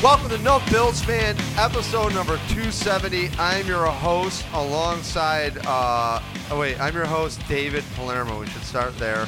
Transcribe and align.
Welcome 0.00 0.28
to 0.30 0.38
Numb 0.38 0.62
Bills 0.70 1.02
Fan, 1.02 1.36
episode 1.56 2.14
number 2.14 2.36
270. 2.48 3.30
I'm 3.36 3.66
your 3.66 3.86
host 3.86 4.46
alongside, 4.52 5.58
uh, 5.66 6.22
oh 6.52 6.58
wait, 6.60 6.80
I'm 6.80 6.94
your 6.94 7.04
host, 7.04 7.40
David 7.48 7.82
Palermo. 7.96 8.38
We 8.38 8.46
should 8.46 8.62
start 8.62 8.96
there. 8.98 9.26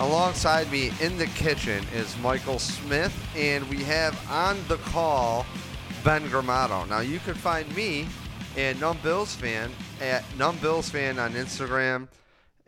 Alongside 0.00 0.70
me 0.70 0.90
in 1.00 1.16
the 1.16 1.26
kitchen 1.28 1.82
is 1.94 2.14
Michael 2.18 2.58
Smith, 2.58 3.14
and 3.34 3.66
we 3.70 3.82
have 3.84 4.14
on 4.30 4.58
the 4.68 4.76
call 4.76 5.46
Ben 6.04 6.28
Grimaudo. 6.28 6.86
Now, 6.88 7.00
you 7.00 7.18
can 7.20 7.34
find 7.34 7.74
me 7.74 8.06
and 8.56 8.78
Numb 8.80 8.98
Bills 9.02 9.34
Fan 9.34 9.70
at 10.00 10.24
Numb 10.36 10.58
Bills 10.58 10.90
Fan 10.90 11.18
on 11.18 11.32
Instagram. 11.32 12.06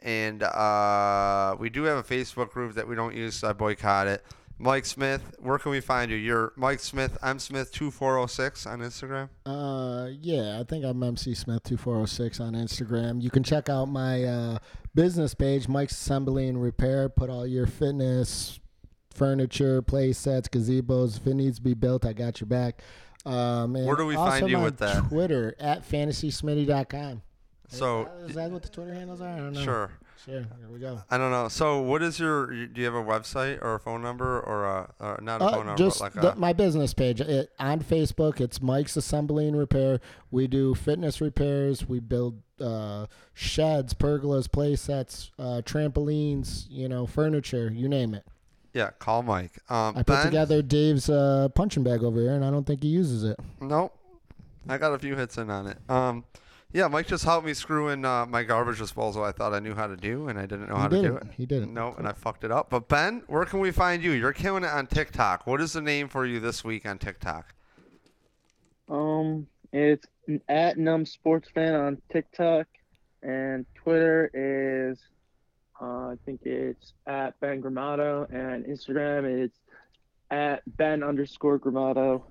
And 0.05 0.43
uh, 0.43 1.57
we 1.59 1.71
do 1.71 1.84
have 1.84 1.98
a 1.98 2.02
Facebook 2.02 2.50
group 2.50 2.75
that 2.75 2.86
we 2.86 2.95
don't 2.95 3.17
use, 3.17 3.36
so 3.36 3.49
I 3.49 3.53
boycott 3.54 4.07
it. 4.07 4.22
Mike 4.58 4.86
Smith, 4.86 5.35
where 5.40 5.58
can 5.58 5.72
we 5.72 5.81
find 5.81 6.11
you? 6.11 6.17
You're 6.17 6.53
Mike 6.57 6.79
Smith, 6.79 7.18
I'm 7.22 7.39
Smith 7.40 7.72
2406 7.72 8.67
on 8.67 8.81
Instagram. 8.81 9.29
Uh, 9.45 10.11
yeah, 10.21 10.61
I 10.61 10.64
think 10.64 10.85
I'm 10.85 11.03
MC 11.03 11.35
Smith 11.35 11.64
2406 11.64 12.39
on 12.39 12.53
Instagram. 12.53 13.21
You 13.21 13.31
can 13.31 13.43
check 13.43 13.68
out 13.68 13.86
my 13.86 14.22
uh, 14.22 14.59
business 14.95 15.35
page, 15.35 15.67
Mike's 15.68 15.93
Assembly 15.95 16.46
and 16.48 16.62
Repair. 16.62 17.09
Put 17.09 17.31
all 17.31 17.46
your 17.46 17.67
fitness, 17.67 18.61
furniture, 19.12 19.82
play 19.82 20.12
sets, 20.12 20.48
gazebos. 20.48 21.17
If 21.17 21.26
it 21.26 21.34
needs 21.34 21.57
to 21.57 21.62
be 21.62 21.75
built, 21.75 22.04
I 22.04 22.12
got 22.12 22.40
your 22.40 22.46
back. 22.46 22.81
Um, 23.26 23.73
Where 23.73 23.96
do 23.96 24.07
we 24.07 24.14
find 24.14 24.48
you 24.48 24.61
with 24.61 24.79
that? 24.79 25.09
Twitter 25.09 25.57
at 25.59 25.89
fantasysmitty.com. 25.89 27.23
So, 27.68 28.09
is 28.27 28.35
that 28.35 28.50
what 28.50 28.63
the 28.63 28.68
Twitter 28.68 28.95
handles 28.95 29.21
are? 29.21 29.29
I 29.29 29.36
don't 29.39 29.53
know. 29.53 29.63
sure. 29.63 29.91
Sure. 30.25 30.41
Here 30.41 30.68
we 30.73 30.79
go. 30.79 31.03
I 31.11 31.18
don't 31.18 31.31
know. 31.31 31.49
So, 31.49 31.81
what 31.82 32.03
is 32.03 32.19
your? 32.19 32.47
Do 32.47 32.81
you 32.81 32.84
have 32.87 32.95
a 32.95 33.03
website 33.03 33.61
or 33.62 33.75
a 33.75 33.81
phone 33.81 34.00
number 34.00 34.41
or 34.41 34.65
a 34.65 34.91
or 34.98 35.19
not 35.20 35.43
a 35.43 35.45
Uh, 35.45 35.51
phone 35.53 35.67
number, 35.67 35.79
just 35.83 35.98
but 36.01 36.15
like 36.15 36.23
the- 36.23 36.33
a? 36.33 36.37
my 36.37 36.53
business 36.55 36.95
page 36.95 37.20
it, 37.20 37.51
on 37.59 37.81
Facebook. 37.81 38.41
It's 38.41 38.62
Mike's 38.62 38.97
Assembly 38.97 39.47
and 39.48 39.59
Repair. 39.59 40.01
We 40.31 40.47
do 40.47 40.75
fitness 40.75 41.20
repairs. 41.20 41.87
We 41.87 42.01
build 42.01 42.41
uh, 42.61 43.07
sheds, 43.35 43.92
pergolas, 43.92 44.51
play 44.51 44.77
sets, 44.77 45.31
uh, 45.39 45.61
trampolines. 45.65 46.67
You 46.70 46.89
know, 46.89 47.07
furniture. 47.07 47.70
You 47.70 47.89
name 47.89 48.15
it. 48.15 48.25
Yeah, 48.73 48.91
call 48.98 49.23
Mike. 49.23 49.59
Um, 49.69 49.95
I 49.97 50.03
put 50.03 50.07
ben? 50.07 50.25
together 50.27 50.62
Dave's 50.62 51.11
uh, 51.11 51.48
punching 51.55 51.83
bag 51.85 52.03
over 52.03 52.19
here, 52.20 52.35
and 52.35 52.45
I 52.45 52.51
don't 52.51 52.67
think 52.67 52.83
he 52.83 52.89
uses 52.89 53.25
it. 53.25 53.39
Nope. 53.61 53.95
I 54.69 54.79
got 54.79 54.95
a 54.95 54.98
few 54.98 55.15
hits 55.17 55.37
in 55.37 55.51
on 55.51 55.67
it. 55.67 55.77
Um, 55.91 56.25
yeah, 56.75 56.89
Mike 56.89 57.06
just 57.06 57.25
helped 57.25 57.47
me 57.47 57.55
screw 57.55 57.89
in 57.89 58.05
uh, 58.05 58.27
my 58.27 58.42
garbage 58.42 58.78
disposal. 58.78 59.22
I 59.22 59.30
thought 59.30 59.55
I 59.55 59.61
knew 59.61 59.75
how 59.75 59.86
to 59.86 59.97
do, 59.97 60.27
and 60.28 60.36
I 60.36 60.42
didn't 60.42 60.69
know 60.69 60.75
he 60.75 60.80
how 60.80 60.89
to 60.89 60.97
do 60.97 61.03
didn't. 61.03 61.17
it. 61.28 61.34
He 61.36 61.47
didn't. 61.47 61.72
No, 61.72 61.94
and 61.97 62.08
I 62.08 62.12
fucked 62.12 62.42
it 62.42 62.50
up. 62.50 62.69
But 62.69 62.89
Ben, 62.89 63.22
where 63.28 63.44
can 63.44 63.61
we 63.61 63.70
find 63.70 64.03
you? 64.03 64.11
You're 64.11 64.33
killing 64.33 64.64
it 64.64 64.70
on 64.70 64.89
TikTok. 64.89 65.47
What 65.47 65.61
is 65.61 65.72
the 65.72 65.80
name 65.80 66.08
for 66.08 66.27
you 66.27 66.41
this 66.41 66.64
week 66.64 66.84
on 66.84 66.98
TikTok? 66.98 67.55
Um, 68.89 69.47
it's 69.72 70.05
at 70.48 70.77
Numb 70.77 71.06
Sports 71.06 71.48
Fan 71.55 71.75
on 71.75 72.02
TikTok, 72.12 72.67
and 73.22 73.64
Twitter 73.77 74.28
is, 74.34 74.98
uh, 75.80 75.84
I 76.08 76.17
think 76.27 76.41
it's 76.42 76.92
at 77.06 77.39
Ben 77.39 77.62
Grimaudo, 77.62 78.28
and 78.34 78.64
Instagram 78.64 79.45
it's 79.45 79.58
at 80.33 80.62
Ben 80.77 81.05
underscore 81.05 81.61
Grimaudo. 81.61 82.25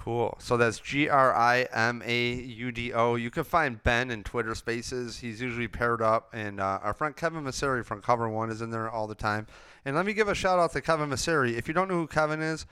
Cool. 0.00 0.34
So 0.40 0.56
that's 0.56 0.78
G 0.78 1.10
R 1.10 1.34
I 1.34 1.68
M 1.74 2.02
A 2.06 2.32
U 2.32 2.72
D 2.72 2.90
O. 2.94 3.16
You 3.16 3.30
can 3.30 3.44
find 3.44 3.82
Ben 3.82 4.10
in 4.10 4.24
Twitter 4.24 4.54
Spaces. 4.54 5.18
He's 5.18 5.42
usually 5.42 5.68
paired 5.68 6.00
up, 6.00 6.30
and 6.32 6.58
uh, 6.58 6.78
our 6.82 6.94
friend 6.94 7.14
Kevin 7.14 7.44
Masseri 7.44 7.84
from 7.84 8.00
Cover 8.00 8.26
One 8.26 8.48
is 8.48 8.62
in 8.62 8.70
there 8.70 8.88
all 8.88 9.06
the 9.06 9.14
time. 9.14 9.46
And 9.84 9.94
let 9.94 10.06
me 10.06 10.14
give 10.14 10.26
a 10.26 10.34
shout 10.34 10.58
out 10.58 10.72
to 10.72 10.80
Kevin 10.80 11.10
Masseri. 11.10 11.58
If 11.58 11.68
you 11.68 11.74
don't 11.74 11.86
know 11.86 11.96
who 11.96 12.06
Kevin 12.06 12.40
is, 12.40 12.64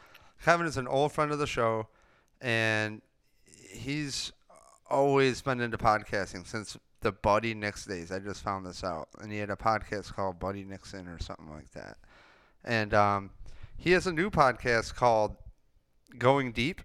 Kevin 0.42 0.66
is 0.66 0.78
an 0.78 0.88
old 0.88 1.12
friend 1.12 1.30
of 1.30 1.38
the 1.38 1.46
show, 1.46 1.88
and 2.40 3.02
he's 3.70 4.32
always 4.88 5.42
been 5.42 5.60
into 5.60 5.76
podcasting 5.76 6.46
since 6.46 6.78
the 7.02 7.12
Buddy 7.12 7.52
Nix 7.52 7.84
days. 7.84 8.10
I 8.10 8.20
just 8.20 8.42
found 8.42 8.64
this 8.64 8.82
out, 8.82 9.08
and 9.20 9.30
he 9.30 9.36
had 9.36 9.50
a 9.50 9.56
podcast 9.56 10.14
called 10.14 10.38
Buddy 10.38 10.64
Nixon 10.64 11.06
or 11.06 11.18
something 11.18 11.50
like 11.50 11.72
that. 11.72 11.98
And 12.64 12.94
um, 12.94 13.30
he 13.76 13.92
has 13.92 14.06
a 14.06 14.12
new 14.12 14.30
podcast 14.30 14.94
called 14.94 15.36
Going 16.16 16.52
Deep 16.52 16.80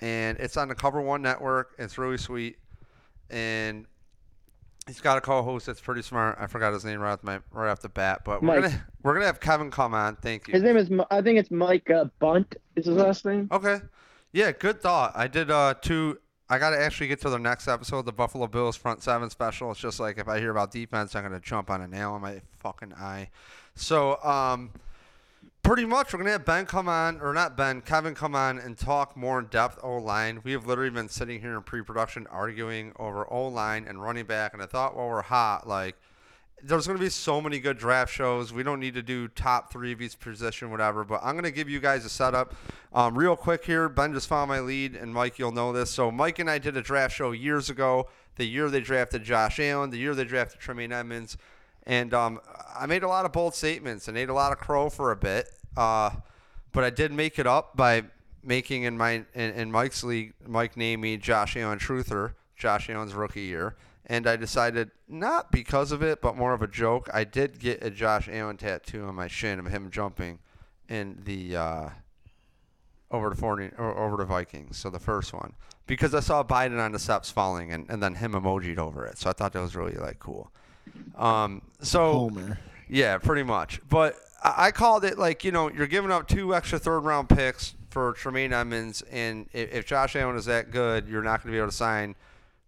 and 0.00 0.38
it's 0.38 0.56
on 0.56 0.68
the 0.68 0.74
Cover 0.74 1.00
One 1.00 1.22
network. 1.22 1.74
It's 1.78 1.98
really 1.98 2.18
sweet, 2.18 2.58
and 3.30 3.86
he's 4.86 5.00
got 5.00 5.18
a 5.18 5.20
co-host 5.20 5.66
that's 5.66 5.80
pretty 5.80 6.02
smart. 6.02 6.36
I 6.40 6.46
forgot 6.46 6.72
his 6.72 6.84
name 6.84 7.00
right 7.00 7.12
off 7.12 7.22
my 7.22 7.40
right 7.50 7.70
off 7.70 7.80
the 7.80 7.88
bat, 7.88 8.22
but 8.24 8.42
we're 8.42 8.60
Mike. 8.60 8.62
gonna 8.62 8.86
we're 9.02 9.14
gonna 9.14 9.26
have 9.26 9.40
Kevin 9.40 9.70
come 9.70 9.94
on. 9.94 10.16
Thank 10.16 10.48
you. 10.48 10.54
His 10.54 10.62
name 10.62 10.76
is, 10.76 10.90
I 11.10 11.22
think 11.22 11.38
it's 11.38 11.50
Mike 11.50 11.90
uh, 11.90 12.06
Bunt. 12.20 12.56
Is 12.76 12.86
his 12.86 12.96
last 12.96 13.24
name? 13.24 13.48
Okay, 13.50 13.80
yeah, 14.32 14.52
good 14.52 14.80
thought. 14.80 15.12
I 15.14 15.28
did 15.28 15.50
uh 15.50 15.74
two. 15.80 16.18
I 16.48 16.58
got 16.60 16.70
to 16.70 16.78
actually 16.78 17.08
get 17.08 17.20
to 17.22 17.28
the 17.30 17.40
next 17.40 17.66
episode, 17.66 18.06
the 18.06 18.12
Buffalo 18.12 18.46
Bills 18.46 18.76
front 18.76 19.02
seven 19.02 19.30
special. 19.30 19.72
It's 19.72 19.80
just 19.80 19.98
like 19.98 20.18
if 20.18 20.28
I 20.28 20.38
hear 20.38 20.52
about 20.52 20.70
defense, 20.70 21.16
I'm 21.16 21.24
gonna 21.24 21.40
jump 21.40 21.70
on 21.70 21.82
a 21.82 21.88
nail 21.88 22.14
in 22.14 22.22
my 22.22 22.40
fucking 22.58 22.92
eye. 22.94 23.30
So 23.74 24.22
um. 24.22 24.70
Pretty 25.66 25.84
much, 25.84 26.12
we're 26.12 26.20
gonna 26.20 26.30
have 26.30 26.44
Ben 26.44 26.64
come 26.64 26.88
on, 26.88 27.20
or 27.20 27.34
not 27.34 27.56
Ben, 27.56 27.80
Kevin 27.80 28.14
come 28.14 28.36
on 28.36 28.56
and 28.56 28.78
talk 28.78 29.16
more 29.16 29.40
in 29.40 29.46
depth 29.46 29.80
O 29.82 29.96
line. 29.96 30.40
We 30.44 30.52
have 30.52 30.64
literally 30.64 30.90
been 30.90 31.08
sitting 31.08 31.40
here 31.40 31.56
in 31.56 31.64
pre-production 31.64 32.28
arguing 32.28 32.92
over 33.00 33.26
O 33.32 33.48
line 33.48 33.84
and 33.84 34.00
running 34.00 34.26
back, 34.26 34.54
and 34.54 34.62
I 34.62 34.66
thought 34.66 34.96
while 34.96 35.08
we're 35.08 35.22
hot, 35.22 35.66
like 35.66 35.96
there's 36.62 36.86
going 36.86 36.96
to 36.96 37.02
be 37.02 37.10
so 37.10 37.40
many 37.40 37.58
good 37.58 37.78
draft 37.78 38.12
shows. 38.12 38.52
We 38.52 38.62
don't 38.62 38.78
need 38.78 38.94
to 38.94 39.02
do 39.02 39.26
top 39.26 39.72
three 39.72 39.90
of 39.90 40.00
each 40.00 40.20
position, 40.20 40.70
whatever. 40.70 41.02
But 41.02 41.20
I'm 41.24 41.34
going 41.34 41.42
to 41.42 41.50
give 41.50 41.68
you 41.68 41.80
guys 41.80 42.04
a 42.04 42.10
setup 42.10 42.54
um, 42.92 43.18
real 43.18 43.34
quick 43.34 43.64
here. 43.64 43.88
Ben 43.88 44.12
just 44.12 44.28
found 44.28 44.48
my 44.48 44.60
lead, 44.60 44.94
and 44.94 45.12
Mike, 45.12 45.36
you'll 45.36 45.50
know 45.50 45.72
this. 45.72 45.90
So 45.90 46.12
Mike 46.12 46.38
and 46.38 46.48
I 46.48 46.58
did 46.58 46.76
a 46.76 46.80
draft 46.80 47.16
show 47.16 47.32
years 47.32 47.70
ago. 47.70 48.08
The 48.36 48.46
year 48.46 48.70
they 48.70 48.80
drafted 48.80 49.24
Josh 49.24 49.58
Allen, 49.58 49.90
the 49.90 49.98
year 49.98 50.14
they 50.14 50.24
drafted 50.24 50.60
Tremaine 50.60 50.92
Edmunds, 50.92 51.36
and 51.86 52.12
um, 52.12 52.40
I 52.78 52.86
made 52.86 53.02
a 53.02 53.08
lot 53.08 53.24
of 53.24 53.32
bold 53.32 53.54
statements 53.54 54.08
and 54.08 54.18
ate 54.18 54.28
a 54.28 54.34
lot 54.34 54.52
of 54.52 54.58
crow 54.58 54.90
for 54.90 55.12
a 55.12 55.16
bit. 55.16 55.48
Uh, 55.76 56.10
but 56.72 56.84
I 56.84 56.90
did 56.90 57.12
make 57.12 57.38
it 57.38 57.46
up 57.46 57.76
by 57.76 58.04
making 58.42 58.82
in 58.82 58.98
my 58.98 59.24
in, 59.34 59.50
in 59.52 59.70
Mike's 59.70 60.04
league. 60.04 60.34
Mike 60.46 60.76
named 60.76 61.02
me 61.02 61.16
Josh 61.16 61.56
Allen 61.56 61.78
Truther, 61.78 62.34
Josh 62.56 62.90
Allen's 62.90 63.14
rookie 63.14 63.42
year 63.42 63.76
and 64.06 64.26
I 64.26 64.36
decided 64.36 64.92
not 65.08 65.50
because 65.50 65.90
of 65.92 66.02
it, 66.02 66.22
but 66.22 66.36
more 66.36 66.54
of 66.54 66.62
a 66.62 66.68
joke. 66.68 67.10
I 67.12 67.24
did 67.24 67.58
get 67.58 67.82
a 67.82 67.90
Josh 67.90 68.28
Allen 68.30 68.56
tattoo 68.56 69.04
on 69.04 69.16
my 69.16 69.26
shin 69.26 69.58
of 69.58 69.66
him 69.66 69.90
jumping 69.90 70.38
in 70.88 71.20
the 71.24 71.56
uh, 71.56 71.88
over 73.10 73.30
the 73.30 73.36
40, 73.36 73.70
or 73.76 73.98
over 73.98 74.16
the 74.16 74.24
Vikings. 74.24 74.78
So 74.78 74.90
the 74.90 75.00
first 75.00 75.32
one 75.32 75.54
because 75.86 76.14
I 76.14 76.20
saw 76.20 76.42
Biden 76.42 76.80
on 76.80 76.92
the 76.92 76.98
steps 76.98 77.30
falling 77.30 77.72
and, 77.72 77.88
and 77.88 78.02
then 78.02 78.16
him 78.16 78.32
emojied 78.32 78.78
over 78.78 79.04
it. 79.06 79.18
So 79.18 79.30
I 79.30 79.32
thought 79.32 79.52
that 79.52 79.60
was 79.60 79.76
really 79.76 79.94
like 79.94 80.18
cool. 80.18 80.52
Um, 81.16 81.62
so 81.80 82.12
Homer. 82.12 82.58
yeah, 82.88 83.18
pretty 83.18 83.42
much. 83.42 83.80
But 83.88 84.16
I 84.42 84.66
I 84.66 84.70
called 84.70 85.04
it 85.04 85.18
like 85.18 85.44
you 85.44 85.52
know 85.52 85.70
you're 85.70 85.86
giving 85.86 86.10
up 86.10 86.28
two 86.28 86.54
extra 86.54 86.78
third 86.78 87.00
round 87.00 87.28
picks 87.28 87.74
for 87.90 88.12
Tremaine 88.12 88.52
Edmunds, 88.52 89.02
and 89.10 89.48
if, 89.52 89.72
if 89.72 89.86
Josh 89.86 90.16
Allen 90.16 90.36
is 90.36 90.44
that 90.44 90.70
good, 90.70 91.08
you're 91.08 91.22
not 91.22 91.42
going 91.42 91.52
to 91.52 91.56
be 91.56 91.58
able 91.58 91.70
to 91.70 91.74
sign 91.74 92.14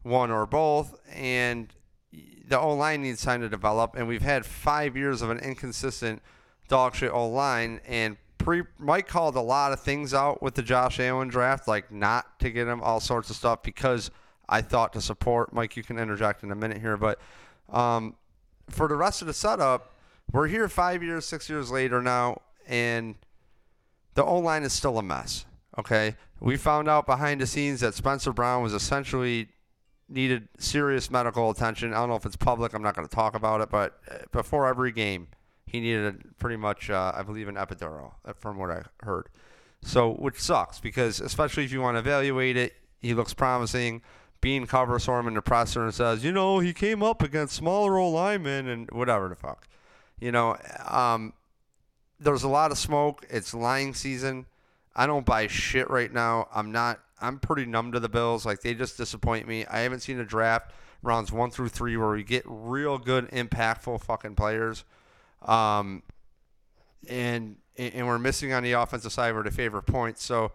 one 0.02 0.30
or 0.30 0.46
both, 0.46 0.98
and 1.12 1.68
the 2.48 2.58
O 2.58 2.74
line 2.74 3.02
needs 3.02 3.22
time 3.22 3.42
to 3.42 3.48
develop. 3.48 3.94
And 3.94 4.08
we've 4.08 4.22
had 4.22 4.46
five 4.46 4.96
years 4.96 5.20
of 5.20 5.30
an 5.30 5.38
inconsistent 5.38 6.22
dog 6.68 6.94
shit 6.94 7.12
O 7.12 7.28
line, 7.28 7.80
and 7.86 8.16
pre 8.38 8.62
Mike 8.78 9.06
called 9.06 9.36
a 9.36 9.40
lot 9.40 9.72
of 9.72 9.80
things 9.80 10.14
out 10.14 10.42
with 10.42 10.54
the 10.54 10.62
Josh 10.62 10.98
Allen 10.98 11.28
draft, 11.28 11.68
like 11.68 11.92
not 11.92 12.38
to 12.40 12.50
get 12.50 12.66
him 12.66 12.82
all 12.82 13.00
sorts 13.00 13.28
of 13.30 13.36
stuff 13.36 13.62
because 13.62 14.10
I 14.48 14.62
thought 14.62 14.94
to 14.94 15.00
support. 15.00 15.52
Mike, 15.52 15.76
you 15.76 15.82
can 15.82 15.98
interject 15.98 16.42
in 16.42 16.50
a 16.50 16.54
minute 16.54 16.80
here, 16.80 16.96
but 16.96 17.20
um, 17.70 18.14
for 18.68 18.88
the 18.88 18.96
rest 18.96 19.20
of 19.20 19.26
the 19.26 19.34
setup, 19.34 19.94
we're 20.32 20.48
here 20.48 20.68
five 20.68 21.02
years, 21.02 21.26
six 21.26 21.48
years 21.48 21.70
later 21.70 22.02
now, 22.02 22.42
and 22.66 23.16
the 24.14 24.24
O 24.24 24.38
line 24.38 24.62
is 24.62 24.72
still 24.72 24.98
a 24.98 25.02
mess. 25.02 25.46
Okay, 25.78 26.16
we 26.40 26.56
found 26.56 26.88
out 26.88 27.06
behind 27.06 27.40
the 27.40 27.46
scenes 27.46 27.80
that 27.80 27.94
Spencer 27.94 28.32
Brown 28.32 28.62
was 28.62 28.74
essentially 28.74 29.48
needed 30.08 30.48
serious 30.58 31.10
medical 31.10 31.50
attention. 31.50 31.92
I 31.92 31.98
don't 31.98 32.08
know 32.08 32.16
if 32.16 32.26
it's 32.26 32.36
public. 32.36 32.72
I'm 32.72 32.82
not 32.82 32.94
going 32.96 33.06
to 33.06 33.14
talk 33.14 33.34
about 33.34 33.60
it, 33.60 33.70
but 33.70 33.98
uh, 34.10 34.16
before 34.32 34.66
every 34.66 34.90
game, 34.90 35.28
he 35.66 35.80
needed 35.80 36.06
a, 36.06 36.34
pretty 36.38 36.56
much, 36.56 36.90
uh, 36.90 37.12
I 37.14 37.22
believe, 37.22 37.48
an 37.48 37.56
epidural, 37.56 38.12
uh, 38.24 38.32
from 38.32 38.58
what 38.58 38.70
I 38.70 38.82
heard. 39.02 39.28
So, 39.82 40.12
which 40.14 40.40
sucks 40.40 40.80
because 40.80 41.20
especially 41.20 41.64
if 41.64 41.72
you 41.72 41.80
want 41.80 41.94
to 41.94 42.00
evaluate 42.00 42.56
it, 42.56 42.74
he 43.00 43.14
looks 43.14 43.34
promising. 43.34 44.02
Beane 44.40 44.66
covers 44.66 45.04
for 45.04 45.18
him 45.18 45.28
in 45.28 45.34
the 45.34 45.42
presser 45.42 45.84
and 45.84 45.94
says, 45.94 46.24
you 46.24 46.32
know, 46.32 46.60
he 46.60 46.72
came 46.72 47.02
up 47.02 47.22
against 47.22 47.54
smaller 47.54 47.98
old 47.98 48.14
linemen 48.14 48.68
and 48.68 48.88
whatever 48.92 49.28
the 49.28 49.34
fuck. 49.34 49.66
You 50.20 50.32
know, 50.32 50.56
um, 50.86 51.32
there's 52.20 52.42
a 52.42 52.48
lot 52.48 52.70
of 52.70 52.78
smoke. 52.78 53.26
It's 53.30 53.54
lying 53.54 53.94
season. 53.94 54.46
I 54.94 55.06
don't 55.06 55.26
buy 55.26 55.46
shit 55.46 55.88
right 55.90 56.12
now. 56.12 56.48
I'm 56.54 56.72
not. 56.72 57.00
I'm 57.20 57.38
pretty 57.38 57.66
numb 57.66 57.92
to 57.92 58.00
the 58.00 58.08
Bills. 58.08 58.46
Like 58.46 58.60
they 58.60 58.74
just 58.74 58.96
disappoint 58.96 59.46
me. 59.48 59.64
I 59.66 59.80
haven't 59.80 60.00
seen 60.00 60.20
a 60.20 60.24
draft 60.24 60.72
rounds 61.02 61.32
one 61.32 61.50
through 61.50 61.68
three 61.68 61.96
where 61.96 62.10
we 62.10 62.24
get 62.24 62.42
real 62.46 62.98
good, 62.98 63.28
impactful 63.30 64.02
fucking 64.02 64.34
players. 64.34 64.84
Um, 65.42 66.02
and 67.08 67.56
and 67.76 68.06
we're 68.06 68.18
missing 68.18 68.52
on 68.52 68.64
the 68.64 68.72
offensive 68.72 69.12
side 69.12 69.34
where 69.34 69.44
the 69.44 69.52
favorite 69.52 69.84
points. 69.84 70.24
So, 70.24 70.52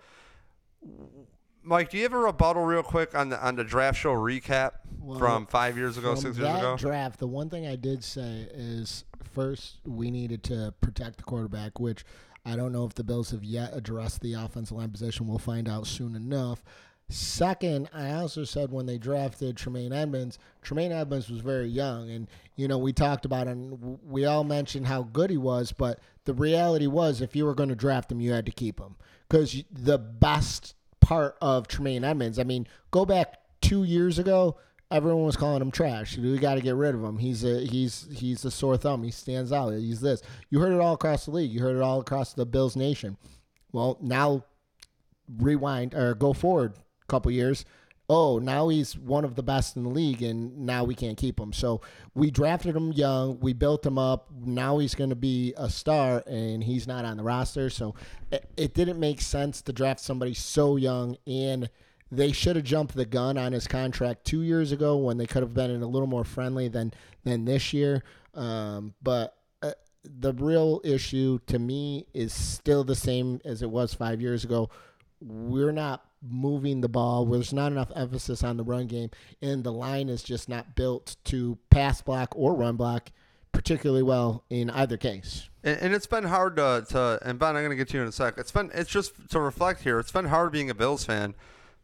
Mike, 1.64 1.90
do 1.90 1.98
you 1.98 2.04
have 2.04 2.14
a 2.14 2.18
rebuttal 2.18 2.64
real 2.64 2.84
quick 2.84 3.16
on 3.16 3.30
the 3.30 3.46
on 3.46 3.56
the 3.56 3.64
draft 3.64 4.00
show 4.00 4.14
recap 4.14 4.72
Well, 5.00 5.18
from 5.18 5.46
five 5.48 5.78
years 5.78 5.98
ago, 5.98 6.16
six 6.16 6.38
years 6.38 6.58
ago? 6.58 6.76
draft, 6.78 7.20
the 7.20 7.28
one 7.28 7.50
thing 7.50 7.66
I 7.66 7.76
did 7.76 8.04
say 8.04 8.48
is 8.54 9.06
first 9.34 9.80
we 9.86 10.12
needed 10.12 10.44
to 10.44 10.74
protect 10.82 11.18
the 11.18 11.24
quarterback, 11.24 11.80
which 11.80 12.06
I 12.46 12.56
don't 12.56 12.74
know 12.74 12.86
if 12.86 12.94
the 12.94 13.04
Bills 13.04 13.32
have 13.32 13.44
yet 13.44 13.72
addressed 13.74 14.22
the 14.22 14.34
offensive 14.34 14.78
line 14.78 14.92
position. 14.92 15.28
We'll 15.28 15.40
find 15.40 15.70
out 15.70 15.88
soon 15.88 16.16
enough. 16.16 16.64
Second, 17.10 17.90
I 17.94 18.12
also 18.14 18.44
said 18.44 18.72
when 18.72 18.86
they 18.86 18.98
drafted 18.98 19.56
Tremaine 19.56 19.94
Edmunds, 19.94 20.40
Tremaine 20.62 20.92
Edmunds 20.92 21.30
was 21.30 21.42
very 21.42 21.68
young, 21.68 22.10
and 22.10 22.28
you 22.56 22.68
know 22.68 22.78
we 22.78 22.92
talked 22.92 23.26
about 23.26 23.48
and 23.48 24.00
we 24.04 24.26
all 24.26 24.44
mentioned 24.44 24.88
how 24.88 25.04
good 25.04 25.30
he 25.30 25.38
was, 25.38 25.72
but 25.72 26.00
the 26.26 26.34
reality 26.34 26.88
was 26.88 27.22
if 27.22 27.36
you 27.36 27.46
were 27.46 27.56
going 27.56 27.70
to 27.70 27.76
draft 27.76 28.12
him, 28.12 28.20
you 28.20 28.32
had 28.34 28.46
to 28.46 28.52
keep 28.52 28.80
him 28.80 28.96
because 29.30 29.64
the 29.72 29.98
best 29.98 30.76
part 31.04 31.38
of 31.42 31.68
Tremaine 31.68 32.04
Edmunds. 32.04 32.40
I 32.40 32.44
mean, 32.44 32.66
go 32.92 33.06
back 33.06 33.40
two 33.62 33.84
years 33.84 34.20
ago, 34.20 34.58
everyone 34.90 35.26
was 35.26 35.36
calling 35.36 35.62
him 35.62 35.72
trash. 35.72 36.18
We 36.18 36.38
got 36.38 36.56
to 36.56 36.62
get 36.62 36.76
rid 36.76 36.96
of 36.96 37.04
him. 37.04 37.18
He's 37.18 37.44
a 37.44 37.66
he's 37.66 38.08
he's 38.12 38.46
a 38.46 38.52
sore 38.52 38.78
thumb. 38.78 39.04
He 39.04 39.12
stands 39.12 39.52
out. 39.52 39.72
He's 39.74 40.02
this. 40.02 40.22
You 40.50 40.60
heard 40.60 40.74
it 40.74 40.80
all 40.80 40.94
across 40.94 41.26
the 41.26 41.32
league. 41.32 41.52
You 41.52 41.62
heard 41.62 41.76
it 41.76 41.82
all 41.82 42.00
across 42.00 42.34
the 42.34 42.46
Bills 42.46 42.76
nation. 42.76 43.18
Well, 43.72 43.98
now 44.02 44.46
rewind 45.38 45.94
or 45.94 46.14
go 46.14 46.34
forward 46.34 46.74
a 47.02 47.06
couple 47.08 47.32
years. 47.32 47.66
Oh, 48.16 48.38
now 48.38 48.68
he's 48.68 48.96
one 48.96 49.26
of 49.26 49.34
the 49.34 49.42
best 49.42 49.76
in 49.76 49.82
the 49.82 49.90
league, 49.90 50.22
and 50.22 50.68
now 50.68 50.84
we 50.84 50.94
can't 50.94 51.18
keep 51.18 51.40
him. 51.40 51.52
So 51.52 51.82
we 52.14 52.30
drafted 52.30 52.76
him 52.76 52.92
young. 52.92 53.40
We 53.40 53.54
built 53.54 53.84
him 53.84 53.98
up. 53.98 54.30
Now 54.40 54.78
he's 54.78 54.94
going 54.94 55.10
to 55.10 55.16
be 55.16 55.56
a 55.58 55.68
star, 55.68 56.24
and 56.28 56.64
he's 56.64 56.86
not 56.86 57.06
on 57.06 57.18
the 57.18 57.24
roster. 57.24 57.72
So 57.72 57.96
it, 58.32 58.48
it 58.56 58.76
didn't 58.76 59.00
make 59.00 59.20
sense 59.20 59.64
to 59.64 59.74
draft 59.74 60.00
somebody 60.00 60.36
so 60.36 60.76
young, 60.76 61.18
and 61.26 61.72
they 62.12 62.32
should 62.32 62.56
have 62.56 62.66
jumped 62.66 62.94
the 62.94 63.06
gun 63.06 63.36
on 63.36 63.52
his 63.52 63.68
contract 63.68 64.26
two 64.26 64.44
years 64.44 64.72
ago 64.72 64.96
when 64.96 65.18
they 65.18 65.26
could 65.26 65.42
have 65.42 65.56
been 65.56 65.82
a 65.82 65.88
little 65.88 66.08
more 66.08 66.24
friendly 66.24 66.68
than 66.68 66.94
than 67.24 67.46
this 67.46 67.74
year. 67.74 68.04
Um, 68.36 68.94
but 69.02 69.36
uh, 69.64 69.72
the 70.04 70.34
real 70.34 70.82
issue 70.84 71.40
to 71.48 71.58
me 71.58 72.06
is 72.14 72.32
still 72.32 72.84
the 72.84 72.96
same 72.96 73.42
as 73.44 73.64
it 73.64 73.72
was 73.72 73.96
five 73.96 74.22
years 74.22 74.44
ago. 74.44 74.70
We're 75.20 75.72
not 75.72 76.06
moving 76.28 76.82
the 76.82 76.90
ball. 76.90 77.26
Where 77.26 77.38
there's 77.38 77.54
not 77.54 77.72
enough 77.72 77.92
emphasis 77.96 78.44
on 78.44 78.58
the 78.58 78.64
run 78.64 78.88
game, 78.88 79.10
and 79.42 79.64
the 79.64 79.74
line 79.74 80.10
is 80.10 80.24
just 80.24 80.50
not 80.50 80.76
built 80.76 81.16
to 81.26 81.58
pass 81.70 82.02
block 82.02 82.34
or 82.36 82.56
run 82.56 82.76
block 82.76 83.12
particularly 83.54 84.04
well 84.04 84.44
in 84.50 84.70
either 84.72 84.98
case. 84.98 85.48
And, 85.64 85.80
and 85.80 85.94
it's 85.94 86.08
been 86.08 86.26
hard 86.26 86.58
to, 86.58 86.86
to 86.90 87.20
and 87.22 87.40
Ben, 87.40 87.56
I'm 87.56 87.64
gonna 87.64 87.76
get 87.76 87.88
to 87.90 87.98
you 87.98 88.02
in 88.02 88.10
a 88.10 88.12
sec. 88.12 88.38
It's 88.38 88.52
been 88.52 88.70
it's 88.74 88.90
just 88.90 89.30
to 89.30 89.40
reflect 89.40 89.84
here. 89.84 90.00
It's 90.00 90.12
been 90.12 90.26
hard 90.26 90.52
being 90.52 90.70
a 90.70 90.76
Bills 90.76 91.06
fan 91.06 91.36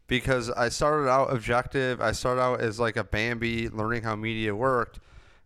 because 0.08 0.50
I 0.50 0.68
started 0.70 1.10
out 1.10 1.32
objective. 1.32 2.02
I 2.02 2.12
started 2.12 2.42
out 2.42 2.60
as 2.60 2.80
like 2.80 2.98
a 2.98 3.04
Bambi, 3.06 3.70
learning 3.70 4.04
how 4.04 4.16
media 4.18 4.54
worked, 4.54 5.00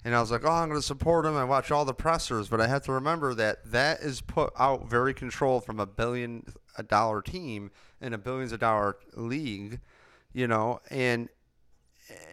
and 0.04 0.16
I 0.16 0.22
was 0.22 0.32
like, 0.32 0.46
oh, 0.46 0.52
I'm 0.52 0.70
gonna 0.70 0.82
support 0.82 1.26
him. 1.26 1.36
I 1.36 1.44
watch 1.44 1.70
all 1.70 1.86
the 1.86 1.94
pressers, 1.94 2.48
but 2.48 2.60
I 2.60 2.68
have 2.68 2.84
to 2.86 2.94
remember 2.94 3.36
that 3.36 3.72
that 3.72 4.00
is 4.00 4.22
put 4.22 4.52
out 4.58 4.90
very 4.90 5.14
controlled 5.14 5.66
from 5.66 5.80
a 5.80 5.86
billion 5.86 6.46
dollar 6.88 7.22
team 7.22 7.70
in 8.04 8.14
a 8.14 8.18
billions 8.18 8.52
of 8.52 8.60
dollar 8.60 8.98
league, 9.16 9.80
you 10.34 10.48
know, 10.48 10.80
and 10.90 11.30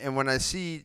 and 0.03 0.17
when 0.17 0.29
I 0.29 0.39
see 0.39 0.85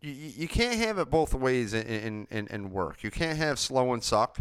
you, 0.00 0.12
you 0.12 0.48
can't 0.48 0.78
have 0.78 0.98
it 0.98 1.10
both 1.10 1.34
ways 1.34 1.74
in, 1.74 2.26
in, 2.30 2.46
in, 2.48 2.70
work. 2.70 3.02
You 3.02 3.10
can't 3.10 3.38
have 3.38 3.58
slow 3.58 3.92
and 3.92 4.02
suck 4.02 4.40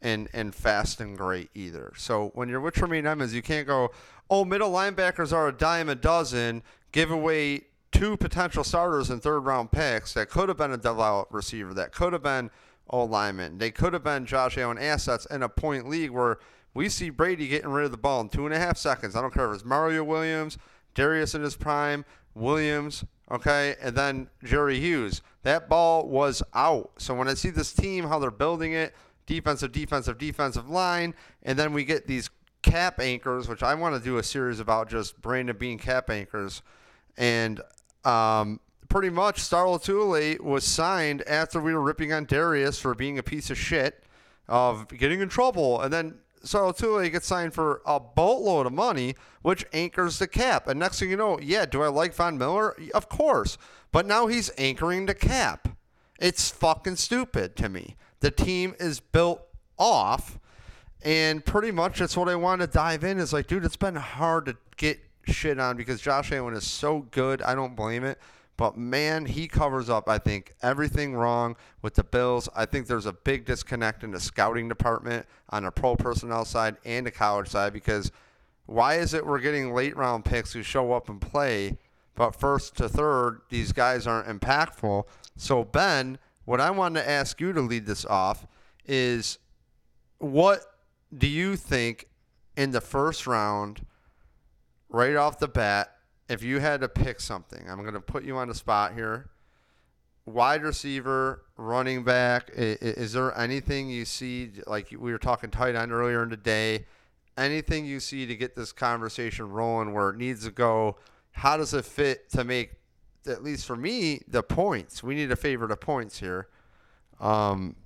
and, 0.00 0.28
and 0.32 0.54
fast 0.54 1.00
and 1.00 1.16
great 1.18 1.50
either. 1.54 1.92
So 1.96 2.30
when 2.34 2.48
you're 2.48 2.60
with 2.60 2.74
Tremaine 2.74 3.06
Edmunds, 3.06 3.34
you 3.34 3.42
can't 3.42 3.66
go, 3.66 3.90
oh, 4.30 4.44
middle 4.44 4.70
linebackers 4.70 5.32
are 5.32 5.48
a 5.48 5.52
dime 5.52 5.88
a 5.88 5.94
dozen, 5.94 6.62
give 6.92 7.10
away 7.10 7.64
two 7.90 8.16
potential 8.16 8.62
starters 8.62 9.10
and 9.10 9.22
third 9.22 9.40
round 9.40 9.72
picks 9.72 10.14
that 10.14 10.30
could 10.30 10.48
have 10.48 10.58
been 10.58 10.72
a 10.72 10.76
developed 10.76 11.32
receiver, 11.32 11.74
that 11.74 11.92
could 11.92 12.12
have 12.12 12.22
been 12.22 12.50
O 12.90 13.04
lineman. 13.04 13.58
They 13.58 13.70
could 13.70 13.92
have 13.92 14.04
been 14.04 14.24
Josh 14.24 14.56
Allen 14.56 14.78
assets 14.78 15.26
in 15.26 15.42
a 15.42 15.48
point 15.48 15.88
league 15.88 16.10
where 16.10 16.38
we 16.78 16.88
see 16.88 17.10
Brady 17.10 17.48
getting 17.48 17.70
rid 17.70 17.86
of 17.86 17.90
the 17.90 17.96
ball 17.96 18.20
in 18.20 18.28
two 18.28 18.46
and 18.46 18.54
a 18.54 18.58
half 18.58 18.78
seconds. 18.78 19.16
I 19.16 19.20
don't 19.20 19.34
care 19.34 19.50
if 19.50 19.54
it's 19.56 19.64
Mario 19.64 20.04
Williams, 20.04 20.58
Dareus 20.94 21.34
in 21.34 21.42
his 21.42 21.56
prime, 21.56 22.04
Williams, 22.36 23.04
okay, 23.32 23.74
and 23.82 23.96
then 23.96 24.30
Jerry 24.44 24.78
Hughes. 24.78 25.20
That 25.42 25.68
ball 25.68 26.06
was 26.06 26.40
out. 26.54 26.92
So 26.98 27.16
when 27.16 27.26
I 27.26 27.34
see 27.34 27.50
this 27.50 27.72
team, 27.72 28.04
how 28.04 28.20
they're 28.20 28.30
building 28.30 28.74
it, 28.74 28.94
defensive, 29.26 29.72
defensive, 29.72 30.18
defensive 30.18 30.70
line, 30.70 31.16
and 31.42 31.58
then 31.58 31.72
we 31.72 31.84
get 31.84 32.06
these 32.06 32.30
cap 32.62 33.00
anchors, 33.00 33.48
which 33.48 33.64
I 33.64 33.74
want 33.74 33.96
to 33.96 34.00
do 34.00 34.18
a 34.18 34.22
series 34.22 34.60
about 34.60 34.88
just 34.88 35.20
Brandon 35.20 35.56
Beane 35.56 35.78
cap 35.78 36.08
anchors. 36.10 36.62
And 37.16 37.60
um, 38.04 38.60
pretty 38.88 39.10
much 39.10 39.40
Star 39.40 39.64
Lotulelei 39.64 40.38
was 40.38 40.62
signed 40.62 41.24
after 41.26 41.60
we 41.60 41.74
were 41.74 41.82
ripping 41.82 42.12
on 42.12 42.24
Dareus 42.24 42.80
for 42.80 42.94
being 42.94 43.18
a 43.18 43.22
piece 43.24 43.50
of 43.50 43.58
shit, 43.58 44.04
of 44.46 44.86
getting 44.86 45.20
in 45.20 45.28
trouble, 45.28 45.80
and 45.80 45.92
then 45.92 46.14
Star 46.42 46.62
Lotulelei 46.62 47.10
gets 47.10 47.26
signed 47.26 47.54
for 47.54 47.82
a 47.86 47.98
boatload 47.98 48.66
of 48.66 48.72
money, 48.72 49.14
which 49.42 49.64
anchors 49.72 50.18
the 50.18 50.28
cap. 50.28 50.68
And 50.68 50.78
next 50.78 51.00
thing 51.00 51.10
you 51.10 51.16
know, 51.16 51.38
yeah, 51.40 51.66
do 51.66 51.82
I 51.82 51.88
like 51.88 52.14
Von 52.14 52.38
Miller? 52.38 52.76
Of 52.94 53.08
course. 53.08 53.58
But 53.92 54.06
now 54.06 54.26
he's 54.26 54.50
anchoring 54.58 55.06
the 55.06 55.14
cap. 55.14 55.68
It's 56.20 56.50
fucking 56.50 56.96
stupid 56.96 57.56
to 57.56 57.68
me. 57.68 57.96
The 58.20 58.30
team 58.30 58.74
is 58.80 59.00
built 59.00 59.40
off, 59.78 60.38
and 61.02 61.44
pretty 61.44 61.70
much 61.70 62.00
that's 62.00 62.16
what 62.16 62.28
I 62.28 62.34
want 62.34 62.60
to 62.60 62.66
dive 62.66 63.04
in. 63.04 63.18
Is 63.18 63.32
like, 63.32 63.46
dude, 63.46 63.64
it's 63.64 63.76
been 63.76 63.94
hard 63.94 64.46
to 64.46 64.56
get 64.76 64.98
shit 65.26 65.60
on 65.60 65.76
because 65.76 66.00
Josh 66.00 66.32
Allen 66.32 66.54
is 66.54 66.66
so 66.66 67.06
good. 67.10 67.40
I 67.42 67.54
don't 67.54 67.76
blame 67.76 68.04
it. 68.04 68.18
But 68.58 68.76
man, 68.76 69.24
he 69.24 69.46
covers 69.46 69.88
up, 69.88 70.08
I 70.08 70.18
think, 70.18 70.52
everything 70.62 71.14
wrong 71.14 71.56
with 71.80 71.94
the 71.94 72.02
Bills. 72.02 72.48
I 72.56 72.66
think 72.66 72.88
there's 72.88 73.06
a 73.06 73.12
big 73.12 73.44
disconnect 73.46 74.02
in 74.02 74.10
the 74.10 74.18
scouting 74.18 74.68
department 74.68 75.26
on 75.50 75.62
the 75.62 75.70
pro 75.70 75.94
personnel 75.94 76.44
side 76.44 76.76
and 76.84 77.06
the 77.06 77.12
college 77.12 77.48
side 77.48 77.72
because 77.72 78.10
why 78.66 78.96
is 78.96 79.14
it 79.14 79.24
we're 79.24 79.38
getting 79.38 79.72
late 79.72 79.96
round 79.96 80.24
picks 80.24 80.52
who 80.52 80.64
show 80.64 80.92
up 80.92 81.08
and 81.08 81.20
play, 81.20 81.78
but 82.16 82.34
first 82.34 82.76
to 82.78 82.88
third, 82.88 83.42
these 83.48 83.72
guys 83.72 84.08
aren't 84.08 84.26
impactful? 84.26 85.04
So, 85.36 85.62
Ben, 85.62 86.18
what 86.44 86.60
I 86.60 86.70
wanted 86.72 87.02
to 87.02 87.08
ask 87.08 87.40
you 87.40 87.52
to 87.52 87.60
lead 87.60 87.86
this 87.86 88.04
off 88.04 88.44
is 88.86 89.38
what 90.18 90.62
do 91.16 91.28
you 91.28 91.54
think 91.54 92.08
in 92.56 92.72
the 92.72 92.80
first 92.80 93.24
round, 93.24 93.86
right 94.88 95.14
off 95.14 95.38
the 95.38 95.46
bat, 95.46 95.94
if 96.28 96.42
you 96.42 96.58
had 96.58 96.80
to 96.82 96.88
pick 96.88 97.20
something, 97.20 97.68
I'm 97.68 97.80
going 97.80 97.94
to 97.94 98.00
put 98.00 98.24
you 98.24 98.36
on 98.36 98.48
the 98.48 98.54
spot 98.54 98.94
here. 98.94 99.30
Wide 100.26 100.62
receiver, 100.62 101.42
running 101.56 102.04
back, 102.04 102.50
is, 102.54 102.76
is, 102.76 103.12
there 103.14 103.36
anything 103.38 103.88
you 103.88 104.04
see, 104.04 104.52
like 104.66 104.90
we 104.90 105.10
were 105.10 105.18
talking 105.18 105.50
tight 105.50 105.74
end 105.74 105.90
earlier 105.90 106.22
in 106.22 106.28
the 106.28 106.36
day, 106.36 106.84
anything 107.38 107.86
you 107.86 107.98
see 107.98 108.26
to 108.26 108.36
get 108.36 108.54
this 108.54 108.70
conversation 108.70 109.48
rolling 109.50 109.94
where 109.94 110.10
it 110.10 110.16
needs 110.16 110.44
to 110.44 110.50
go? 110.50 110.96
How 111.30 111.56
does 111.56 111.72
it 111.72 111.86
fit 111.86 112.28
to 112.30 112.44
make, 112.44 112.72
at 113.26 113.42
least 113.42 113.64
for 113.64 113.76
me, 113.76 114.20
the 114.28 114.42
points? 114.42 115.02
We 115.02 115.14
need 115.14 115.32
a 115.32 115.36
favor 115.36 115.64
of 115.64 115.80
points 115.80 116.18
here. 116.18 116.48
Um, 117.20 117.76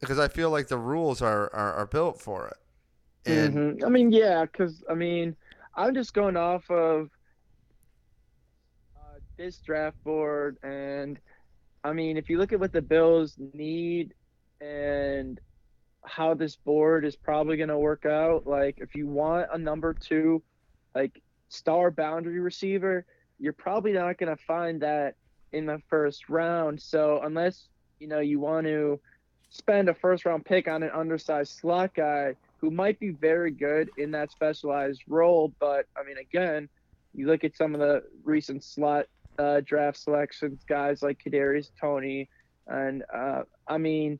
because 0.00 0.20
I 0.20 0.28
feel 0.28 0.50
like 0.50 0.68
the 0.68 0.78
rules 0.78 1.20
are, 1.20 1.52
are, 1.52 1.72
are 1.74 1.86
built 1.86 2.20
for 2.20 2.46
it. 2.46 2.56
And 3.28 3.54
mm-hmm. 3.54 3.84
I 3.84 3.88
mean, 3.88 4.12
yeah, 4.12 4.44
because, 4.44 4.84
I 4.88 4.94
mean, 4.94 5.34
I'm 5.78 5.94
just 5.94 6.12
going 6.12 6.36
off 6.36 6.68
of 6.72 7.08
uh, 8.96 9.20
this 9.36 9.58
draft 9.58 10.02
board, 10.02 10.58
and 10.64 11.20
I 11.84 11.92
mean, 11.92 12.16
if 12.16 12.28
you 12.28 12.36
look 12.36 12.52
at 12.52 12.58
what 12.58 12.72
the 12.72 12.82
Bills 12.82 13.36
need 13.54 14.12
and 14.60 15.40
how 16.04 16.34
this 16.34 16.56
board 16.56 17.04
is 17.04 17.14
probably 17.14 17.56
going 17.56 17.68
to 17.68 17.78
work 17.78 18.06
out, 18.06 18.44
like 18.44 18.78
if 18.78 18.96
you 18.96 19.06
want 19.06 19.46
a 19.52 19.58
number 19.58 19.94
two, 19.94 20.42
like 20.96 21.22
star 21.48 21.92
boundary 21.92 22.40
receiver, 22.40 23.06
you're 23.38 23.52
probably 23.52 23.92
not 23.92 24.18
going 24.18 24.36
to 24.36 24.42
find 24.48 24.82
that 24.82 25.14
in 25.52 25.64
the 25.64 25.80
first 25.88 26.28
round. 26.28 26.82
So 26.82 27.20
unless 27.22 27.68
you 28.00 28.08
know 28.08 28.18
you 28.18 28.40
want 28.40 28.66
to 28.66 28.98
spend 29.50 29.88
a 29.88 29.94
first 29.94 30.24
round 30.24 30.44
pick 30.44 30.66
on 30.66 30.82
an 30.82 30.90
undersized 30.90 31.56
slot 31.56 31.94
guy 31.94 32.34
who 32.60 32.70
might 32.70 32.98
be 32.98 33.10
very 33.10 33.50
good 33.50 33.90
in 33.98 34.10
that 34.12 34.30
specialized 34.30 35.02
role. 35.08 35.52
But 35.60 35.86
I 35.96 36.02
mean, 36.02 36.18
again, 36.18 36.68
you 37.14 37.26
look 37.26 37.44
at 37.44 37.56
some 37.56 37.74
of 37.74 37.80
the 37.80 38.02
recent 38.24 38.64
slot 38.64 39.06
uh, 39.38 39.60
draft 39.64 39.98
selections, 39.98 40.64
guys 40.68 41.02
like 41.02 41.20
Kadarius 41.24 41.70
Toney, 41.80 42.28
and 42.66 43.04
uh, 43.14 43.42
I 43.66 43.78
mean, 43.78 44.18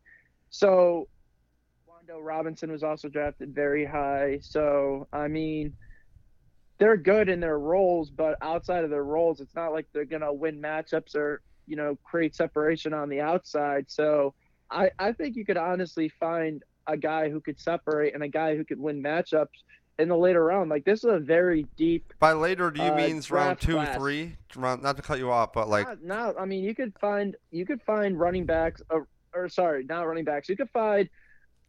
so 0.51 1.09
Wan'Dale 1.89 2.25
Robinson 2.25 2.71
was 2.71 2.83
also 2.83 3.09
drafted 3.09 3.55
very 3.55 3.85
high. 3.85 4.39
So 4.41 5.09
I 5.13 5.29
mean, 5.29 5.75
they're 6.79 6.97
good 6.97 7.29
in 7.29 7.41
their 7.41 7.59
roles, 7.59 8.11
but 8.11 8.37
outside 8.41 8.85
of 8.85 8.91
their 8.91 9.05
roles, 9.05 9.41
it's 9.41 9.55
not 9.55 9.73
like 9.73 9.87
they're 9.93 10.05
gonna 10.05 10.33
win 10.33 10.61
matchups 10.63 11.15
or 11.17 11.43
you 11.67 11.77
know 11.77 11.99
create 12.05 12.35
separation 12.35 12.95
on 12.95 13.09
the 13.09 13.21
outside. 13.21 13.87
So 13.89 14.35
I 14.71 14.91
I 14.99 15.13
think 15.13 15.37
you 15.37 15.45
could 15.45 15.57
honestly 15.57 16.09
find 16.09 16.63
a 16.89 16.97
guy 16.97 17.29
who 17.31 17.41
could 17.41 17.61
separate 17.61 18.15
and 18.15 18.23
a 18.23 18.29
guy 18.29 18.57
who 18.57 18.65
could 18.65 18.81
win 18.81 19.01
matchups 19.03 19.47
in 19.99 20.09
the 20.09 20.17
later 20.17 20.45
round. 20.45 20.71
Like 20.71 20.85
this 20.85 21.05
is 21.05 21.11
a 21.11 21.19
very 21.19 21.67
deep. 21.77 22.13
By 22.19 22.33
later, 22.33 22.71
do 22.71 22.83
you 22.83 22.91
Uh, 22.91 22.97
mean 22.97 23.23
round 23.31 23.61
two, 23.61 23.75
class. 23.75 23.97
three? 23.97 24.37
Round, 24.57 24.83
not 24.83 24.97
to 24.97 25.03
cut 25.03 25.19
you 25.19 25.31
off, 25.31 25.53
but 25.53 25.69
like 25.69 26.03
not- 26.03 26.41
I 26.41 26.45
mean, 26.47 26.65
you 26.65 26.75
could 26.75 26.95
find 26.99 27.37
you 27.51 27.67
could 27.67 27.83
find 27.83 28.19
running 28.19 28.47
backs, 28.47 28.83
or, 28.91 29.07
or 29.35 29.49
sorry, 29.49 29.85
not 29.85 30.03
running 30.09 30.25
backs. 30.25 30.49
You 30.49 30.57
could 30.57 30.71
find 30.71 31.09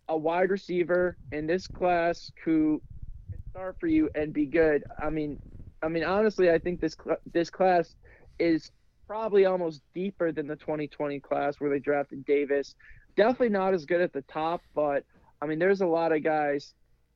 a 0.07 0.17
wide 0.17 0.49
receiver 0.49 1.17
in 1.31 1.45
this 1.45 1.67
class 1.67 2.31
who 2.43 2.81
can 3.29 3.41
start 3.51 3.75
for 3.79 3.88
you 3.88 4.09
and 4.15 4.33
be 4.33 4.45
good. 4.45 4.83
I 5.01 5.09
mean, 5.09 5.39
I 5.83 5.88
mean, 5.89 6.03
honestly, 6.03 6.49
I 6.49 6.57
think 6.59 6.79
this 6.79 6.95
cl- 7.03 7.19
this 7.31 7.49
class 7.49 7.95
is 8.39 8.71
probably 9.05 9.45
almost 9.45 9.81
deeper 9.93 10.31
than 10.31 10.47
the 10.47 10.55
2020 10.55 11.19
class 11.19 11.59
where 11.59 11.69
they 11.69 11.79
drafted 11.79 12.23
Davis. 12.25 12.75
Definitely 13.16 13.50
not 13.50 13.74
as 13.74 13.86
good 13.86 14.01
at 14.01 14.13
the 14.13 14.22
top, 14.24 14.62
but 14.74 15.04
I 15.42 15.46
mean, 15.46 15.60
there's 15.60 15.82
a 15.82 15.86
lot 15.86 16.12
of 16.12 16.24
guys 16.24 16.74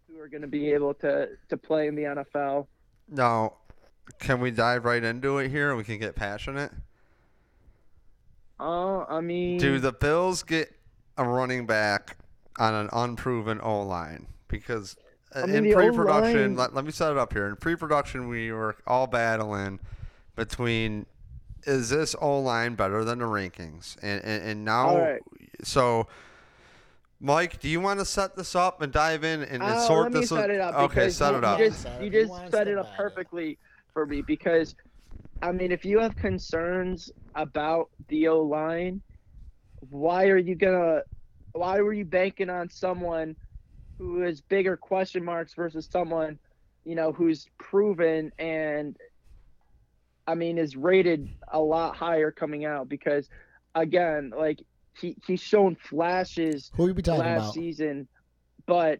who 0.07 0.19
are 0.19 0.27
going 0.27 0.41
to 0.41 0.47
be 0.47 0.71
able 0.71 0.93
to 0.95 1.29
to 1.49 1.57
play 1.57 1.87
in 1.87 1.95
the 1.95 2.03
NFL. 2.03 2.67
now. 3.09 3.53
Can 4.19 4.41
we 4.41 4.51
dive 4.51 4.83
right 4.83 5.01
into 5.01 5.37
it 5.37 5.47
here 5.49 5.73
we 5.77 5.85
can 5.85 5.97
get 5.97 6.13
passionate? 6.13 6.73
Uh, 8.59 9.05
I 9.05 9.21
mean, 9.21 9.57
Do 9.59 9.79
the 9.79 9.93
Bills 9.93 10.43
get 10.43 10.73
a 11.17 11.23
running 11.25 11.65
back 11.65 12.17
on 12.57 12.73
an 12.73 12.89
unproven 12.91 13.59
O 13.61 13.81
line? 13.81 14.27
Because 14.49 14.97
uh, 15.35 15.43
I 15.43 15.45
mean, 15.45 15.65
in 15.67 15.73
pre-production, 15.73 16.37
O-line- 16.37 16.55
let, 16.55 16.75
let 16.75 16.85
me 16.85 16.91
set 16.91 17.11
it 17.11 17.17
up 17.17 17.31
here. 17.33 17.47
In 17.47 17.55
pre-production, 17.55 18.27
we 18.27 18.51
were 18.51 18.75
all 18.85 19.07
battling 19.07 19.79
between 20.35 21.05
is 21.65 21.89
this 21.89 22.15
O 22.21 22.39
line 22.39 22.75
better 22.75 23.03
than 23.03 23.19
the 23.19 23.25
rankings, 23.25 23.95
and 24.01 24.23
and, 24.23 24.43
and 24.43 24.65
now 24.65 24.87
All 24.89 24.99
right. 24.99 25.21
so. 25.63 26.07
Mike, 27.25 27.61
do 27.61 27.69
you 27.69 27.79
want 27.79 27.99
to 28.01 28.05
set 28.05 28.35
this 28.35 28.53
up 28.53 28.81
and 28.81 28.91
dive 28.91 29.23
in 29.23 29.43
and, 29.43 29.51
and 29.53 29.63
Uh, 29.63 29.87
sort 29.87 30.03
let 30.03 30.11
me 30.13 30.19
this? 30.19 30.29
set 30.29 30.49
it 30.49 30.59
up. 30.59 30.75
Okay, 30.75 31.09
set 31.09 31.31
you, 31.31 31.37
it 31.37 31.43
up. 31.45 31.57
You 31.57 31.69
just, 31.69 31.81
Set 31.81 32.01
it- 32.01 32.03
you 32.03 32.09
just 32.09 32.51
set 32.51 32.67
it 32.67 32.77
up 32.77 32.85
battle. 32.87 32.97
perfectly 32.97 33.57
for 33.93 34.05
me 34.05 34.21
because, 34.21 34.75
I 35.41 35.53
mean, 35.53 35.71
if 35.71 35.85
you 35.85 35.99
have 35.99 36.17
concerns 36.17 37.09
about 37.35 37.89
the 38.09 38.27
O 38.27 38.41
line, 38.41 39.01
why 39.89 40.25
are 40.25 40.37
you 40.37 40.55
gonna? 40.55 41.03
Why 41.53 41.79
were 41.79 41.93
you 41.93 42.03
banking 42.03 42.49
on 42.49 42.69
someone 42.69 43.37
who 43.99 44.19
has 44.19 44.41
bigger 44.41 44.75
question 44.75 45.23
marks 45.23 45.53
versus 45.53 45.87
someone, 45.89 46.37
you 46.83 46.95
know, 46.95 47.13
who's 47.13 47.47
proven 47.57 48.33
and, 48.37 48.97
I 50.27 50.35
mean, 50.35 50.57
is 50.57 50.75
rated 50.75 51.29
a 51.51 51.59
lot 51.59 51.95
higher 51.95 52.31
coming 52.31 52.65
out 52.65 52.87
because, 52.89 53.29
again, 53.75 54.31
like 54.35 54.61
he 54.99 55.17
he's 55.25 55.41
shown 55.41 55.75
flashes 55.75 56.71
Who 56.75 56.87
you 56.87 56.93
be 56.93 57.01
talking 57.01 57.21
last 57.21 57.41
about? 57.41 57.53
season, 57.53 58.07
but 58.65 58.99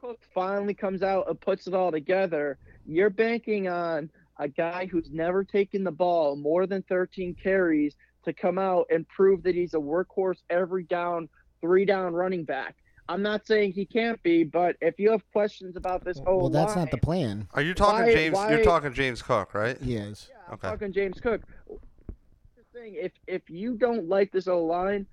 Cook 0.00 0.20
finally 0.34 0.74
comes 0.74 1.02
out 1.02 1.28
and 1.28 1.40
puts 1.40 1.66
it 1.66 1.74
all 1.74 1.90
together. 1.90 2.58
You're 2.86 3.10
banking 3.10 3.68
on 3.68 4.10
a 4.38 4.48
guy 4.48 4.86
who's 4.86 5.10
never 5.10 5.44
taken 5.44 5.84
the 5.84 5.92
ball 5.92 6.36
more 6.36 6.66
than 6.66 6.82
13 6.82 7.34
carries 7.42 7.96
to 8.24 8.32
come 8.32 8.58
out 8.58 8.86
and 8.90 9.08
prove 9.08 9.42
that 9.44 9.54
he's 9.54 9.74
a 9.74 9.78
workhorse 9.78 10.42
every 10.50 10.84
down, 10.84 11.28
three 11.60 11.84
down 11.84 12.12
running 12.12 12.44
back. 12.44 12.76
I'm 13.08 13.22
not 13.22 13.46
saying 13.46 13.72
he 13.72 13.84
can't 13.84 14.22
be, 14.22 14.44
but 14.44 14.76
if 14.80 14.98
you 14.98 15.10
have 15.10 15.22
questions 15.32 15.76
about 15.76 16.04
this 16.04 16.18
whole 16.18 16.38
Well, 16.42 16.48
that's 16.50 16.74
line, 16.74 16.84
not 16.86 16.90
the 16.90 16.98
plan. 16.98 17.46
Are 17.52 17.60
you 17.62 17.74
talking 17.74 18.06
Why- 18.06 18.12
James? 18.14 18.34
why- 18.34 18.50
You're 18.54 18.64
talking 18.64 18.92
James 18.94 19.20
Cook, 19.20 19.52
right? 19.54 19.78
He 19.80 19.96
is. 19.96 20.28
yeah, 20.30 20.38
I'm 20.48 20.54
Okay. 20.54 20.68
talking 20.68 20.92
James 20.92 21.20
Cook. 21.20 21.42
The 21.68 22.62
thing, 22.72 22.94
if 22.94 23.12
if 23.26 23.48
you 23.50 23.74
don't 23.76 24.08
like 24.08 24.32
this 24.32 24.48
O 24.48 24.64
line, 24.64 25.06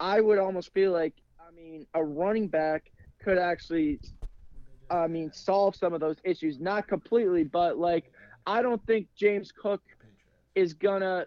I 0.00 0.20
would 0.20 0.38
almost 0.38 0.72
feel 0.72 0.90
like 0.92 1.14
I 1.38 1.52
mean 1.52 1.86
a 1.94 2.02
running 2.02 2.48
back 2.48 2.90
could 3.22 3.38
actually, 3.38 4.00
I 4.90 5.06
mean, 5.06 5.30
solve 5.32 5.76
some 5.76 5.92
of 5.92 6.00
those 6.00 6.16
issues. 6.24 6.58
Not 6.58 6.88
completely, 6.88 7.44
but 7.44 7.78
like 7.78 8.12
I 8.46 8.60
don't 8.60 8.84
think 8.86 9.06
James 9.14 9.52
Cook 9.52 9.82
is 10.56 10.74
gonna 10.74 11.26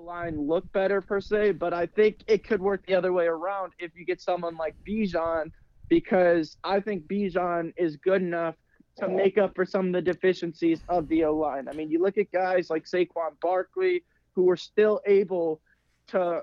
line 0.00 0.46
look 0.46 0.70
better 0.72 1.00
per 1.00 1.20
se, 1.20 1.52
but 1.52 1.72
I 1.72 1.86
think 1.86 2.22
it 2.26 2.46
could 2.46 2.60
work 2.60 2.84
the 2.86 2.94
other 2.94 3.12
way 3.12 3.26
around 3.26 3.72
if 3.78 3.92
you 3.94 4.04
get 4.04 4.20
someone 4.20 4.56
like 4.56 4.74
Bijan, 4.86 5.50
because 5.88 6.56
I 6.64 6.80
think 6.80 7.06
Bijan 7.06 7.72
is 7.76 7.96
good 7.96 8.22
enough 8.22 8.56
to 8.98 9.08
make 9.08 9.38
up 9.38 9.54
for 9.54 9.64
some 9.64 9.88
of 9.88 9.92
the 9.92 10.02
deficiencies 10.02 10.80
of 10.88 11.08
the 11.08 11.24
O 11.24 11.34
line. 11.34 11.68
I 11.68 11.72
mean, 11.72 11.90
you 11.90 12.02
look 12.02 12.18
at 12.18 12.30
guys 12.32 12.70
like 12.70 12.84
Saquon 12.84 13.38
Barkley 13.40 14.04
who 14.34 14.44
were 14.44 14.56
still 14.56 15.00
able 15.06 15.60
to. 16.08 16.42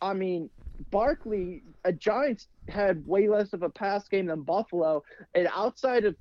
I 0.00 0.12
mean, 0.12 0.50
Barkley, 0.90 1.62
a 1.84 1.92
Giants 1.92 2.48
had 2.68 3.06
way 3.06 3.28
less 3.28 3.52
of 3.52 3.62
a 3.62 3.70
pass 3.70 4.08
game 4.08 4.26
than 4.26 4.42
Buffalo, 4.42 5.02
and 5.34 5.48
outside 5.54 6.04
of 6.04 6.16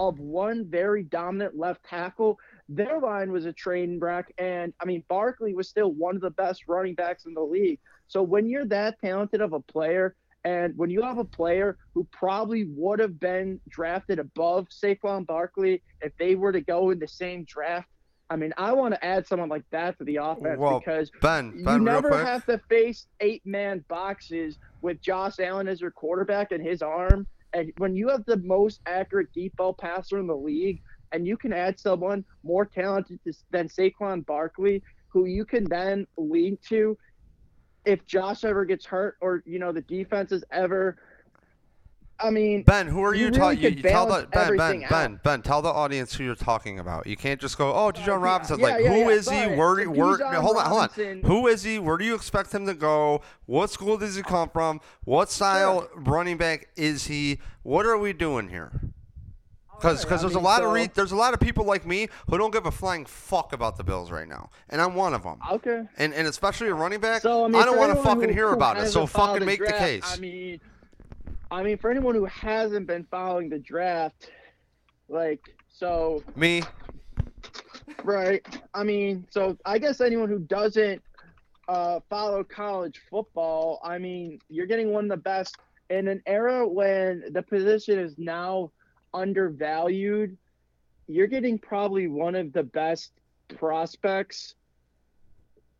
of 0.00 0.18
one 0.18 0.66
very 0.68 1.04
dominant 1.04 1.56
left 1.56 1.84
tackle, 1.84 2.38
their 2.76 2.98
line 3.00 3.32
was 3.32 3.46
a 3.46 3.52
train 3.52 3.98
wreck. 3.98 4.32
And 4.38 4.72
I 4.80 4.84
mean, 4.84 5.04
Barkley 5.08 5.54
was 5.54 5.68
still 5.68 5.92
one 5.92 6.16
of 6.16 6.22
the 6.22 6.30
best 6.30 6.64
running 6.68 6.94
backs 6.94 7.26
in 7.26 7.34
the 7.34 7.42
league. 7.42 7.78
So 8.08 8.22
when 8.22 8.48
you're 8.48 8.66
that 8.66 9.00
talented 9.00 9.40
of 9.40 9.52
a 9.52 9.60
player, 9.60 10.14
and 10.44 10.76
when 10.76 10.90
you 10.90 11.02
have 11.02 11.18
a 11.18 11.24
player 11.24 11.78
who 11.94 12.04
probably 12.10 12.64
would 12.64 12.98
have 12.98 13.20
been 13.20 13.60
drafted 13.68 14.18
above 14.18 14.68
Saquon 14.68 15.24
Barkley 15.24 15.82
if 16.00 16.16
they 16.18 16.34
were 16.34 16.52
to 16.52 16.60
go 16.60 16.90
in 16.90 16.98
the 16.98 17.06
same 17.06 17.44
draft, 17.44 17.88
I 18.28 18.36
mean, 18.36 18.52
I 18.56 18.72
want 18.72 18.94
to 18.94 19.04
add 19.04 19.26
someone 19.26 19.50
like 19.50 19.64
that 19.70 19.98
to 19.98 20.04
the 20.04 20.16
offense 20.16 20.58
Well, 20.58 20.78
because 20.78 21.10
Ben, 21.20 21.52
you 21.54 21.64
Ben, 21.64 21.84
real 21.84 22.02
never 22.02 22.24
have 22.24 22.46
to 22.46 22.58
face 22.68 23.06
eight 23.20 23.42
man 23.44 23.84
boxes 23.88 24.58
with 24.80 25.00
Josh 25.02 25.38
Allen 25.38 25.68
as 25.68 25.80
your 25.80 25.90
quarterback 25.90 26.50
and 26.50 26.66
his 26.66 26.82
arm. 26.82 27.26
And 27.52 27.72
when 27.76 27.94
you 27.94 28.08
have 28.08 28.24
the 28.24 28.38
most 28.38 28.80
accurate 28.86 29.28
deep 29.34 29.54
ball 29.56 29.74
passer 29.74 30.18
in 30.18 30.26
the 30.26 30.36
league, 30.36 30.82
and 31.12 31.26
you 31.26 31.36
can 31.36 31.52
add 31.52 31.78
someone 31.78 32.24
more 32.42 32.64
talented 32.64 33.20
than 33.50 33.68
Saquon 33.68 34.24
Barkley, 34.26 34.82
who 35.08 35.26
you 35.26 35.44
can 35.44 35.64
then 35.64 36.06
lean 36.16 36.58
to 36.68 36.96
if 37.84 38.04
Josh 38.06 38.44
ever 38.44 38.64
gets 38.64 38.84
hurt 38.84 39.16
or 39.20 39.42
you 39.46 39.58
know 39.58 39.72
the 39.72 39.82
defense 39.82 40.32
is 40.32 40.44
ever. 40.50 40.96
I 42.20 42.30
mean, 42.30 42.62
Ben, 42.62 42.86
who 42.86 43.02
are 43.02 43.14
You 43.14 43.24
you, 43.24 43.26
really 43.30 43.38
talking? 43.38 43.76
You, 43.78 43.82
tell 43.82 44.06
the 44.06 44.28
Ben, 44.28 44.28
Ben, 44.30 44.44
everything 44.44 44.86
Ben, 44.88 45.20
Ben. 45.24 45.42
Tell 45.42 45.60
the 45.60 45.70
audience 45.70 46.14
who 46.14 46.22
you're 46.22 46.36
talking 46.36 46.78
about. 46.78 47.06
You 47.06 47.16
can't 47.16 47.40
just 47.40 47.58
go, 47.58 47.74
"Oh, 47.74 47.90
Bijan 47.90 48.08
uh, 48.08 48.10
yeah, 48.12 48.22
Robinson." 48.22 48.60
yeah, 48.60 48.66
like, 48.66 48.84
yeah, 48.84 48.90
who 48.90 49.08
is 49.08 49.28
he? 49.28 49.46
Where? 49.46 49.84
So 49.84 49.90
where 49.90 50.40
hold 50.40 50.56
on, 50.56 50.66
hold 50.66 50.82
on. 50.82 51.20
Who 51.24 51.48
is 51.48 51.64
he? 51.64 51.80
Where 51.80 51.98
do 51.98 52.04
you 52.04 52.14
expect 52.14 52.54
him 52.54 52.66
to 52.66 52.74
go? 52.74 53.22
What 53.46 53.70
school 53.70 53.98
does 53.98 54.14
he 54.14 54.22
come 54.22 54.50
from? 54.50 54.80
What 55.04 55.30
style 55.30 55.88
running 55.96 56.36
back 56.36 56.68
is 56.76 57.06
he? 57.06 57.38
What 57.64 57.86
are 57.86 57.98
we 57.98 58.12
doing 58.12 58.48
here? 58.50 58.70
Because 59.82 60.04
I 60.06 60.16
there's 60.16 60.34
a 60.34 60.40
lot 60.40 60.58
so- 60.60 60.66
of 60.68 60.72
re- 60.72 60.90
there's 60.94 61.12
a 61.12 61.16
lot 61.16 61.34
of 61.34 61.40
people 61.40 61.64
like 61.64 61.84
me 61.86 62.08
who 62.30 62.38
don't 62.38 62.52
give 62.52 62.66
a 62.66 62.70
flying 62.70 63.04
fuck 63.04 63.52
about 63.52 63.76
the 63.76 63.84
Bills 63.84 64.10
right 64.10 64.28
now, 64.28 64.50
and 64.68 64.80
I'm 64.80 64.94
one 64.94 65.12
of 65.14 65.22
them. 65.24 65.38
Okay. 65.50 65.82
And 65.98 66.14
and 66.14 66.26
especially 66.28 66.68
a 66.68 66.74
running 66.74 67.00
back, 67.00 67.22
So 67.22 67.44
I, 67.44 67.48
mean, 67.48 67.62
don't 67.64 67.76
want 67.78 67.94
to 67.96 68.02
fucking 68.02 68.28
who- 68.28 68.34
hear 68.34 68.48
who 68.48 68.54
about 68.54 68.78
it. 68.78 68.88
So 68.88 69.06
fucking 69.06 69.44
make 69.44 69.60
the 69.60 69.72
case. 69.72 70.04
I 70.04 70.18
mean, 70.18 70.60
I 71.50 71.62
mean, 71.62 71.76
for 71.78 71.90
anyone 71.90 72.14
who 72.14 72.24
hasn't 72.26 72.86
been 72.86 73.04
following 73.10 73.48
the 73.50 73.58
draft, 73.58 74.30
like, 75.08 75.54
so 75.68 76.22
me, 76.36 76.62
right. 78.04 78.44
I 78.74 78.84
mean, 78.84 79.26
so 79.30 79.56
I 79.64 79.78
guess 79.78 80.00
anyone 80.00 80.28
who 80.28 80.38
doesn't 80.38 81.02
uh, 81.68 82.00
follow 82.08 82.42
college 82.44 83.00
football, 83.10 83.80
I 83.84 83.98
mean, 83.98 84.38
you're 84.48 84.66
getting 84.66 84.92
one 84.92 85.04
of 85.04 85.10
the 85.10 85.16
best 85.16 85.56
in 85.90 86.08
an 86.08 86.22
era 86.26 86.66
when 86.66 87.24
the 87.32 87.42
position 87.42 87.98
is 87.98 88.14
now 88.18 88.70
undervalued. 89.14 90.36
You're 91.08 91.26
getting 91.26 91.58
probably 91.58 92.06
one 92.06 92.34
of 92.34 92.52
the 92.52 92.62
best 92.62 93.12
prospects 93.58 94.54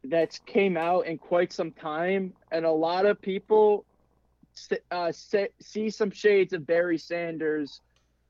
that's 0.05 0.39
came 0.41 0.77
out 0.77 1.07
in 1.07 1.19
quite 1.19 1.53
some 1.53 1.73
time, 1.73 2.33
and 2.51 2.65
a 2.65 2.71
lot 2.71 3.07
of 3.07 3.21
people 3.21 3.85
uh, 4.91 5.13
see 5.61 5.91
some 5.91 6.11
shades 6.11 6.53
of 6.53 6.67
Barry 6.67 6.99
Sanders 6.99 7.81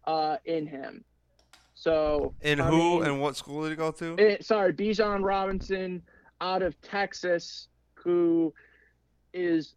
uh, 0.06 0.36
in 0.44 0.66
him. 0.66 1.04
So 1.74 2.34
and 2.42 2.60
I 2.60 2.68
who 2.68 3.00
mean, 3.00 3.04
and 3.04 3.20
what 3.20 3.36
school 3.36 3.62
did 3.62 3.70
he 3.70 3.76
go 3.76 3.90
to? 3.90 4.16
Eh, 4.18 4.36
sorry, 4.40 4.72
Bijan 4.72 5.24
Robinson 5.24 6.02
out 6.40 6.62
of 6.62 6.80
Texas, 6.82 7.68
who 7.94 8.52
is, 9.32 9.74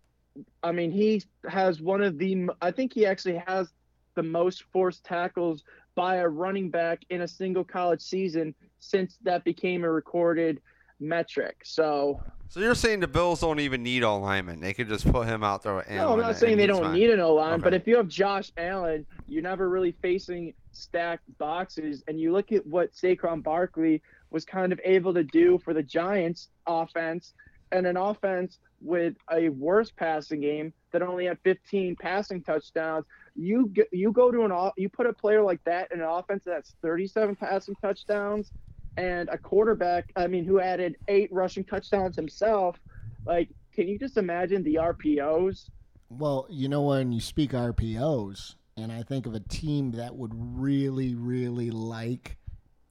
I 0.61 0.71
mean, 0.71 0.91
he 0.91 1.23
has 1.49 1.81
one 1.81 2.01
of 2.01 2.17
the, 2.17 2.49
I 2.61 2.71
think 2.71 2.93
he 2.93 3.05
actually 3.05 3.41
has 3.47 3.73
the 4.15 4.23
most 4.23 4.63
forced 4.71 5.03
tackles 5.03 5.63
by 5.95 6.17
a 6.17 6.27
running 6.27 6.69
back 6.69 7.03
in 7.09 7.21
a 7.21 7.27
single 7.27 7.63
college 7.63 8.01
season 8.01 8.53
since 8.79 9.17
that 9.23 9.43
became 9.43 9.83
a 9.83 9.89
recorded 9.89 10.61
metric. 10.99 11.57
So, 11.63 12.21
So 12.49 12.59
you're 12.59 12.75
saying 12.75 12.99
the 13.01 13.07
Bills 13.07 13.41
don't 13.41 13.59
even 13.59 13.83
need 13.83 14.03
all 14.03 14.19
linemen? 14.19 14.59
They 14.59 14.73
could 14.73 14.87
just 14.87 15.09
put 15.11 15.27
him 15.27 15.43
out 15.43 15.63
there. 15.63 15.75
With 15.75 15.89
No, 15.89 16.13
I'm 16.13 16.19
not 16.19 16.29
and 16.29 16.37
saying 16.37 16.57
they 16.57 16.67
don't 16.67 16.83
fine. 16.83 16.93
need 16.93 17.09
an 17.09 17.19
O 17.19 17.33
line, 17.33 17.59
but 17.59 17.73
if 17.73 17.87
you 17.87 17.97
have 17.97 18.07
Josh 18.07 18.51
Allen, 18.57 19.05
you're 19.27 19.43
never 19.43 19.69
really 19.69 19.93
facing 20.01 20.53
stacked 20.71 21.23
boxes. 21.37 22.03
And 22.07 22.19
you 22.19 22.31
look 22.31 22.51
at 22.51 22.65
what 22.65 22.93
Saquon 22.93 23.43
Barkley 23.43 24.01
was 24.31 24.45
kind 24.45 24.71
of 24.73 24.79
able 24.83 25.13
to 25.13 25.23
do 25.23 25.59
for 25.59 25.73
the 25.73 25.83
Giants 25.83 26.49
offense, 26.67 27.33
and 27.71 27.87
an 27.87 27.97
offense 27.97 28.59
with 28.81 29.15
a 29.31 29.49
worse 29.49 29.91
passing 29.91 30.41
game 30.41 30.71
that 30.91 31.01
only 31.01 31.25
had 31.25 31.39
15 31.43 31.95
passing 31.95 32.41
touchdowns. 32.43 33.05
You 33.35 33.69
g- 33.73 33.83
you 33.91 34.11
go 34.11 34.31
to 34.31 34.43
an 34.45 34.71
you 34.77 34.89
put 34.89 35.07
a 35.07 35.13
player 35.13 35.41
like 35.41 35.63
that 35.65 35.91
in 35.91 35.99
an 35.99 36.07
offense 36.07 36.43
that's 36.45 36.75
37 36.81 37.35
passing 37.35 37.75
touchdowns, 37.81 38.51
and 38.97 39.29
a 39.29 39.37
quarterback, 39.37 40.11
I 40.15 40.27
mean, 40.27 40.45
who 40.45 40.59
added 40.59 40.95
eight 41.07 41.31
rushing 41.31 41.63
touchdowns 41.63 42.15
himself. 42.15 42.79
Like, 43.25 43.49
can 43.73 43.87
you 43.87 43.99
just 43.99 44.17
imagine 44.17 44.63
the 44.63 44.75
RPOs? 44.75 45.69
Well, 46.09 46.47
you 46.49 46.69
know 46.69 46.83
when 46.83 47.11
you 47.11 47.19
speak 47.19 47.51
RPOs, 47.51 48.55
and 48.77 48.91
I 48.91 49.03
think 49.03 49.25
of 49.25 49.33
a 49.33 49.39
team 49.39 49.91
that 49.91 50.15
would 50.15 50.31
really, 50.33 51.15
really 51.15 51.71
like 51.71 52.37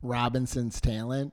Robinson's 0.02 0.80
talent. 0.80 1.32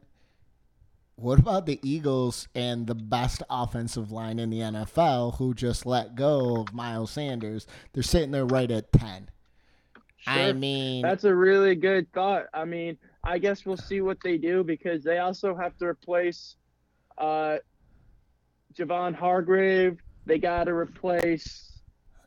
What 1.22 1.38
about 1.38 1.68
the 1.68 1.80
Eagles 1.84 2.48
and 2.56 2.88
the 2.88 2.96
best 2.96 3.44
offensive 3.48 4.12
line 4.12 4.40
in 4.40 4.50
the 4.50 4.60
NFL 4.60 5.38
who 5.38 5.54
just 5.54 5.86
let 5.86 6.16
go 6.16 6.62
of 6.62 6.74
Miles 6.74 7.12
Sanders? 7.12 7.68
They're 7.94 8.02
sitting 8.02 8.32
there 8.32 8.46
right 8.46 8.72
at 8.72 8.92
10. 8.92 9.30
I 10.26 10.52
mean, 10.54 11.04
That's 11.04 11.24
a 11.24 11.34
really 11.34 11.76
good 11.76 12.12
thought. 12.12 12.46
I 12.54 12.66
mean, 12.66 12.98
I 13.24 13.38
guess 13.38 13.66
we'll 13.68 13.78
see 13.78 14.02
what 14.02 14.18
they 14.24 14.38
do 14.38 14.64
because 14.64 15.04
they 15.04 15.20
also 15.20 15.56
have 15.56 15.78
to 15.78 15.86
replace 15.86 16.56
uh, 17.20 17.58
Javon 18.74 19.14
Hargrave. 19.14 20.00
They 20.26 20.40
got 20.40 20.64
to 20.66 20.74
replace 20.74 21.71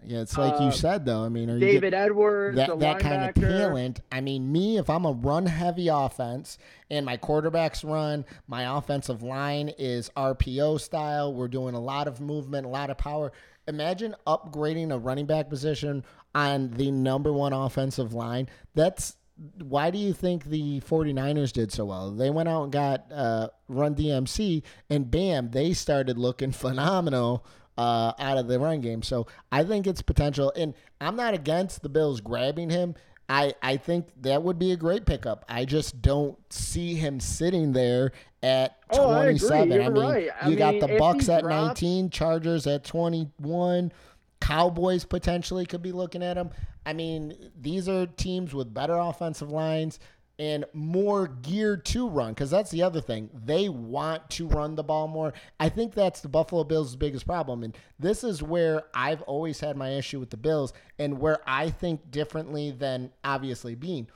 yeah, 0.06 0.20
it's 0.20 0.36
like 0.36 0.60
you 0.60 0.66
uh, 0.66 0.70
said, 0.70 1.04
though. 1.04 1.24
I 1.24 1.28
mean, 1.28 1.50
are 1.50 1.54
you 1.54 1.60
David 1.60 1.94
Edwards, 1.94 2.56
the 2.56 2.66
that, 2.66 2.78
that 2.80 2.98
kind 3.00 3.28
of 3.28 3.34
talent. 3.34 4.00
I 4.12 4.20
mean, 4.20 4.50
me, 4.50 4.78
if 4.78 4.90
I'm 4.90 5.04
a 5.04 5.12
run 5.12 5.46
heavy 5.46 5.88
offense 5.88 6.58
and 6.90 7.06
my 7.06 7.16
quarterbacks 7.16 7.88
run, 7.88 8.24
my 8.46 8.76
offensive 8.78 9.22
line 9.22 9.70
is 9.78 10.10
RPO 10.16 10.80
style. 10.80 11.34
We're 11.34 11.48
doing 11.48 11.74
a 11.74 11.80
lot 11.80 12.08
of 12.08 12.20
movement, 12.20 12.66
a 12.66 12.70
lot 12.70 12.90
of 12.90 12.98
power. 12.98 13.32
Imagine 13.66 14.14
upgrading 14.26 14.92
a 14.92 14.98
running 14.98 15.26
back 15.26 15.48
position 15.48 16.04
on 16.34 16.70
the 16.70 16.90
number 16.90 17.32
one 17.32 17.52
offensive 17.52 18.12
line. 18.12 18.48
That's 18.74 19.16
why 19.62 19.90
do 19.90 19.98
you 19.98 20.12
think 20.12 20.44
the 20.44 20.80
49ers 20.80 21.52
did 21.52 21.72
so 21.72 21.86
well? 21.86 22.10
They 22.10 22.30
went 22.30 22.48
out 22.48 22.64
and 22.64 22.72
got 22.72 23.10
uh, 23.10 23.48
Run 23.68 23.94
CMC, 23.94 24.62
and 24.90 25.10
bam, 25.10 25.50
they 25.50 25.72
started 25.72 26.18
looking 26.18 26.52
phenomenal 26.52 27.44
uh, 27.78 28.12
out 28.18 28.38
of 28.38 28.48
the 28.48 28.58
run 28.58 28.80
game. 28.80 29.02
So 29.02 29.26
I 29.52 29.64
think 29.64 29.86
it's 29.86 30.02
potential, 30.02 30.52
and 30.56 30.74
I'm 31.00 31.16
not 31.16 31.34
against 31.34 31.82
the 31.82 31.88
Bills 31.88 32.20
grabbing 32.20 32.70
him. 32.70 32.94
I, 33.28 33.54
I 33.62 33.78
think 33.78 34.08
that 34.20 34.42
would 34.42 34.58
be 34.58 34.72
a 34.72 34.76
great 34.76 35.06
pickup. 35.06 35.46
I 35.48 35.64
just 35.64 36.02
don't 36.02 36.36
see 36.52 36.94
him 36.94 37.20
sitting 37.20 37.72
there 37.72 38.12
at 38.42 38.76
Oh, 38.90 39.14
27. 39.14 39.72
I 39.72 39.74
You're 39.76 39.90
mean, 39.90 40.02
right. 40.02 40.28
I 40.42 40.48
you 40.50 40.56
got 40.56 40.78
the 40.78 40.96
Bucks 40.98 41.28
at 41.30 41.42
drops- 41.42 41.80
19, 41.80 42.10
Chargers 42.10 42.66
at 42.66 42.84
21. 42.84 43.92
Cowboys 44.40 45.04
potentially 45.06 45.64
could 45.64 45.80
be 45.80 45.92
looking 45.92 46.22
at 46.22 46.36
him. 46.36 46.50
I 46.84 46.92
mean, 46.92 47.50
these 47.58 47.88
are 47.88 48.04
teams 48.06 48.52
with 48.52 48.74
better 48.74 48.94
offensive 48.96 49.50
lines 49.50 49.98
and 50.38 50.64
more 50.72 51.28
geared 51.28 51.84
to 51.84 52.08
run 52.08 52.32
because 52.32 52.50
that's 52.50 52.70
the 52.70 52.82
other 52.82 53.00
thing. 53.00 53.30
They 53.32 53.68
want 53.68 54.28
to 54.30 54.48
run 54.48 54.74
the 54.74 54.82
ball 54.82 55.06
more. 55.06 55.32
I 55.60 55.68
think 55.68 55.94
that's 55.94 56.20
the 56.20 56.28
Buffalo 56.28 56.64
Bills' 56.64 56.96
biggest 56.96 57.26
problem. 57.26 57.62
And 57.62 57.76
this 57.98 58.24
is 58.24 58.42
where 58.42 58.84
I've 58.94 59.22
always 59.22 59.60
had 59.60 59.76
my 59.76 59.90
issue 59.90 60.18
with 60.18 60.30
the 60.30 60.36
Bills 60.36 60.72
and 60.98 61.20
where 61.20 61.38
I 61.46 61.70
think 61.70 62.10
differently 62.10 62.72
than 62.72 63.12
obviously 63.22 63.74
Beane. 63.74 64.08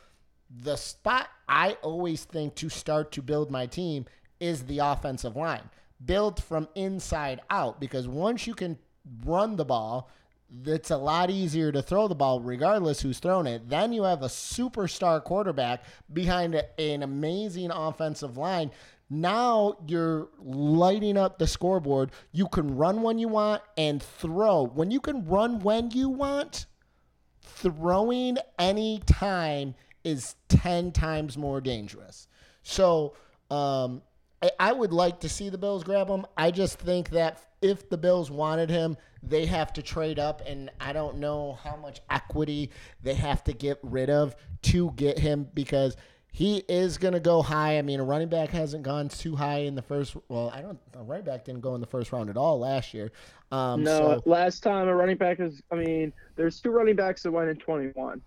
The 0.51 0.77
spot 0.77 1.29
I 1.49 1.77
always 1.83 2.25
think 2.25 2.55
to 2.57 2.69
start 2.69 3.13
to 3.13 3.23
build 3.23 3.51
my 3.51 3.67
team 3.67 4.07
is 4.41 4.65
the 4.65 4.79
offensive 4.79 5.37
line. 5.37 5.71
Build 6.05 6.43
from 6.43 6.69
inside 6.75 7.41
out 7.51 7.81
because 7.81 8.09
once 8.09 8.47
you 8.47 8.55
can 8.55 8.79
run 9.25 9.57
the 9.57 9.65
ball, 9.65 10.11
it's 10.65 10.91
a 10.91 10.97
lot 10.97 11.31
easier 11.31 11.71
to 11.73 11.83
throw 11.83 12.09
the 12.09 12.15
ball 12.15 12.41
regardless 12.41 13.01
who's 13.01 13.19
thrown 13.19 13.47
it. 13.47 13.69
Then 13.69 13.93
you 13.93 14.05
have 14.05 14.23
a 14.23 14.29
superstar 14.29 15.23
quarterback 15.23 15.85
behind 16.13 16.63
an 16.79 17.03
amazing 17.03 17.71
offensive 17.71 18.37
line. 18.37 18.71
Now 19.11 19.79
you're 19.87 20.29
lighting 20.39 21.17
up 21.17 21.39
the 21.39 21.47
scoreboard. 21.47 22.13
You 22.33 22.49
can 22.49 22.77
run 22.77 23.03
when 23.03 23.19
you 23.19 23.29
want 23.29 23.63
and 23.77 24.03
throw. 24.03 24.65
When 24.65 24.91
you 24.91 25.01
can 25.01 25.27
run 25.27 25.61
when 25.61 25.91
you 25.91 26.09
want, 26.09 26.67
throwing 27.43 28.39
any 28.59 29.01
time 29.07 29.75
is 30.05 30.37
10 30.49 30.93
times 30.93 31.37
more 31.37 31.61
dangerous. 31.61 32.29
So, 32.63 33.15
um, 33.51 34.03
I, 34.43 34.51
I 34.61 34.73
would 34.73 34.93
like 34.93 35.21
to 35.21 35.29
see 35.29 35.49
the 35.49 35.59
Bills 35.59 35.85
grab 35.85 36.09
him. 36.09 36.27
I 36.37 36.51
just 36.51 36.79
think 36.79 37.11
that 37.11 37.48
if 37.61 37.89
the 37.89 37.99
Bills 37.99 38.31
wanted 38.31 38.71
him, 38.71 38.97
they 39.23 39.47
have 39.47 39.73
to 39.75 39.83
trade 39.83 40.19
up, 40.19 40.43
and 40.47 40.71
I 40.81 40.93
don't 40.93 41.19
know 41.19 41.59
how 41.65 41.77
much 41.77 42.01
equity 42.09 42.71
they 43.03 43.15
have 43.15 43.43
to 43.45 43.53
get 43.53 43.79
rid 43.83 44.11
of 44.11 44.37
to 44.63 44.93
get 44.93 45.19
him 45.19 45.49
because 45.55 45.97
he 46.31 46.59
is 46.69 46.99
going 46.99 47.15
to 47.15 47.21
go 47.21 47.43
high. 47.43 47.79
I 47.79 47.83
mean, 47.83 48.01
a 48.01 48.05
running 48.05 48.29
back 48.29 48.51
hasn't 48.51 48.85
gone 48.85 49.09
too 49.09 49.35
high 49.35 49.61
in 49.61 49.75
the 49.75 49.83
first. 49.83 50.17
Well, 50.29 50.51
I 50.55 50.61
don't. 50.63 50.79
A 50.95 51.03
running 51.03 51.25
back 51.25 51.45
didn't 51.45 51.63
go 51.63 51.75
in 51.75 51.81
the 51.81 51.87
first 51.87 52.13
round 52.13 52.31
at 52.31 52.37
all 52.37 52.61
last 52.61 52.95
year. 52.95 53.11
Um, 53.51 53.83
No, 53.83 53.99
so, 53.99 54.23
last 54.25 54.63
time 54.63 54.87
a 54.89 54.95
running 54.95 55.17
back 55.17 55.41
is. 55.41 55.63
I 55.73 55.75
mean, 55.75 56.13
there's 56.37 56.61
two 56.61 56.71
running 56.71 56.97
backs 56.97 57.23
that 57.25 57.33
went 57.33 57.49
in 57.51 57.57
21. 57.57 58.21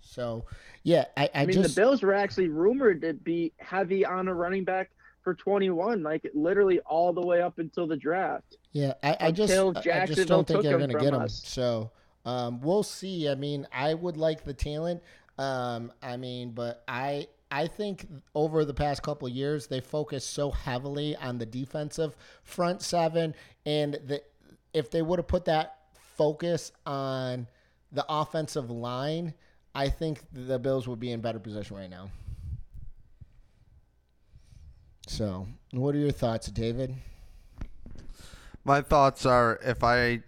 so 0.00 0.44
yeah, 0.84 1.06
I, 1.16 1.24
I, 1.24 1.30
I 1.34 1.46
mean, 1.46 1.54
just 1.54 1.74
the 1.74 1.80
Bills 1.80 2.02
were 2.02 2.14
actually 2.14 2.48
rumored 2.48 3.00
to 3.02 3.14
be 3.14 3.52
heavy 3.58 4.04
on 4.04 4.28
a 4.28 4.34
running 4.34 4.64
back 4.64 4.90
for 5.22 5.34
21, 5.34 6.02
like 6.02 6.30
literally 6.32 6.80
all 6.80 7.12
the 7.12 7.20
way 7.20 7.42
up 7.42 7.58
until 7.58 7.86
the 7.86 7.96
draft. 7.96 8.56
Yeah, 8.72 8.94
I, 9.02 9.16
I 9.20 9.30
just 9.32 9.52
I 9.52 10.06
just 10.06 10.28
don't 10.28 10.46
think 10.46 10.62
they're 10.62 10.78
going 10.78 10.90
to 10.90 10.98
get 10.98 11.14
him. 11.14 11.22
us. 11.22 11.42
So 11.44 11.90
um, 12.24 12.60
we'll 12.60 12.82
see. 12.82 13.28
I 13.28 13.34
mean, 13.34 13.66
I 13.72 13.94
would 13.94 14.16
like 14.16 14.44
the 14.44 14.54
talent. 14.54 15.02
Um, 15.38 15.92
I 16.02 16.16
mean, 16.16 16.50
but 16.50 16.82
I 16.86 17.28
I 17.50 17.66
think 17.66 18.06
over 18.34 18.64
the 18.64 18.74
past 18.74 19.02
couple 19.02 19.26
of 19.26 19.34
years 19.34 19.66
they 19.68 19.80
focused 19.80 20.30
so 20.30 20.50
heavily 20.50 21.16
on 21.16 21.38
the 21.38 21.46
defensive 21.46 22.16
front 22.42 22.82
seven, 22.82 23.34
and 23.64 23.94
the 23.94 24.22
if 24.74 24.90
they 24.90 25.00
would 25.02 25.18
have 25.18 25.28
put 25.28 25.46
that 25.46 25.78
focus 26.16 26.72
on 26.84 27.46
the 27.92 28.04
offensive 28.08 28.70
line, 28.70 29.32
I 29.74 29.88
think 29.88 30.20
the 30.32 30.58
Bills 30.58 30.86
would 30.86 31.00
be 31.00 31.12
in 31.12 31.20
better 31.20 31.38
position 31.38 31.76
right 31.76 31.88
now. 31.88 32.10
So, 35.06 35.46
what 35.70 35.94
are 35.94 35.98
your 35.98 36.10
thoughts, 36.10 36.48
David? 36.48 36.94
My 38.68 38.82
thoughts 38.82 39.24
are 39.24 39.58
if 39.64 39.82
I 39.82 40.22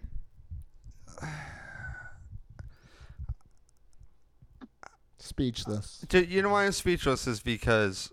Speechless. 5.19 6.03
Dude, 6.09 6.27
you 6.27 6.41
know 6.41 6.49
why 6.49 6.65
I'm 6.65 6.71
speechless 6.71 7.27
is 7.27 7.39
because 7.39 8.11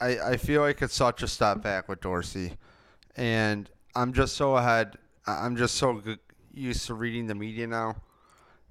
I 0.00 0.18
I 0.18 0.36
feel 0.38 0.60
like 0.60 0.82
it's 0.82 0.96
such 0.96 1.22
a 1.22 1.28
step 1.28 1.62
back 1.62 1.88
with 1.88 2.00
Dorsey, 2.00 2.54
and 3.14 3.70
I'm 3.94 4.12
just 4.12 4.34
so 4.34 4.56
ahead. 4.56 4.96
I'm 5.24 5.54
just 5.54 5.76
so 5.76 6.00
g- 6.00 6.16
used 6.52 6.88
to 6.88 6.94
reading 6.94 7.28
the 7.28 7.36
media 7.36 7.68
now 7.68 7.94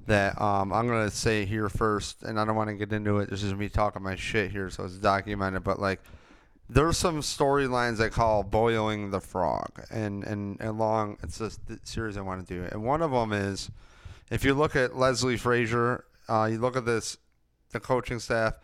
that 0.05 0.39
um, 0.41 0.73
I'm 0.73 0.85
gonna 0.85 1.09
say 1.09 1.45
here 1.45 1.69
first, 1.69 2.23
and 2.23 2.37
I 2.37 2.43
don't 2.43 2.57
want 2.57 2.69
to 2.69 2.75
get 2.75 2.91
into 2.91 3.19
it. 3.19 3.29
This 3.29 3.41
is 3.41 3.53
me 3.53 3.69
talking 3.69 4.03
my 4.03 4.17
shit 4.17 4.51
here, 4.51 4.69
so 4.69 4.83
it's 4.83 4.97
documented. 4.97 5.63
But 5.63 5.79
like, 5.79 6.01
there's 6.73 6.97
some 6.97 7.21
storylines 7.21 8.01
I 8.01 8.09
call 8.09 8.43
boiling 8.43 9.11
the 9.11 9.21
frog, 9.21 9.85
and 9.91 10.23
and 10.23 10.59
along 10.59 11.17
it's 11.21 11.37
the 11.37 11.79
series 11.83 12.17
I 12.17 12.21
want 12.21 12.47
to 12.47 12.53
do, 12.53 12.67
and 12.71 12.83
one 12.83 13.01
of 13.01 13.11
them 13.11 13.31
is 13.31 13.69
if 14.31 14.43
you 14.43 14.53
look 14.53 14.75
at 14.75 14.97
Leslie 14.97 15.37
Frazier, 15.37 16.05
uh, 16.27 16.49
you 16.51 16.57
look 16.57 16.75
at 16.75 16.85
this 16.85 17.17
the 17.71 17.79
coaching 17.79 18.19
staff. 18.19 18.55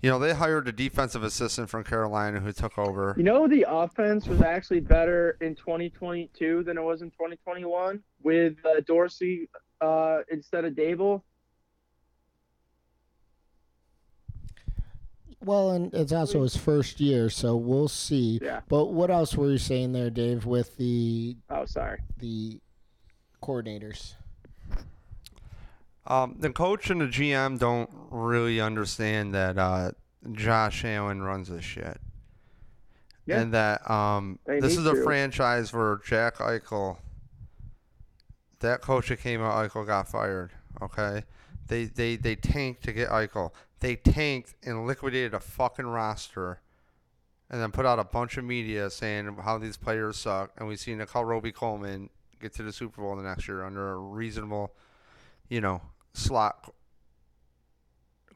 You 0.00 0.10
know, 0.10 0.20
they 0.20 0.32
hired 0.32 0.68
a 0.68 0.72
defensive 0.72 1.24
assistant 1.24 1.68
from 1.68 1.82
Carolina 1.82 2.38
who 2.38 2.52
took 2.52 2.78
over. 2.78 3.14
You 3.16 3.24
know, 3.24 3.48
the 3.48 3.66
offense 3.68 4.28
was 4.28 4.40
actually 4.42 4.78
better 4.78 5.36
in 5.40 5.56
2022 5.56 6.62
than 6.62 6.78
it 6.78 6.82
was 6.82 7.02
in 7.02 7.10
2021 7.10 8.00
with 8.22 8.54
uh, 8.64 8.80
Dorsey 8.86 9.48
uh, 9.80 10.20
instead 10.30 10.64
of 10.64 10.74
Daboll. 10.74 11.22
Well, 15.44 15.70
and 15.70 15.94
it's 15.94 16.12
also 16.12 16.42
his 16.42 16.56
first 16.56 17.00
year, 17.00 17.30
so 17.30 17.54
we'll 17.56 17.88
see. 17.88 18.40
Yeah. 18.42 18.60
But 18.68 18.86
what 18.86 19.10
else 19.10 19.36
were 19.36 19.50
you 19.50 19.58
saying 19.58 19.92
there, 19.92 20.10
Dave, 20.10 20.46
with 20.46 20.76
the 20.76 21.36
Oh, 21.48 21.64
sorry. 21.64 22.00
the 22.18 22.60
coordinators? 23.42 24.14
Um, 26.06 26.36
the 26.38 26.50
coach 26.50 26.90
and 26.90 27.00
the 27.00 27.06
GM 27.06 27.58
don't 27.58 27.90
really 28.10 28.60
understand 28.60 29.34
that 29.34 29.58
uh, 29.58 29.92
Josh 30.32 30.84
Allen 30.84 31.22
runs 31.22 31.48
this 31.48 31.64
shit. 31.64 32.00
Yeah. 33.26 33.42
and 33.42 33.52
that 33.52 33.88
um, 33.90 34.38
this 34.46 34.62
need 34.74 34.80
is 34.80 34.86
a 34.86 34.94
to. 34.94 35.02
franchise 35.04 35.70
where 35.70 36.00
Jack 36.02 36.36
Eichel, 36.36 36.96
that 38.60 38.80
coach 38.80 39.10
that 39.10 39.20
came 39.20 39.42
out, 39.42 39.52
Eichel 39.70 39.86
got 39.86 40.08
fired. 40.08 40.50
Okay, 40.80 41.24
they 41.66 41.84
they 41.84 42.16
they 42.16 42.34
tanked 42.36 42.84
to 42.84 42.92
get 42.94 43.10
Eichel. 43.10 43.50
They 43.80 43.96
tanked 43.96 44.54
and 44.64 44.86
liquidated 44.86 45.34
a 45.34 45.40
fucking 45.40 45.86
roster, 45.86 46.60
and 47.50 47.60
then 47.62 47.70
put 47.70 47.86
out 47.86 47.98
a 47.98 48.04
bunch 48.04 48.36
of 48.36 48.44
media 48.44 48.90
saying 48.90 49.38
how 49.42 49.56
these 49.58 49.76
players 49.76 50.16
suck. 50.16 50.52
And 50.56 50.68
we've 50.68 50.80
seen 50.80 50.98
Nickell 50.98 51.24
Robey-Coleman 51.24 52.10
get 52.40 52.54
to 52.54 52.62
the 52.62 52.72
Super 52.72 53.00
Bowl 53.02 53.16
the 53.16 53.22
next 53.22 53.48
year 53.48 53.64
under 53.64 53.92
a 53.92 53.96
reasonable, 53.96 54.74
you 55.48 55.60
know, 55.60 55.80
slot 56.12 56.74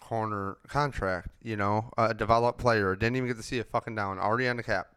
corner 0.00 0.56
contract. 0.66 1.28
You 1.42 1.56
know, 1.56 1.90
a 1.98 2.14
developed 2.14 2.58
player 2.58 2.96
didn't 2.96 3.16
even 3.16 3.28
get 3.28 3.36
to 3.36 3.42
see 3.42 3.58
a 3.58 3.64
fucking 3.64 3.94
down. 3.94 4.18
Already 4.18 4.48
on 4.48 4.56
the 4.56 4.62
cap, 4.62 4.88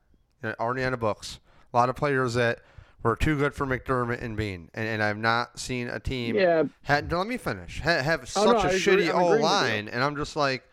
already 0.43 0.83
on 0.83 0.91
the 0.91 0.97
books. 0.97 1.39
A 1.73 1.77
lot 1.77 1.89
of 1.89 1.95
players 1.95 2.35
that 2.35 2.59
were 3.09 3.15
too 3.15 3.37
good 3.37 3.53
for 3.53 3.65
McDermott 3.65 4.21
and 4.21 4.35
Beane, 4.35 4.69
and, 4.73 4.87
and 4.87 5.03
I've 5.03 5.17
not 5.17 5.59
seen 5.59 5.87
a 5.87 5.99
team 5.99 6.35
Yeah, 6.35 6.63
had 6.83 7.11
let 7.11 7.27
me 7.27 7.37
finish. 7.37 7.81
Ha, 7.81 8.01
have 8.01 8.21
Oh, 8.21 8.25
such 8.25 8.63
no, 8.63 8.69
a 8.69 8.73
shitty 8.73 9.09
O 9.09 9.17
agreeing 9.17 9.29
with 9.29 9.37
you. 9.39 9.43
line, 9.45 9.87
and 9.89 10.03
I'm 10.03 10.15
just 10.15 10.35
like, 10.35 10.63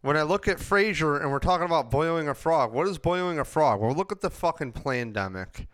when 0.00 0.16
I 0.16 0.22
look 0.22 0.48
at 0.48 0.58
Frazier 0.58 1.18
and 1.18 1.30
we're 1.30 1.38
talking 1.38 1.66
about 1.66 1.90
boiling 1.90 2.28
a 2.28 2.34
frog, 2.34 2.72
what 2.72 2.88
is 2.88 2.98
boiling 2.98 3.38
a 3.38 3.44
frog? 3.44 3.80
Well, 3.80 3.92
look 3.94 4.10
at 4.10 4.20
the 4.20 4.30
fucking 4.30 4.72
pandemic. 4.72 5.66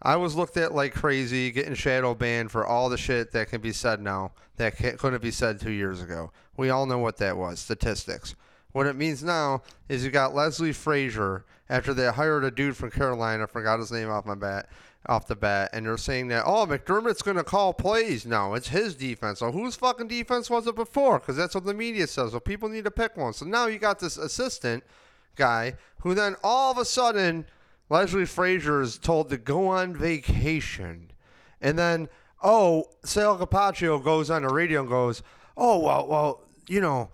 I 0.00 0.16
was 0.16 0.34
looked 0.36 0.56
at 0.56 0.74
like 0.74 0.94
crazy, 0.94 1.50
getting 1.50 1.74
shadow 1.74 2.14
banned 2.14 2.50
for 2.50 2.64
all 2.66 2.88
the 2.88 2.96
shit 2.98 3.32
that 3.32 3.48
can 3.48 3.60
be 3.60 3.72
said 3.72 4.00
now 4.00 4.32
that 4.56 4.76
couldn't 4.76 5.22
be 5.22 5.30
said 5.30 5.60
two 5.60 5.70
years 5.72 6.00
ago. 6.02 6.30
We 6.56 6.70
all 6.70 6.86
know 6.86 6.98
what 6.98 7.16
that 7.18 7.36
was. 7.36 7.58
Statistics. 7.58 8.34
What 8.72 8.86
it 8.86 8.96
means 8.96 9.22
now 9.24 9.62
is 9.88 10.04
you 10.04 10.10
got 10.10 10.34
Leslie 10.34 10.72
Frazier 10.72 11.44
after 11.68 11.94
they 11.94 12.06
hired 12.10 12.44
a 12.44 12.50
dude 12.50 12.76
from 12.76 12.90
Carolina, 12.90 13.46
forgot 13.46 13.78
his 13.78 13.90
name 13.92 14.10
off 14.10 14.26
my 14.26 14.34
bat, 14.34 14.68
off 15.06 15.26
the 15.26 15.36
bat, 15.36 15.70
and 15.72 15.86
they're 15.86 15.96
saying 15.96 16.28
that 16.28 16.44
oh 16.46 16.66
McDermott's 16.66 17.22
gonna 17.22 17.44
call 17.44 17.72
plays 17.74 18.24
now. 18.26 18.54
It's 18.54 18.68
his 18.68 18.94
defense. 18.94 19.40
So 19.40 19.52
whose 19.52 19.76
fucking 19.76 20.08
defense 20.08 20.48
was 20.48 20.66
it 20.66 20.74
before? 20.74 21.18
Because 21.18 21.36
that's 21.36 21.54
what 21.54 21.64
the 21.64 21.74
media 21.74 22.06
says. 22.06 22.32
So 22.32 22.40
people 22.40 22.68
need 22.68 22.84
to 22.84 22.90
pick 22.90 23.16
one. 23.16 23.32
So 23.32 23.44
now 23.44 23.66
you 23.66 23.78
got 23.78 23.98
this 23.98 24.16
assistant 24.16 24.84
guy 25.36 25.74
who 26.00 26.14
then 26.14 26.36
all 26.42 26.70
of 26.70 26.78
a 26.78 26.84
sudden 26.84 27.46
Leslie 27.90 28.24
Frazier 28.24 28.80
is 28.80 28.98
told 28.98 29.28
to 29.30 29.36
go 29.36 29.68
on 29.68 29.94
vacation, 29.94 31.10
and 31.60 31.78
then 31.78 32.08
oh 32.42 32.84
Sal 33.04 33.38
Capaccio 33.38 34.02
goes 34.02 34.30
on 34.30 34.42
the 34.42 34.52
radio 34.52 34.80
and 34.80 34.88
goes, 34.88 35.22
oh 35.56 35.78
well 35.78 36.06
well 36.06 36.40
you 36.66 36.80
know 36.80 37.10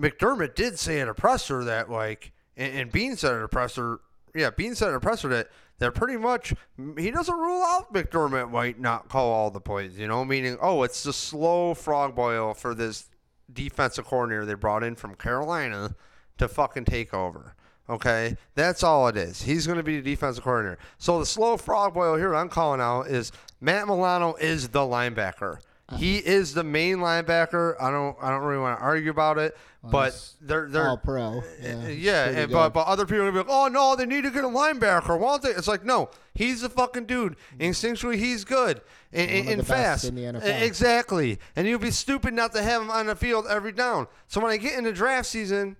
McDermott 0.00 0.54
did 0.54 0.78
say 0.78 1.00
at 1.00 1.08
a 1.08 1.14
presser 1.14 1.64
that 1.64 1.90
like, 1.90 2.32
and, 2.56 2.74
and 2.74 2.92
Beane 2.92 3.16
said 3.16 3.34
at 3.34 3.42
a 3.42 3.48
presser, 3.48 4.00
yeah, 4.34 4.50
Beane 4.50 4.74
said 4.74 4.88
at 4.88 4.94
a 4.94 5.00
presser 5.00 5.28
that 5.28 5.48
that 5.80 5.94
pretty 5.94 6.16
much 6.16 6.54
he 6.96 7.10
doesn't 7.10 7.36
rule 7.36 7.62
out 7.62 7.92
McDermott 7.92 8.50
might 8.50 8.78
not 8.78 9.08
call 9.08 9.30
all 9.30 9.50
the 9.50 9.60
plays. 9.60 9.98
You 9.98 10.06
know, 10.06 10.24
meaning 10.24 10.56
oh, 10.62 10.84
it's 10.84 11.02
the 11.02 11.12
slow 11.12 11.74
frog 11.74 12.14
boil 12.14 12.54
for 12.54 12.74
this 12.74 13.10
defensive 13.52 14.04
coordinator 14.04 14.46
they 14.46 14.54
brought 14.54 14.84
in 14.84 14.94
from 14.94 15.16
Carolina 15.16 15.96
to 16.38 16.46
fucking 16.46 16.84
take 16.84 17.12
over. 17.12 17.56
Okay, 17.88 18.36
that's 18.54 18.84
all 18.84 19.08
it 19.08 19.16
is. 19.16 19.42
He's 19.42 19.66
going 19.66 19.78
to 19.78 19.82
be 19.82 19.96
the 20.00 20.10
defensive 20.10 20.44
coordinator. 20.44 20.78
So 20.98 21.18
the 21.18 21.26
slow 21.26 21.56
frog 21.56 21.92
boil 21.92 22.14
here 22.14 22.36
I'm 22.36 22.48
calling 22.48 22.80
out 22.80 23.08
is 23.08 23.32
Matt 23.60 23.88
Milano 23.88 24.34
is 24.34 24.68
the 24.68 24.80
linebacker. 24.80 25.58
He 25.96 26.18
is 26.18 26.54
the 26.54 26.62
main 26.62 26.98
linebacker. 26.98 27.74
I 27.80 27.90
don't. 27.90 28.16
I 28.22 28.30
don't 28.30 28.42
really 28.42 28.60
want 28.60 28.78
to 28.78 28.84
argue 28.84 29.10
about 29.10 29.38
it, 29.38 29.56
but 29.82 30.30
they're 30.40 30.68
they're 30.68 30.88
All 30.88 30.96
pro. 30.96 31.40
Eh, 31.40 31.42
yeah, 31.62 31.72
uh, 31.72 31.88
yeah, 31.88 32.24
and, 32.28 32.52
but, 32.52 32.70
but 32.70 32.86
other 32.86 33.06
people 33.06 33.22
are 33.24 33.30
gonna 33.30 33.44
be 33.44 33.48
like, 33.50 33.56
oh 33.56 33.68
no, 33.68 33.96
they 33.96 34.06
need 34.06 34.24
to 34.24 34.30
get 34.30 34.44
a 34.44 34.48
linebacker. 34.48 35.18
Why 35.18 35.32
don't 35.32 35.42
they? 35.42 35.50
It's 35.50 35.68
like 35.68 35.84
no, 35.84 36.10
he's 36.34 36.60
the 36.60 36.68
fucking 36.68 37.06
dude. 37.06 37.36
Mm. 37.58 37.70
Instinctually, 37.70 38.16
he's 38.16 38.44
good 38.44 38.82
and, 39.12 39.30
and, 39.30 39.48
and 39.48 39.60
the 39.60 39.64
fast. 39.64 40.04
in 40.04 40.14
the 40.14 40.26
eh, 40.26 40.32
NFL. 40.32 40.62
E- 40.62 40.66
Exactly, 40.66 41.38
and 41.56 41.66
you'd 41.66 41.80
be 41.80 41.90
stupid 41.90 42.34
not 42.34 42.52
to 42.52 42.62
have 42.62 42.82
him 42.82 42.90
on 42.90 43.06
the 43.06 43.16
field 43.16 43.46
every 43.48 43.72
down. 43.72 44.06
So 44.28 44.40
when 44.40 44.50
I 44.50 44.58
get 44.58 44.76
into 44.78 44.92
draft 44.92 45.28
season, 45.28 45.76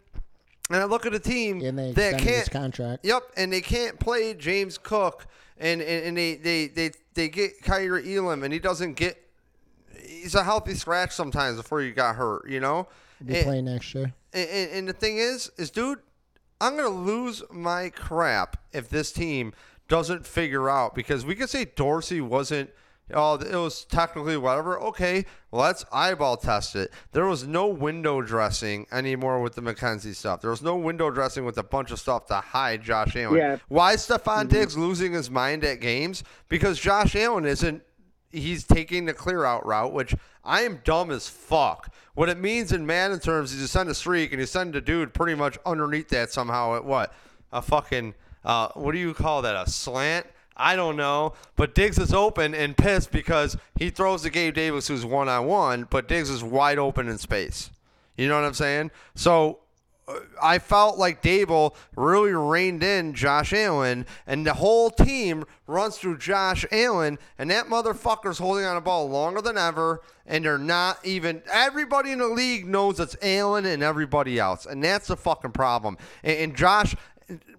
and 0.71 0.79
I 0.79 0.85
look 0.85 1.05
at 1.05 1.15
a 1.15 1.19
team 1.19 1.61
and 1.63 1.79
they 1.79 1.93
that 1.93 2.21
his 2.21 2.29
can't 2.29 2.51
contract. 2.51 3.05
Yep, 3.05 3.23
and 3.37 3.53
they 3.53 3.61
can't 3.61 3.99
play 3.99 4.35
James 4.35 4.79
Cook, 4.79 5.27
and 5.59 5.83
and, 5.83 6.07
and 6.07 6.17
they, 6.17 6.37
they, 6.37 6.69
they, 6.69 6.91
they 7.15 7.29
get 7.29 7.63
Kaiir 7.63 7.99
Elam, 7.99 8.45
and 8.45 8.53
he 8.53 8.59
doesn't 8.59 8.95
get. 8.95 9.19
He's 10.03 10.35
a 10.35 10.45
healthy 10.45 10.75
scratch 10.75 11.13
sometimes 11.13 11.57
before 11.57 11.83
you 11.83 11.93
got 11.93 12.17
hurt, 12.17 12.49
you 12.49 12.61
know. 12.61 12.89
Be 13.25 13.37
And- 13.37 13.45
playing 13.45 13.65
next 13.67 13.95
year. 13.95 14.13
and, 14.33 14.49
and, 14.49 14.71
and 14.73 14.89
the 14.89 14.93
thing 14.93 15.19
is, 15.19 15.51
is 15.57 15.71
dude, 15.71 15.99
I'm 16.61 16.77
gonna 16.77 16.89
lose 16.89 17.43
my 17.51 17.91
crap 17.91 18.57
if 18.73 18.89
this 18.89 19.13
team 19.13 19.53
doesn't 19.89 20.27
figure 20.27 20.69
out 20.69 20.95
because 20.95 21.25
we 21.25 21.35
could 21.35 21.51
say 21.51 21.65
Dorsey 21.65 22.21
wasn't. 22.21 22.71
Oh, 23.13 23.35
it 23.35 23.57
was 23.57 23.85
technically 23.87 24.37
whatever. 24.37 24.79
Okay, 24.79 25.25
let's 25.51 25.85
eyeball 25.93 26.37
test 26.37 26.77
it. 26.77 26.93
There 27.11 27.27
was 27.27 27.45
no 27.45 27.67
window 27.67 28.23
dressing 28.23 28.87
anymore 28.93 29.43
with 29.43 29.57
the 29.57 29.63
McKenzie 29.63 30.15
stuff. 30.15 30.41
There 30.41 30.51
was 30.51 30.63
no 30.63 30.77
window 30.77 31.11
dressing 31.11 31.45
with 31.45 31.59
a 31.59 31.65
bunch 31.65 31.91
of 31.91 31.99
stuff 31.99 32.27
to 32.27 32.37
hide 32.37 32.85
Josh 32.85 33.17
Allen. 33.17 33.37
Yeah. 33.37 33.57
Why 33.67 33.95
is 33.95 34.07
Stephon 34.07 34.43
mm-hmm. 34.43 34.49
Diggs 34.49 34.77
losing 34.79 35.13
his 35.13 35.29
mind 35.29 35.65
at 35.65 35.81
games? 35.81 36.23
Because 36.49 36.79
Josh 36.79 37.17
Allen 37.17 37.47
isn't 37.47 37.83
he's 38.31 38.65
taking 38.65 39.05
the 39.05 39.15
clear 39.15 39.45
out 39.45 39.67
route, 39.67 39.93
which 39.93 40.15
I 40.45 40.63
am 40.63 40.81
dumb 40.85 41.11
as 41.11 41.29
fuck. 41.29 41.93
What 42.15 42.29
it 42.29 42.39
means 42.39 42.73
in 42.73 42.87
Madden 42.87 43.21
terms 43.21 43.53
is 43.53 43.61
you 43.61 43.67
send 43.67 43.89
a 43.89 43.95
streak 43.95 44.33
and 44.33 44.41
you 44.41 44.47
send 44.47 44.75
a 44.77 44.81
dude 44.81 45.15
pretty 45.15 45.35
much 45.35 45.59
underneath 45.65 46.09
that 46.09 46.31
somehow 46.33 46.77
at 46.77 46.85
what? 46.85 47.13
A 47.53 47.61
fucking 47.63 48.15
uh, 48.45 48.69
what 48.75 48.93
do 48.93 48.99
you 48.99 49.15
call 49.15 49.43
that? 49.43 49.57
A 49.57 49.71
slant? 49.71 50.27
I 50.57 50.77
don't 50.77 50.97
know. 50.97 51.35
But 51.57 51.75
Diggs 51.75 51.99
is 51.99 52.13
open 52.13 52.55
and 52.55 52.77
pissed 52.77 53.11
because 53.11 53.57
he 53.77 53.91
throws 53.91 54.23
to 54.23 54.31
Gabe 54.31 54.55
Davis 54.55 54.89
who's 54.89 55.05
one 55.05 55.29
on 55.29 55.47
one, 55.47 55.87
but 55.91 56.09
Diggs 56.09 56.31
is 56.31 56.43
wide 56.43 56.79
open 56.79 57.09
in 57.09 57.19
space. 57.19 57.71
You 58.17 58.29
know 58.29 58.35
what 58.35 58.47
I'm 58.47 58.55
saying? 58.55 58.91
So 59.15 59.60
I 60.43 60.59
felt 60.59 60.99
like 60.99 61.23
Daboll 61.23 61.75
really 61.97 62.33
reined 62.33 62.83
in 62.83 63.15
Josh 63.15 63.53
Allen, 63.53 64.07
and 64.27 64.47
the 64.47 64.55
whole 64.55 64.91
team 64.91 65.45
runs 65.67 65.99
through 65.99 66.19
Josh 66.19 66.65
Allen, 66.73 67.19
and 67.39 67.51
that 67.51 67.67
motherfucker's 67.67 68.39
holding 68.39 68.65
on 68.65 68.77
a 68.77 68.81
ball 68.81 69.09
longer 69.09 69.41
than 69.41 69.59
ever, 69.59 70.03
and 70.27 70.45
they're 70.45 70.59
not 70.59 70.99
even. 71.05 71.43
Everybody 71.53 72.13
in 72.13 72.19
the 72.19 72.29
league 72.29 72.67
knows 72.67 73.01
it's 73.01 73.17
Allen 73.23 73.67
and 73.67 73.83
everybody 73.83 74.39
else, 74.39 74.67
and 74.67 74.83
that's 74.83 75.09
the 75.09 75.17
fucking 75.17 75.53
problem. 75.53 75.97
And, 76.23 76.39
and 76.39 76.57
Josh. 76.57 76.95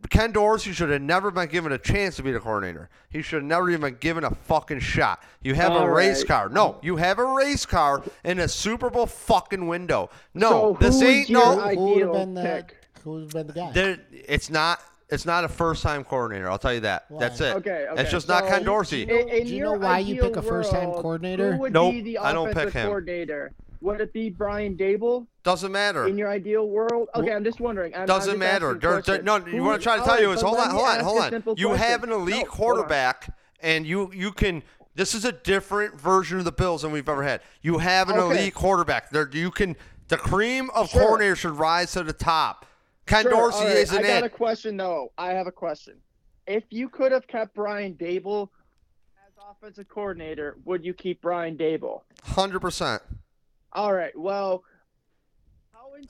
Ken 0.10 0.32
Dorsey 0.32 0.74
should 0.74 0.90
have 0.90 1.02
never 1.02 1.32
been 1.32 1.48
given 1.50 1.72
a 1.72 1.78
chance 1.78 2.16
to 2.18 2.24
be 2.24 2.32
the 2.32 2.40
coordinator. 2.40 2.90
He 3.10 3.22
should 3.22 3.38
have 3.42 3.46
never 3.50 3.70
even 3.70 3.82
been 3.82 3.98
given 4.00 4.24
a 4.24 4.32
fucking 4.32 4.80
shot. 4.80 5.24
You 5.42 5.54
have 5.56 5.74
a 5.74 5.90
race 5.90 6.20
right. 6.20 6.28
car. 6.28 6.50
No, 6.50 6.78
you 6.82 6.98
have 6.98 7.20
a 7.20 7.26
race 7.26 7.66
car 7.66 8.04
in 8.24 8.40
a 8.40 8.48
Super 8.48 8.90
Bowl 8.90 9.06
fucking 9.06 9.68
window. 9.68 10.10
No, 10.34 10.50
So 10.50 10.78
this 10.80 11.02
ain't 11.02 11.30
no. 11.30 11.60
Who 11.60 11.86
would 11.86 12.02
have 12.02 12.14
been 12.14 12.34
the. 12.34 12.66
Who 13.04 13.12
would 13.12 13.34
been 13.34 13.48
the 13.48 13.54
guy? 13.54 13.72
There, 13.72 13.98
it's 14.12 14.50
not. 14.50 14.80
It's 15.10 15.26
not 15.26 15.44
a 15.44 15.50
first-time 15.50 16.06
coordinator. 16.06 16.50
I'll 16.50 16.58
tell 16.58 16.74
you 16.74 16.80
that. 16.82 17.04
Why? 17.10 17.20
That's 17.20 17.42
it. 17.42 17.54
Okay, 17.58 17.86
okay, 17.92 18.02
It's 18.02 18.10
just 18.12 18.30
not 18.30 18.46
so 18.46 18.50
Ken 18.50 18.60
you- 18.62 18.66
Dorsey. 18.66 19.04
In, 19.04 19.28
in 19.28 19.46
Do 19.46 19.54
you 19.54 19.62
know 19.62 19.74
why 19.74 20.00
you 20.00 20.22
pick 20.22 20.38
a 20.38 20.42
first-time 20.42 20.88
world, 20.90 21.02
coordinator? 21.02 21.52
Who 21.52 21.60
would 21.60 21.74
Nope, 21.74 21.92
be 21.92 22.02
the 22.02 22.18
I 22.20 22.32
don't 22.32 22.50
offensive 22.50 22.74
pick 22.74 22.82
him. 22.82 23.50
Would 23.82 24.00
it 24.00 24.14
be 24.14 24.30
Brian 24.30 24.78
Daboll 24.78 25.26
Doesn't 25.44 25.72
matter. 25.72 26.08
in 26.08 26.18
your 26.18 26.30
ideal 26.30 26.68
world? 26.70 27.10
Okay, 27.16 27.34
I'm 27.34 27.44
just 27.44 27.60
wondering. 27.60 27.94
I'm, 27.96 28.02
I'm 28.02 28.08
Doesn't 28.08 28.34
just 28.34 28.40
matter. 28.40 28.76
There- 28.76 29.02
there- 29.02 29.22
no, 29.24 29.40
Who- 29.40 29.64
what 29.64 29.76
I'm 29.76 29.82
trying 29.82 30.00
to 30.00 30.06
tell 30.06 30.14
right, 30.16 30.24
you 30.24 30.32
is 30.32 30.42
hold 30.42 30.58
on, 30.60 30.70
hold 30.70 30.88
on, 30.88 31.00
hold 31.00 31.22
on. 31.22 31.56
You 31.58 31.72
have 31.74 32.04
an 32.04 32.12
elite 32.12 32.46
No, 32.46 32.52
quarterback, 32.52 33.36
and 33.60 33.86
you 33.86 34.12
you 34.14 34.32
can. 34.32 34.62
This 34.94 35.16
is 35.16 35.26
a 35.26 35.32
different 35.32 36.00
version 36.00 36.38
of 36.38 36.46
the 36.46 36.52
Bills 36.52 36.84
than 36.84 36.92
we've 36.92 37.08
ever 37.10 37.24
had. 37.24 37.42
You 37.62 37.80
have 37.80 38.10
an 38.10 38.18
Okay. 38.20 38.40
elite 38.42 38.54
quarterback. 38.54 39.10
There, 39.10 39.28
you 39.32 39.50
can. 39.50 39.76
The 40.10 40.18
cream 40.18 40.70
of 40.76 40.90
Sure. 40.90 41.18
coordinators 41.18 41.38
should 41.38 41.58
rise 41.58 41.94
to 41.94 42.04
the 42.04 42.12
top. 42.14 42.66
Ken 43.08 43.24
Sure, 43.24 43.32
Dorsey 43.32 43.64
right, 43.66 43.78
isn't 43.78 43.98
I 43.98 44.08
got 44.08 44.24
it. 44.24 44.26
a 44.26 44.30
question 44.30 44.78
though. 44.78 45.12
I 45.18 45.30
have 45.30 45.48
a 45.48 45.52
question. 45.52 45.96
If 46.46 46.66
you 46.70 46.88
could 46.90 47.12
have 47.14 47.26
kept 47.28 47.56
Brian 47.56 47.96
Daboll 47.96 48.50
as 49.26 49.32
offensive 49.50 49.88
coordinator, 49.88 50.58
would 50.66 50.84
you 50.86 50.94
keep 50.94 51.22
Brian 51.22 51.58
Daboll? 51.58 52.02
Hundred 52.24 52.60
percent. 52.60 53.02
All 53.74 53.94
right. 53.94 54.18
Well, 54.18 54.64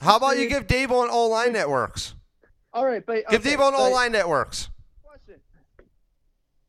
How 0.00 0.16
about 0.16 0.38
you 0.38 0.48
give 0.48 0.66
Daboll 0.66 1.04
an 1.04 1.10
O 1.12 1.28
line 1.28 1.52
networks? 1.52 2.14
All 2.72 2.86
right, 2.86 3.04
but 3.04 3.24
Give 3.30 3.40
okay, 3.46 3.56
Daboll 3.56 3.68
an 3.68 3.74
but- 3.74 3.90
O 3.90 3.92
line 3.92 4.12
networks. 4.12 4.68
Question. 5.04 5.40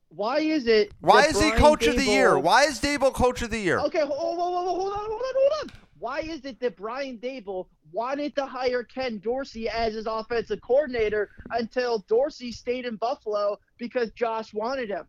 Why 0.09 0.39
is 0.39 0.67
it? 0.67 0.91
Why 0.99 1.21
that 1.21 1.29
is 1.31 1.41
he 1.41 1.49
Brian 1.49 1.61
coach 1.61 1.87
of 1.87 1.95
the 1.95 2.03
year? 2.03 2.31
Daboll- 2.31 2.43
Why 2.43 2.63
is 2.65 2.79
Daboll 2.79 3.13
coach 3.13 3.41
of 3.41 3.49
the 3.49 3.59
year? 3.59 3.79
Okay, 3.79 4.01
hold 4.01 4.11
on, 4.11 4.65
hold 4.65 4.93
on, 4.93 4.99
hold 5.09 5.51
on. 5.63 5.69
Why 5.97 6.19
is 6.19 6.43
it 6.43 6.59
that 6.59 6.75
Brian 6.75 7.17
Daboll 7.17 7.67
wanted 7.93 8.35
to 8.35 8.45
hire 8.45 8.83
Ken 8.83 9.19
Dorsey 9.19 9.69
as 9.69 9.93
his 9.93 10.05
offensive 10.05 10.59
coordinator 10.61 11.29
until 11.51 11.99
Dorsey 12.09 12.51
stayed 12.51 12.85
in 12.85 12.97
Buffalo 12.97 13.57
because 13.77 14.11
Josh 14.11 14.53
wanted 14.53 14.89
him? 14.89 15.05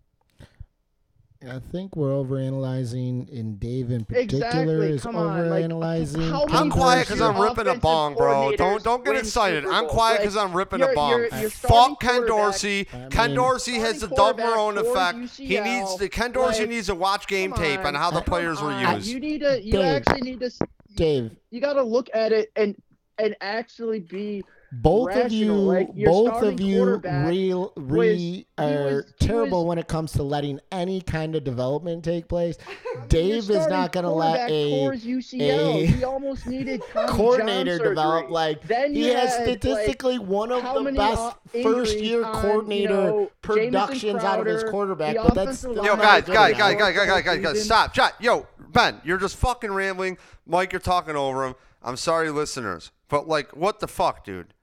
I 1.48 1.58
think 1.58 1.96
we're 1.96 2.10
overanalyzing, 2.12 3.30
and 3.38 3.58
Dave 3.60 3.90
in 3.90 4.04
particular 4.04 4.44
Exactly, 4.46 4.90
is 4.90 5.02
come 5.02 5.16
on, 5.16 5.50
like, 5.50 5.64
overanalyzing. 5.66 6.30
how 6.30 6.46
I'm 6.48 6.70
quiet 6.70 7.06
because 7.06 7.20
I'm 7.20 7.38
ripping 7.40 7.66
a 7.66 7.74
bong, 7.74 8.14
bro. 8.14 8.54
Don't 8.56 8.82
don't 8.82 9.04
get 9.04 9.16
excited. 9.16 9.64
I'm 9.66 9.84
Bowls? 9.84 9.92
quiet 9.92 10.12
Like, 10.14 10.20
because 10.22 10.36
I'm 10.36 10.52
ripping 10.56 10.78
you're- 10.80 10.92
a 10.92 10.94
bong. 10.94 11.10
you're- 11.10 11.40
you're 11.40 11.50
Fuck 11.50 12.00
Ken 12.00 12.26
Dorsey. 12.26 12.86
I 12.92 13.08
Ken 13.08 13.34
Dorsey 13.34 13.74
has 13.74 14.00
the 14.00 14.06
Starting 14.06 14.16
Doug 14.16 14.36
quarterback 14.36 14.56
Marrone 14.58 14.74
towards 14.82 15.30
effect. 15.30 15.36
He 15.38 15.60
needs 15.60 15.96
the 15.98 16.08
Ken 16.08 16.32
Dorsey 16.32 16.60
like, 16.60 16.68
needs 16.70 16.86
to 16.86 16.94
watch 16.94 17.26
game 17.26 17.52
come 17.52 17.62
tape 17.62 17.80
on 17.80 17.86
on, 17.88 17.94
how 17.94 18.10
the 18.10 18.22
players 18.22 18.60
were 18.62 18.78
used. 18.78 19.06
You 19.06 19.20
need 19.20 19.40
to. 19.40 19.62
You 19.62 19.72
Dave. 19.72 19.84
actually 19.96 20.22
need 20.22 20.40
to. 20.40 20.46
s- 20.46 20.58
Dave, 20.96 21.30
You 21.50 21.60
got 21.60 21.72
to 21.74 21.82
look 21.82 22.08
at 22.14 22.32
it 22.32 22.50
and 22.56 22.74
and 23.18 23.36
actually 23.40 24.00
be 24.00 24.42
both 24.82 25.14
of 25.14 25.32
you, 25.32 25.52
like, 25.54 25.88
both 25.94 26.42
of 26.42 26.60
you, 26.60 26.78
quarterback 26.78 27.28
real, 27.28 27.72
re, 27.76 28.16
he 28.16 28.46
are 28.58 28.84
was- 28.96 29.12
terrible 29.20 29.64
was- 29.64 29.68
when 29.68 29.78
it 29.78 29.88
comes 29.88 30.12
to 30.12 30.22
letting 30.22 30.60
any 30.72 31.00
kind 31.00 31.34
of 31.36 31.44
development 31.44 32.04
take 32.04 32.28
place. 32.28 32.56
Dave 33.08 33.50
is 33.50 33.66
not 33.68 33.92
going 33.92 34.04
to 34.04 34.10
let 34.10 34.50
a 34.50 34.88
UCL. 34.90 36.00
a 36.00 36.04
almost 36.04 36.46
needed 36.46 36.80
coordinator 37.08 37.78
develop 37.78 38.30
like 38.30 38.62
Then 38.66 38.94
he 38.94 39.08
you 39.08 39.14
has 39.14 39.36
had, 39.36 39.48
like, 39.48 39.58
statistically 39.60 40.18
one 40.18 40.50
of 40.52 40.62
the 40.62 40.92
best 40.92 41.20
uh, 41.20 41.32
first 41.62 41.98
year 41.98 42.18
injuries 42.20 42.24
on, 42.24 42.42
coordinator 42.42 42.82
you 42.82 42.88
know, 42.88 43.30
Jamison 43.44 43.70
productions 43.72 44.24
out 44.24 44.40
of 44.40 44.46
his 44.46 44.64
quarterback, 44.64 45.16
but 45.16 45.34
that's 45.34 45.62
Yo, 45.62 45.70
line 45.72 45.84
not 45.84 45.98
guys, 45.98 46.24
good 46.24 46.32
guys, 46.34 46.48
enough. 46.50 46.58
guys, 46.60 46.76
guys, 46.78 46.96
guys, 46.96 47.06
guys, 47.08 47.24
guys, 47.24 47.40
guys, 47.54 47.64
stop, 47.64 47.92
chat. 47.92 48.14
Yo, 48.20 48.46
Ben, 48.70 49.00
you're 49.04 49.18
just 49.18 49.36
fucking 49.36 49.72
rambling. 49.72 50.16
Mike, 50.46 50.72
you're 50.72 50.80
talking 50.80 51.16
over 51.16 51.44
him. 51.44 51.54
I'm 51.82 51.96
sorry, 51.96 52.30
listeners, 52.30 52.92
but 53.08 53.28
like, 53.28 53.54
what 53.54 53.80
the 53.80 53.86
fuck, 53.88 54.24
dude? 54.24 54.53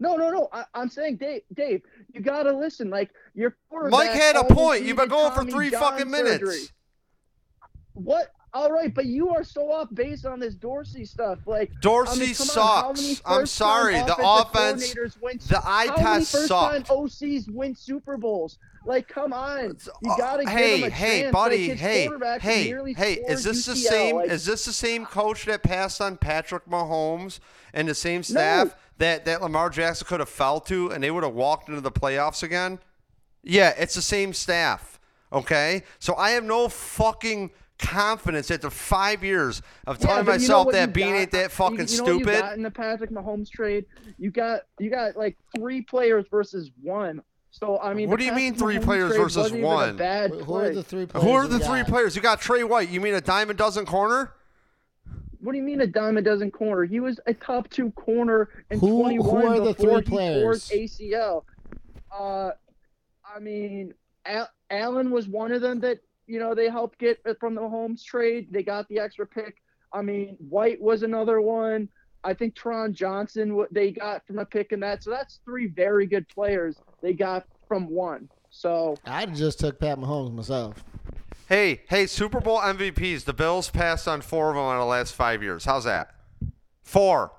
No, 0.00 0.16
no, 0.16 0.30
no. 0.30 0.48
I, 0.52 0.64
I'm 0.74 0.88
saying, 0.88 1.16
Dave, 1.16 1.42
Dave, 1.54 1.82
you 2.12 2.20
gotta 2.20 2.52
listen. 2.52 2.90
Like 2.90 3.10
your. 3.34 3.56
Mike 3.90 4.10
had 4.10 4.36
a 4.36 4.44
point. 4.44 4.84
You've 4.84 4.96
been 4.96 5.08
going 5.08 5.32
for 5.32 5.44
three 5.44 5.70
John 5.70 5.80
fucking 5.80 6.10
minutes. 6.10 6.38
surgery. 6.38 6.68
What? 7.94 8.32
All 8.54 8.72
right, 8.72 8.92
but 8.94 9.04
you 9.04 9.28
are 9.28 9.44
so 9.44 9.70
off 9.70 9.88
base 9.92 10.24
on 10.24 10.40
this 10.40 10.54
Dorsey 10.54 11.04
stuff. 11.04 11.38
Like 11.46 11.70
Dorsey 11.80 12.12
I 12.12 12.18
mean, 12.18 12.28
on, 12.30 12.34
sucks. 12.34 13.22
I'm 13.26 13.46
sorry. 13.46 13.94
The 13.94 14.16
offense, 14.18 14.94
win, 15.20 15.38
the 15.48 15.60
eye 15.62 15.88
test 15.96 16.30
sucked. 16.30 16.88
OCs 16.88 17.52
win 17.52 17.74
Super 17.74 18.16
Bowls? 18.16 18.58
Like, 18.88 19.06
come 19.06 19.34
on, 19.34 19.76
you 20.02 20.10
Uh, 20.10 20.16
gotta 20.16 20.44
give 20.44 20.52
hey, 20.54 20.78
him 20.78 20.84
a 20.86 20.90
hey, 20.90 21.20
chance. 21.24 21.32
buddy, 21.32 21.68
his 21.68 21.78
hey, 21.78 22.08
hey, 22.40 22.94
hey, 22.96 23.14
is 23.28 23.44
this 23.44 23.66
the 23.66 23.76
same? 23.76 24.16
like- 24.16 24.30
is 24.30 24.46
this 24.46 24.64
the 24.64 24.72
same 24.72 25.04
coach 25.04 25.44
that 25.44 25.62
passed 25.62 26.00
on 26.00 26.16
Patrick 26.16 26.64
Mahomes 26.66 27.38
and 27.74 27.86
the 27.86 27.94
same 27.94 28.22
staff 28.22 28.68
No. 28.68 28.72
that 28.96 29.26
that 29.26 29.42
Lamar 29.42 29.68
Jackson 29.68 30.06
could 30.06 30.20
have 30.20 30.30
fell 30.30 30.58
to 30.62 30.90
and 30.90 31.04
they 31.04 31.10
would 31.10 31.22
have 31.22 31.34
walked 31.34 31.68
into 31.68 31.82
the 31.82 31.92
playoffs 31.92 32.42
again? 32.42 32.78
Yeah, 33.42 33.74
it's 33.76 33.94
the 33.94 34.00
same 34.02 34.32
staff. 34.32 34.98
Okay, 35.34 35.82
so 35.98 36.14
I 36.16 36.30
have 36.30 36.44
no 36.44 36.70
fucking 36.70 37.50
confidence 37.78 38.50
after 38.50 38.70
five 38.70 39.22
years 39.22 39.60
of 39.86 39.98
telling 39.98 40.24
know 40.24 40.32
myself 40.32 40.72
that 40.72 40.92
got? 40.94 41.14
ain't 41.14 41.30
that 41.32 41.52
fucking 41.52 41.78
you, 41.78 41.84
you 41.84 41.96
know 41.98 42.04
what 42.16 42.22
stupid. 42.24 42.54
In 42.54 42.62
the 42.62 42.70
Patrick 42.70 43.10
Mahomes 43.10 43.50
trade, 43.50 43.84
you 44.18 44.30
got 44.30 44.62
you 44.80 44.88
got 44.88 45.14
like 45.16 45.36
three 45.54 45.82
players 45.82 46.24
versus 46.30 46.70
one. 46.82 47.20
So 47.58 47.78
I 47.80 47.92
mean, 47.92 48.08
What 48.08 48.20
do 48.20 48.24
you 48.24 48.32
mean 48.32 48.54
three 48.54 48.78
players 48.78 49.16
versus 49.16 49.36
wasn't 49.36 49.58
even 49.58 49.64
a 49.70 49.74
one? 49.74 49.96
bad 49.96 50.30
Who 50.30 50.54
are 50.54 50.70
the 50.70 50.82
three 50.82 51.06
players? 51.06 51.24
Who 51.26 51.32
are 51.32 51.48
the 51.48 51.58
three 51.58 51.80
got? 51.80 51.88
players? 51.88 52.14
You 52.14 52.22
got 52.22 52.40
Trey 52.40 52.62
White. 52.62 52.88
You 52.88 53.00
mean 53.00 53.14
a 53.14 53.20
dime 53.20 53.50
a 53.50 53.54
dozen 53.54 53.84
corner? 53.84 54.32
What 55.40 55.52
do 55.52 55.58
you 55.58 55.64
mean 55.64 55.80
a 55.80 55.86
dime 55.86 56.16
a 56.18 56.22
dozen 56.22 56.50
corner? 56.52 56.84
He 56.84 57.00
was 57.00 57.18
a 57.26 57.34
top 57.34 57.68
two 57.70 57.90
corner 57.92 58.48
in 58.70 58.78
Who- 58.78 58.86
who 58.88 59.00
21 59.02 59.46
are 59.46 59.60
the 59.60 59.72
before 59.72 60.02
three 60.02 60.04
he 60.04 60.10
players? 60.10 60.68
ACL. 60.70 61.44
Uh, 62.16 62.50
I 63.24 63.38
mean, 63.40 63.92
Al- 64.24 64.50
Allen 64.70 65.10
was 65.10 65.26
one 65.28 65.50
of 65.52 65.60
them 65.60 65.80
that 65.80 65.98
you 66.26 66.38
know 66.38 66.54
they 66.54 66.68
helped 66.68 66.98
get 66.98 67.20
from 67.40 67.54
the 67.56 67.60
Mahomes 67.60 68.04
trade. 68.04 68.48
They 68.52 68.62
got 68.62 68.88
the 68.88 69.00
extra 69.00 69.26
pick. 69.26 69.56
I 69.92 70.02
mean, 70.02 70.36
White 70.48 70.80
was 70.80 71.02
another 71.02 71.40
one. 71.40 71.88
I 72.24 72.34
think 72.34 72.54
Taron 72.54 72.92
Johnson 72.92 73.54
what 73.54 73.72
they 73.72 73.90
got 73.90 74.26
from 74.26 74.38
a 74.38 74.44
pick 74.44 74.72
in 74.72 74.80
that. 74.80 75.02
So 75.02 75.10
that's 75.10 75.40
three 75.44 75.66
very 75.66 76.06
good 76.06 76.28
players 76.28 76.76
they 77.00 77.12
got 77.12 77.46
from 77.66 77.88
one. 77.88 78.28
So 78.50 78.96
I 79.04 79.26
just 79.26 79.60
took 79.60 79.78
Pat 79.78 79.98
Mahomes 79.98 80.32
myself. 80.32 80.84
Hey, 81.48 81.82
hey, 81.88 82.06
Super 82.06 82.40
Bowl 82.40 82.60
MVPs. 82.60 83.24
The 83.24 83.32
Bills 83.32 83.70
passed 83.70 84.06
on 84.06 84.20
four 84.20 84.50
of 84.50 84.56
them 84.56 84.70
in 84.72 84.78
the 84.78 84.84
last 84.84 85.14
five 85.14 85.42
years. 85.42 85.64
How's 85.64 85.84
that? 85.84 86.14
Four. 86.82 87.32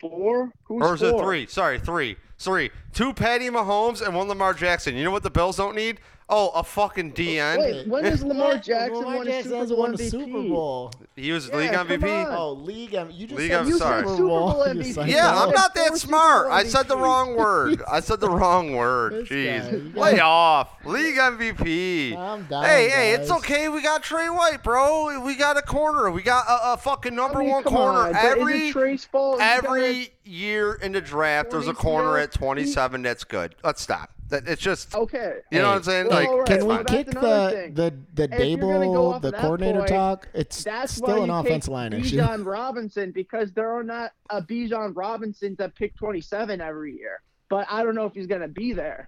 four. 0.00 0.52
Who's 0.64 0.82
Or 0.82 0.94
is 0.94 1.02
it 1.02 1.18
three? 1.18 1.46
Sorry, 1.46 1.78
three. 1.78 2.16
Three. 2.38 2.70
Two 2.92 3.14
Patty 3.14 3.48
Mahomes 3.48 4.04
and 4.04 4.14
one 4.14 4.28
Lamar 4.28 4.52
Jackson. 4.52 4.96
You 4.96 5.04
know 5.04 5.10
what 5.10 5.22
the 5.22 5.30
Bills 5.30 5.56
don't 5.56 5.76
need? 5.76 6.00
Oh, 6.26 6.48
a 6.54 6.64
fucking 6.64 7.12
DN. 7.12 7.58
Wait, 7.58 7.86
when 7.86 8.04
has 8.04 8.24
Lamar 8.24 8.56
Jackson 8.56 8.94
Lamar 8.96 9.16
won 9.16 9.28
a 9.28 9.42
Super 9.42 9.66
Bowl 9.66 9.76
won 9.76 9.92
the 9.92 9.98
MVP? 9.98 10.10
Super 10.10 10.42
Bowl. 10.48 10.92
He 11.16 11.32
was 11.32 11.48
Yeah, 11.48 11.56
league 11.58 11.70
MVP. 11.72 12.26
on. 12.26 12.34
Oh, 12.34 12.52
league 12.52 12.90
MVP. 12.92 13.18
You 13.18 13.26
just 13.26 13.38
League 13.38 13.50
said 13.50 13.60
M- 13.60 13.66
Super 13.66 13.78
sorry. 13.78 14.02
Bowl. 14.04 14.16
Super 14.16 14.28
Bowl 14.28 14.64
MVP. 14.66 15.06
Yeah, 15.06 15.38
I'm 15.42 15.50
not 15.50 15.74
that 15.74 15.96
smart. 15.98 16.50
I 16.50 16.64
said 16.64 16.88
the 16.88 16.96
wrong 16.96 17.36
word. 17.36 17.82
I 17.90 18.00
said 18.00 18.20
the 18.20 18.30
wrong 18.30 18.74
word. 18.74 19.12
This 19.12 19.28
guy, 19.28 19.34
Jeez. 19.36 19.94
you 19.94 20.00
Lay 20.00 20.18
off. 20.20 20.70
League 20.86 21.16
MVP. 21.16 22.14
Calm 22.14 22.44
down, 22.44 22.64
hey, 22.64 22.88
hey, 22.88 23.12
it's 23.12 23.30
okay. 23.30 23.68
We 23.68 23.82
got 23.82 24.02
Trey 24.02 24.30
White, 24.30 24.62
bro. 24.62 25.20
We 25.20 25.34
got 25.34 25.58
a 25.58 25.62
corner. 25.62 26.10
We 26.10 26.22
got 26.22 26.46
a, 26.48 26.72
a 26.72 26.76
fucking 26.78 27.14
number 27.14 27.40
I 27.40 27.42
mean, 27.42 27.50
one 27.52 27.64
corner. 27.64 27.98
on, 27.98 28.16
every 28.16 28.68
it 28.68 28.72
Trace 28.72 29.06
every 29.40 30.08
year 30.24 30.74
in 30.74 30.92
the 30.92 31.02
draft, 31.02 31.50
there's 31.50 31.68
a 31.68 31.74
corner 31.74 32.16
at 32.16 32.32
27 32.32 33.02
that's 33.02 33.24
good. 33.24 33.54
Let's 33.62 33.82
stop. 33.82 34.10
That 34.30 34.48
it's 34.48 34.62
just 34.62 34.94
okay. 34.94 35.40
you 35.50 35.58
know 35.58 35.64
Hey, 35.64 35.68
what 35.70 35.76
I'm 35.76 35.82
saying? 35.82 36.06
well, 36.08 36.16
Like, 36.18 36.28
all 36.28 36.38
right, 36.38 36.46
Can 36.46 36.60
we 36.60 36.66
well, 36.66 36.84
kick 36.84 37.08
another 37.08 37.68
the 37.74 37.90
the 38.14 38.28
the 38.28 38.34
If 38.34 38.58
go 38.58 38.66
Daboll 38.66 39.20
the 39.20 39.32
coordinator 39.32 39.78
point, 39.80 39.88
talk? 39.90 40.28
It's 40.32 40.64
That's 40.64 40.94
still 40.94 41.24
an 41.24 41.30
offense 41.30 41.66
offensive 41.68 41.72
take 41.72 41.72
line 41.72 41.92
issue. 41.92 42.16
Bijan 42.16 42.46
Robinson 42.46 43.12
because 43.12 43.52
there 43.52 43.70
are 43.70 43.82
not 43.84 44.12
a 44.30 44.40
Bijan 44.40 44.92
Robinson 44.96 45.56
to 45.56 45.68
pick 45.68 45.94
27 45.96 46.60
every 46.60 46.96
year. 46.96 47.20
But 47.50 47.66
I 47.70 47.82
don't 47.84 47.94
know 47.94 48.06
if 48.06 48.14
he's 48.14 48.26
gonna 48.26 48.48
be 48.48 48.72
there. 48.72 49.06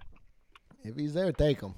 If 0.83 0.95
he's 0.95 1.13
there, 1.15 1.31
take 1.31 1.61
him. 1.61 1.73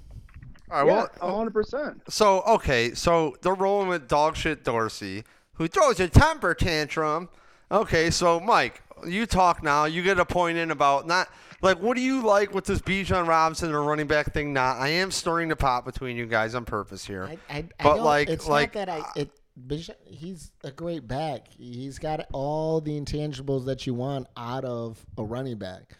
All 0.69 0.85
right, 0.85 0.87
yeah, 0.87 1.05
well, 1.21 1.29
100. 1.29 1.51
percent 1.53 2.01
So 2.09 2.41
okay, 2.41 2.93
so 2.93 3.35
they're 3.41 3.55
rolling 3.55 3.87
with 3.87 4.07
dog 4.07 4.35
shit 4.35 4.63
Dorsey, 4.65 5.23
who 5.53 5.67
throws 5.67 5.99
a 6.01 6.09
temper 6.09 6.53
tantrum. 6.53 7.29
Okay, 7.71 8.09
so 8.11 8.39
Mike, 8.39 8.81
you 9.07 9.25
talk 9.25 9.63
now. 9.63 9.85
You 9.85 10.03
get 10.03 10.19
a 10.19 10.25
point 10.25 10.57
in 10.57 10.71
about 10.71 11.07
not 11.07 11.27
like 11.61 11.81
what 11.81 11.95
do 11.97 12.01
you 12.01 12.21
like 12.25 12.53
with 12.53 12.65
this 12.65 12.79
Bijan 12.79 13.27
Robinson 13.27 13.71
or 13.73 13.83
running 13.83 14.07
back 14.07 14.33
thing? 14.33 14.53
Not, 14.53 14.77
I 14.77 14.89
am 14.89 15.11
stirring 15.11 15.49
the 15.49 15.55
pot 15.55 15.85
between 15.85 16.15
you 16.17 16.25
guys 16.25 16.55
on 16.55 16.65
purpose 16.65 17.05
here. 17.05 17.25
I, 17.25 17.37
I, 17.49 17.57
I 17.57 17.63
But, 17.83 17.95
don't- 17.95 18.05
like- 18.05 18.29
it's 18.29 18.47
like, 18.47 18.75
not 18.75 18.85
that 18.85 18.89
I. 18.89 19.19
It, 19.19 19.31
Bijan- 19.67 19.95
he's 20.05 20.51
a 20.63 20.71
great 20.71 21.05
back. 21.05 21.47
He's 21.49 21.99
got 21.99 22.25
all 22.31 22.79
the 22.79 22.97
intangibles 22.99 23.65
that 23.65 23.85
you 23.85 23.93
want 23.93 24.27
out 24.37 24.63
of 24.63 25.05
a 25.17 25.23
running 25.23 25.57
back. 25.57 25.97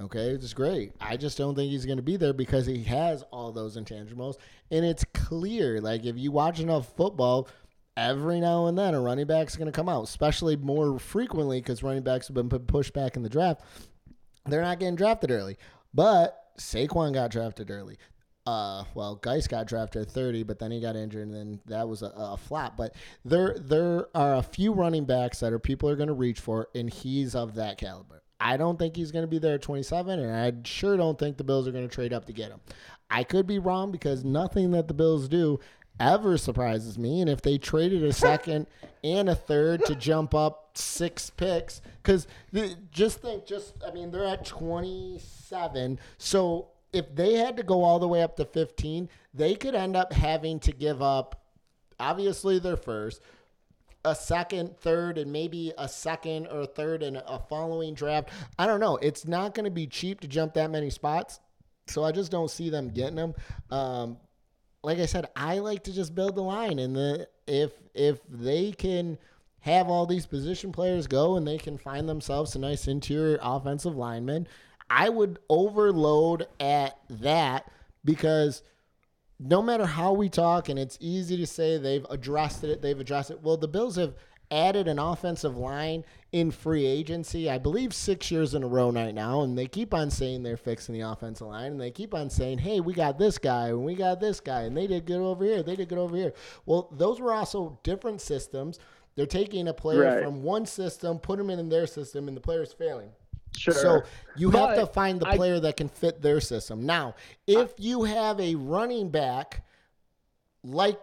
Okay, 0.00 0.28
it's 0.30 0.52
great. 0.54 0.92
I 1.00 1.16
just 1.16 1.36
don't 1.38 1.54
think 1.54 1.70
he's 1.70 1.84
going 1.86 1.96
to 1.96 2.02
be 2.02 2.16
there 2.16 2.32
because 2.34 2.64
he 2.66 2.82
has 2.84 3.22
all 3.30 3.50
those 3.52 3.76
intangibles, 3.78 4.36
and 4.70 4.84
it's 4.84 5.04
clear. 5.14 5.80
Like 5.80 6.04
if 6.04 6.16
you 6.18 6.32
watch 6.32 6.60
enough 6.60 6.94
football, 6.96 7.48
every 7.96 8.40
now 8.40 8.66
and 8.66 8.76
then 8.76 8.94
a 8.94 9.00
running 9.00 9.26
back's 9.26 9.56
going 9.56 9.66
to 9.66 9.72
come 9.72 9.88
out, 9.88 10.04
especially 10.04 10.56
more 10.56 10.98
frequently 10.98 11.60
because 11.60 11.82
running 11.82 12.02
backs 12.02 12.28
have 12.28 12.34
been 12.34 12.48
pushed 12.48 12.92
back 12.92 13.16
in 13.16 13.22
the 13.22 13.28
draft. 13.28 13.62
They're 14.44 14.62
not 14.62 14.78
getting 14.78 14.96
drafted 14.96 15.30
early, 15.30 15.56
but 15.92 16.38
Saquon 16.58 17.12
got 17.14 17.30
drafted 17.30 17.70
early. 17.70 17.98
Uh, 18.46 18.84
well, 18.94 19.16
Geis 19.16 19.48
got 19.48 19.66
drafted 19.66 20.02
at 20.02 20.10
30, 20.10 20.44
but 20.44 20.60
then 20.60 20.70
he 20.70 20.80
got 20.80 20.94
injured, 20.94 21.26
and 21.26 21.34
then 21.34 21.60
that 21.66 21.88
was 21.88 22.02
a, 22.02 22.12
a 22.14 22.36
flop. 22.36 22.76
But 22.76 22.94
there, 23.24 23.56
there 23.58 24.06
are 24.14 24.36
a 24.36 24.42
few 24.42 24.72
running 24.72 25.04
backs 25.04 25.40
that 25.40 25.52
are 25.52 25.58
people 25.58 25.88
are 25.88 25.96
going 25.96 26.06
to 26.06 26.14
reach 26.14 26.38
for, 26.38 26.68
and 26.72 26.88
he's 26.88 27.34
of 27.34 27.56
that 27.56 27.76
caliber. 27.76 28.22
I 28.38 28.56
don't 28.56 28.78
think 28.78 28.94
he's 28.94 29.10
going 29.10 29.24
to 29.24 29.28
be 29.28 29.38
there 29.38 29.54
at 29.54 29.62
27, 29.62 30.20
and 30.20 30.36
I 30.36 30.52
sure 30.64 30.96
don't 30.96 31.18
think 31.18 31.38
the 31.38 31.44
Bills 31.44 31.66
are 31.66 31.72
going 31.72 31.88
to 31.88 31.92
trade 31.92 32.12
up 32.12 32.26
to 32.26 32.32
get 32.32 32.52
him. 32.52 32.60
I 33.10 33.24
could 33.24 33.46
be 33.46 33.58
wrong 33.58 33.90
because 33.90 34.24
nothing 34.24 34.70
that 34.72 34.86
the 34.86 34.94
Bills 34.94 35.28
do 35.28 35.58
ever 35.98 36.36
surprises 36.38 36.98
me. 36.98 37.20
And 37.20 37.30
if 37.30 37.42
they 37.42 37.58
traded 37.58 38.02
a 38.02 38.12
second 38.12 38.66
and 39.04 39.28
a 39.28 39.34
third 39.34 39.84
to 39.86 39.94
jump 39.94 40.34
up 40.34 40.70
six 40.74 41.30
picks, 41.30 41.80
because 42.02 42.26
just 42.90 43.20
think, 43.20 43.46
just 43.46 43.74
I 43.86 43.92
mean, 43.92 44.10
they're 44.10 44.24
at 44.24 44.44
27. 44.44 45.98
So 46.18 46.68
if 46.92 47.14
they 47.14 47.34
had 47.34 47.56
to 47.56 47.62
go 47.62 47.84
all 47.84 47.98
the 47.98 48.08
way 48.08 48.22
up 48.22 48.36
to 48.36 48.44
15, 48.44 49.08
they 49.34 49.54
could 49.54 49.74
end 49.74 49.96
up 49.96 50.12
having 50.12 50.58
to 50.60 50.72
give 50.72 51.02
up, 51.02 51.44
obviously, 52.00 52.58
their 52.58 52.76
first, 52.76 53.20
a 54.04 54.14
second, 54.14 54.76
third, 54.78 55.18
and 55.18 55.32
maybe 55.32 55.72
a 55.76 55.88
second 55.88 56.46
or 56.46 56.64
third 56.64 57.02
in 57.02 57.16
a 57.16 57.38
following 57.48 57.92
draft. 57.94 58.30
I 58.58 58.66
don't 58.66 58.80
know. 58.80 58.96
It's 58.96 59.26
not 59.26 59.54
going 59.54 59.64
to 59.64 59.70
be 59.70 59.86
cheap 59.86 60.20
to 60.20 60.28
jump 60.28 60.54
that 60.54 60.70
many 60.70 60.90
spots. 60.90 61.40
So 61.88 62.02
I 62.04 62.12
just 62.12 62.30
don't 62.30 62.50
see 62.50 62.70
them 62.70 62.88
getting 62.88 63.16
them. 63.16 63.34
Um, 63.70 64.16
like 64.86 65.00
I 65.00 65.06
said, 65.06 65.26
I 65.34 65.58
like 65.58 65.82
to 65.84 65.92
just 65.92 66.14
build 66.14 66.36
the 66.36 66.42
line, 66.42 66.78
and 66.78 66.94
the 66.94 67.28
if 67.48 67.72
if 67.92 68.20
they 68.28 68.70
can 68.70 69.18
have 69.58 69.88
all 69.88 70.06
these 70.06 70.26
position 70.26 70.70
players 70.70 71.08
go 71.08 71.34
and 71.36 71.44
they 71.44 71.58
can 71.58 71.76
find 71.76 72.08
themselves 72.08 72.54
a 72.54 72.60
nice 72.60 72.86
interior 72.86 73.36
offensive 73.42 73.96
lineman, 73.96 74.46
I 74.88 75.08
would 75.08 75.40
overload 75.50 76.46
at 76.60 77.00
that 77.10 77.68
because 78.04 78.62
no 79.40 79.60
matter 79.60 79.86
how 79.86 80.12
we 80.12 80.28
talk, 80.28 80.68
and 80.68 80.78
it's 80.78 80.98
easy 81.00 81.36
to 81.36 81.48
say 81.48 81.78
they've 81.78 82.06
addressed 82.08 82.62
it, 82.62 82.80
they've 82.80 83.00
addressed 83.00 83.32
it. 83.32 83.42
Well, 83.42 83.56
the 83.56 83.66
Bills 83.66 83.96
have 83.96 84.14
added 84.50 84.88
an 84.88 84.98
offensive 84.98 85.56
line 85.56 86.04
in 86.32 86.50
free 86.50 86.84
agency, 86.86 87.48
I 87.50 87.58
believe 87.58 87.94
six 87.94 88.30
years 88.30 88.54
in 88.54 88.62
a 88.62 88.66
row 88.66 88.90
right 88.90 89.14
now, 89.14 89.42
and 89.42 89.56
they 89.56 89.66
keep 89.66 89.94
on 89.94 90.10
saying 90.10 90.42
they're 90.42 90.56
fixing 90.56 90.92
the 90.94 91.00
offensive 91.00 91.46
line, 91.46 91.72
and 91.72 91.80
they 91.80 91.90
keep 91.90 92.14
on 92.14 92.28
saying, 92.30 92.58
hey, 92.58 92.80
we 92.80 92.92
got 92.92 93.18
this 93.18 93.38
guy, 93.38 93.68
and 93.68 93.84
we 93.84 93.94
got 93.94 94.20
this 94.20 94.40
guy, 94.40 94.62
and 94.62 94.76
they 94.76 94.86
did 94.86 95.06
good 95.06 95.20
over 95.20 95.44
here, 95.44 95.62
they 95.62 95.76
did 95.76 95.88
good 95.88 95.98
over 95.98 96.16
here. 96.16 96.34
Well, 96.66 96.88
those 96.92 97.20
were 97.20 97.32
also 97.32 97.78
different 97.82 98.20
systems. 98.20 98.78
They're 99.14 99.24
taking 99.26 99.66
a 99.68 99.72
player 99.72 100.02
Right. 100.02 100.22
from 100.24 100.42
one 100.42 100.66
system, 100.66 101.18
put 101.18 101.40
him 101.40 101.48
in 101.48 101.68
their 101.68 101.86
system, 101.86 102.28
and 102.28 102.36
the 102.36 102.40
player's 102.40 102.72
failing. 102.72 103.10
Sure. 103.56 103.72
So 103.72 104.02
you 104.36 104.50
have 104.50 104.74
to 104.76 104.86
find 104.86 105.18
the 105.18 105.28
I- 105.28 105.36
player 105.36 105.58
that 105.60 105.78
can 105.78 105.88
fit 105.88 106.20
their 106.20 106.40
system. 106.40 106.84
Now, 106.84 107.14
if 107.46 107.72
you 107.78 108.04
have 108.04 108.38
a 108.38 108.54
running 108.56 109.08
back 109.08 109.64
like 110.62 111.00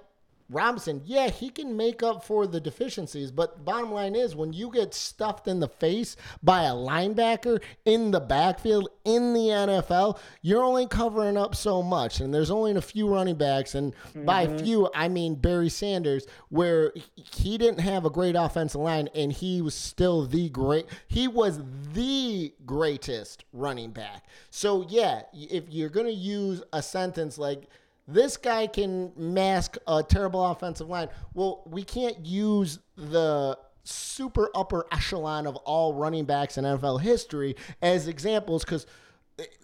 Robinson, 0.53 1.01
yeah, 1.05 1.29
he 1.29 1.49
can 1.49 1.75
make 1.75 2.03
up 2.03 2.23
for 2.23 2.45
the 2.47 2.59
deficiencies. 2.59 3.31
But 3.31 3.65
bottom 3.65 3.91
line 3.91 4.15
is, 4.15 4.35
when 4.35 4.53
you 4.53 4.69
get 4.71 4.93
stuffed 4.93 5.47
in 5.47 5.59
the 5.59 5.67
face 5.67 6.15
by 6.41 6.63
a 6.63 6.73
linebacker 6.73 7.61
in 7.85 8.11
the 8.11 8.19
backfield 8.19 8.89
in 9.03 9.33
the 9.33 9.47
NFL, 9.47 10.19
you're 10.41 10.63
only 10.63 10.87
covering 10.87 11.37
up 11.37 11.55
so 11.55 11.81
much. 11.81 12.19
And 12.19 12.33
there's 12.33 12.51
only 12.51 12.71
a 12.73 12.81
few 12.81 13.07
running 13.07 13.35
backs, 13.35 13.75
and 13.75 13.93
by 14.15 14.45
mm-hmm. 14.45 14.57
few, 14.63 14.89
I 14.93 15.07
mean 15.07 15.35
Barry 15.35 15.69
Sanders, 15.69 16.25
where 16.49 16.93
he 17.15 17.57
didn't 17.57 17.79
have 17.79 18.05
a 18.05 18.09
great 18.09 18.35
offensive 18.35 18.81
line, 18.81 19.09
and 19.15 19.31
he 19.31 19.61
was 19.61 19.73
still 19.73 20.25
the 20.25 20.49
great. 20.49 20.85
He 21.07 21.27
was 21.27 21.61
the 21.93 22.53
greatest 22.65 23.45
running 23.51 23.91
back. 23.91 24.25
So 24.49 24.85
yeah, 24.87 25.23
if 25.33 25.63
you're 25.69 25.89
gonna 25.89 26.09
use 26.09 26.61
a 26.71 26.81
sentence 26.81 27.37
like 27.37 27.67
this 28.07 28.37
guy 28.37 28.67
can 28.67 29.11
mask 29.15 29.77
a 29.87 30.03
terrible 30.03 30.45
offensive 30.45 30.89
line. 30.89 31.09
Well, 31.33 31.63
we 31.65 31.83
can't 31.83 32.25
use 32.25 32.79
the 32.97 33.57
super 33.83 34.49
upper 34.55 34.85
echelon 34.91 35.47
of 35.47 35.55
all 35.57 35.93
running 35.93 36.25
backs 36.25 36.57
in 36.57 36.65
NFL 36.65 37.01
history 37.01 37.55
as 37.81 38.07
examples 38.07 38.63
because 38.63 38.85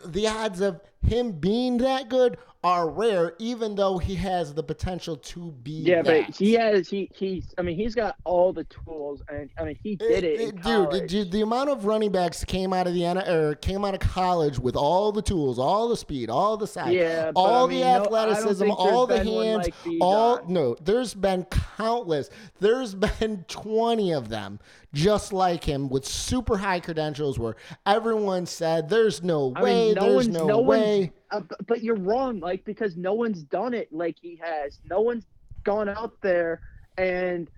the 0.06 0.28
odds 0.28 0.62
of 0.62 0.82
him 1.02 1.32
being 1.32 1.78
that 1.80 2.10
good 2.10 2.38
are 2.62 2.90
rare, 2.90 3.36
even 3.40 3.76
though 3.76 3.98
he 3.98 4.16
has 4.16 4.54
the 4.54 4.62
potential 4.62 5.16
to 5.16 5.52
be. 5.64 5.72
Yeah, 5.72 6.02
that. 6.02 6.28
but 6.28 6.36
he 6.36 6.54
has 6.54 6.90
he 6.90 7.10
he's 7.16 7.54
I 7.58 7.62
mean 7.62 7.78
he's 7.78 7.96
got 7.96 8.16
all 8.26 8.52
the 8.52 8.66
tools 8.66 9.22
and 9.30 9.50
I 9.58 9.64
mean 9.64 9.80
he 9.82 9.96
did 9.96 10.26
it, 10.26 10.42
in 10.42 10.56
dude, 10.58 11.08
dude, 11.08 11.32
the 11.32 11.40
amount 11.42 11.70
of 11.70 11.86
running 11.86 12.12
backs 12.12 12.44
came 12.44 12.74
out 12.74 12.86
of 12.86 12.94
the 12.94 13.06
or 13.06 13.56
came 13.56 13.86
out 13.86 13.94
of 13.94 14.02
college 14.02 14.60
with 14.60 14.76
all 14.76 15.14
the 15.14 15.22
tools, 15.22 15.58
all 15.58 15.88
the 15.88 15.96
speed, 15.96 16.30
all 16.30 16.58
the 16.58 16.68
size, 16.68 16.94
Yeah, 16.94 17.32
all 17.34 17.66
I 17.66 17.70
mean, 17.70 17.80
the 17.80 17.86
no- 17.86 18.04
athleticism, 18.04 18.64
think 18.66 18.78
all 18.78 19.08
the 19.08 19.16
there's 19.16 19.26
been 19.26 19.36
one 19.36 19.46
hands, 19.46 19.66
like 19.66 19.98
all 20.02 20.36
uh, 20.36 20.42
no. 20.48 20.76
There's 20.84 21.14
been 21.14 21.46
countless. 21.46 22.30
There's 22.60 22.94
been 23.20 23.46
twenty 23.48 24.12
of 24.12 24.28
them 24.28 24.60
just 24.92 25.32
like 25.34 25.64
him 25.64 25.88
with 25.88 26.06
super 26.06 26.58
high 26.58 26.80
credentials, 26.80 27.38
where 27.38 27.56
everyone 27.86 28.46
said, 28.46 28.90
"There's 28.90 29.22
no 29.22 29.54
I 29.56 29.64
way, 29.64 29.86
mean, 29.86 29.96
no 29.96 30.02
there's 30.14 30.28
no, 30.28 30.48
no 30.48 30.60
way." 30.62 30.89
Uh, 31.32 31.42
but 31.68 31.84
you're 31.84 31.96
wrong 31.96 32.40
like 32.40 32.64
because 32.66 32.96
no 32.98 33.14
one's 33.14 33.44
done 33.44 33.74
it 33.74 33.92
like 33.92 34.18
he 34.22 34.36
has. 34.42 34.80
No 34.90 35.02
one's 35.02 35.26
gone 35.64 35.90
out 35.90 36.14
there 36.22 36.62
and 36.98 37.50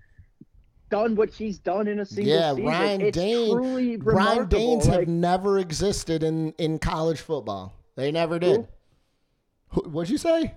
done 0.90 1.14
what 1.16 1.30
he's 1.30 1.58
done 1.58 1.88
in 1.88 2.00
a 2.00 2.04
single 2.04 2.34
Yeah, 2.34 2.50
season. 2.50 2.66
Ryan 2.66 3.00
it's 3.00 3.16
Dane- 3.18 3.98
Brian. 3.98 4.48
Danes 4.48 4.86
like, 4.88 4.98
have 5.00 5.08
never 5.08 5.58
existed 5.58 6.22
in 6.22 6.52
in 6.58 6.78
college 6.78 7.20
football. 7.20 7.74
They 7.96 8.10
never 8.12 8.38
did. 8.38 8.66
Who- 9.68 9.88
What'd 9.88 10.10
you 10.10 10.18
say? 10.18 10.54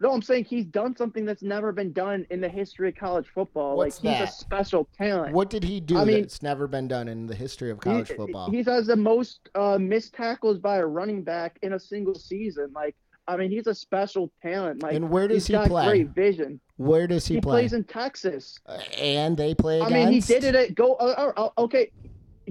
No, 0.00 0.12
I'm 0.12 0.22
saying 0.22 0.44
he's 0.46 0.66
done 0.66 0.96
something 0.96 1.24
that's 1.24 1.42
never 1.42 1.70
been 1.72 1.92
done 1.92 2.26
in 2.30 2.40
the 2.40 2.48
history 2.48 2.88
of 2.88 2.96
college 2.96 3.26
football. 3.32 3.76
What's 3.76 4.02
like 4.02 4.16
he's 4.16 4.26
that? 4.26 4.28
a 4.28 4.32
special 4.32 4.88
talent. 4.96 5.32
What 5.34 5.50
did 5.50 5.62
he 5.62 5.80
do 5.80 5.96
I 5.98 6.04
mean- 6.04 6.22
that's 6.22 6.42
never 6.42 6.66
been 6.66 6.88
done 6.88 7.06
in 7.08 7.26
the 7.26 7.34
history 7.34 7.70
of 7.70 7.78
He- 7.78 7.90
college 7.90 8.08
football? 8.08 8.50
He 8.50 8.62
has 8.64 8.86
the 8.86 8.96
most 8.96 9.48
uh, 9.54 9.78
missed 9.78 10.14
tackles 10.14 10.58
by 10.58 10.78
a 10.78 10.86
running 10.86 11.22
back 11.22 11.58
in 11.62 11.74
a 11.74 11.80
single 11.80 12.14
season. 12.14 12.72
Like, 12.74 12.96
I 13.28 13.36
mean, 13.36 13.50
he's 13.50 13.68
a 13.68 13.74
special 13.74 14.30
talent. 14.42 14.82
Like, 14.82 14.94
And 14.94 15.08
where 15.10 15.28
does 15.28 15.46
he's 15.46 15.58
he 15.58 15.68
play? 15.68 15.86
Great 15.86 16.08
vision. 16.10 16.60
Where 16.76 17.06
does 17.06 17.26
he, 17.26 17.36
He, 17.36 17.40
play? 17.40 17.62
He 17.62 17.68
plays 17.68 17.72
in 17.72 17.84
Texas. 17.84 18.58
Uh, 18.66 18.78
and 18.98 19.36
they 19.36 19.54
play 19.54 19.80
I 19.80 19.88
mean, 19.88 20.08
he 20.12 20.20
did 20.20 20.42
it 20.42 20.56
at 20.56 20.74
go. 20.74 20.94
Uh, 20.94 21.32
uh, 21.36 21.40
uh, 21.40 21.62
okay, 21.62 21.92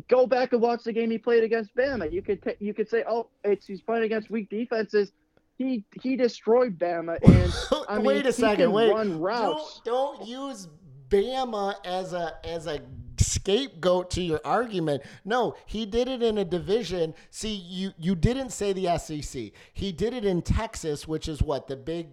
go 0.07 0.25
back 0.25 0.53
and 0.53 0.61
watch 0.61 0.83
the 0.83 0.93
game 0.93 1.11
he 1.11 1.17
played 1.17 1.43
against 1.43 1.75
Bama. 1.75 2.11
You 2.11 2.21
could 2.21 2.41
ta 2.41 2.51
you 2.59 2.73
could 2.73 2.89
say, 2.89 3.03
oh, 3.07 3.27
it's 3.43 3.67
he's 3.67 3.81
playing 3.81 4.05
against 4.05 4.31
weak 4.31 4.49
defenses. 4.49 5.11
He 5.57 5.83
he 6.01 6.15
destroyed 6.15 6.79
Bama, 6.79 7.17
and 7.23 7.53
I 7.87 7.97
mean, 7.97 8.05
wait 8.05 8.25
a 8.25 8.33
second. 8.33 8.71
Wait. 8.71 8.91
run 8.91 9.19
routes. 9.19 9.81
Don't 9.85 10.17
don't 10.17 10.27
use 10.27 10.67
Bama 11.09 11.75
as 11.85 12.13
a 12.13 12.35
as 12.43 12.67
a 12.67 12.81
scapegoat 13.19 14.09
to 14.11 14.21
your 14.21 14.41
argument. 14.43 15.03
No, 15.25 15.55
he 15.65 15.85
did 15.85 16.07
it 16.07 16.23
in 16.23 16.37
a 16.37 16.45
division. 16.45 17.13
See, 17.29 17.53
you 17.53 17.91
you 17.97 18.15
didn't 18.15 18.51
say 18.51 18.73
the 18.73 18.97
SEC. 18.97 19.51
He 19.73 19.91
did 19.91 20.13
it 20.13 20.25
in 20.25 20.41
Texas, 20.41 21.07
which 21.07 21.27
is 21.27 21.41
what 21.41 21.67
the 21.67 21.75
big. 21.75 22.07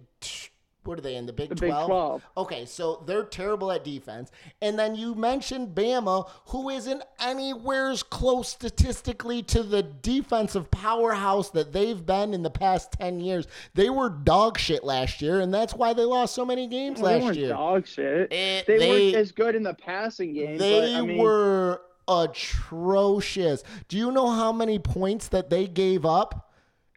What 0.83 0.97
are 0.97 1.01
they 1.01 1.15
in 1.15 1.27
the 1.27 1.33
Big 1.33 1.49
The 1.49 1.55
Big 1.55 1.69
12? 1.69 1.87
12. 1.87 2.23
Okay, 2.37 2.65
so 2.65 3.03
they're 3.05 3.23
terrible 3.23 3.71
at 3.71 3.83
defense. 3.83 4.31
And 4.63 4.79
then 4.79 4.95
you 4.95 5.13
mentioned 5.13 5.75
Bama, 5.75 6.27
who 6.47 6.69
isn't 6.69 7.03
anywhere 7.19 7.93
close 8.09 8.49
statistically 8.49 9.43
to 9.43 9.61
the 9.61 9.83
defensive 9.83 10.71
powerhouse 10.71 11.51
that 11.51 11.71
they've 11.71 12.03
been 12.03 12.33
in 12.33 12.41
the 12.41 12.49
past 12.49 12.93
10 12.93 13.19
years. 13.19 13.47
They 13.75 13.91
were 13.91 14.09
dog 14.09 14.57
shit 14.57 14.83
last 14.83 15.21
year, 15.21 15.39
and 15.39 15.53
that's 15.53 15.75
why 15.75 15.93
they 15.93 16.03
lost 16.03 16.33
so 16.33 16.45
many 16.45 16.65
games 16.67 16.99
Well, 16.99 17.11
they 17.11 17.15
last 17.17 17.25
weren't 17.25 17.37
year. 17.37 17.49
dog 17.49 17.85
shit. 17.87 18.27
Eh, 18.31 18.63
they, 18.65 18.77
they- 18.79 18.89
weren't 18.89 19.15
as 19.15 19.31
good 19.31 19.55
in 19.55 19.61
the 19.63 19.75
passing 19.75 20.33
game. 20.33 20.57
They 20.57 20.93
but, 20.93 20.99
I 20.99 21.01
mean, 21.05 21.17
were 21.19 21.81
atrocious. 22.07 23.63
Do 23.87 23.97
you 23.97 24.11
know 24.11 24.29
how 24.31 24.51
many 24.51 24.79
points 24.79 25.27
that 25.29 25.49
they 25.49 25.67
gave 25.67 26.05
up? 26.05 26.50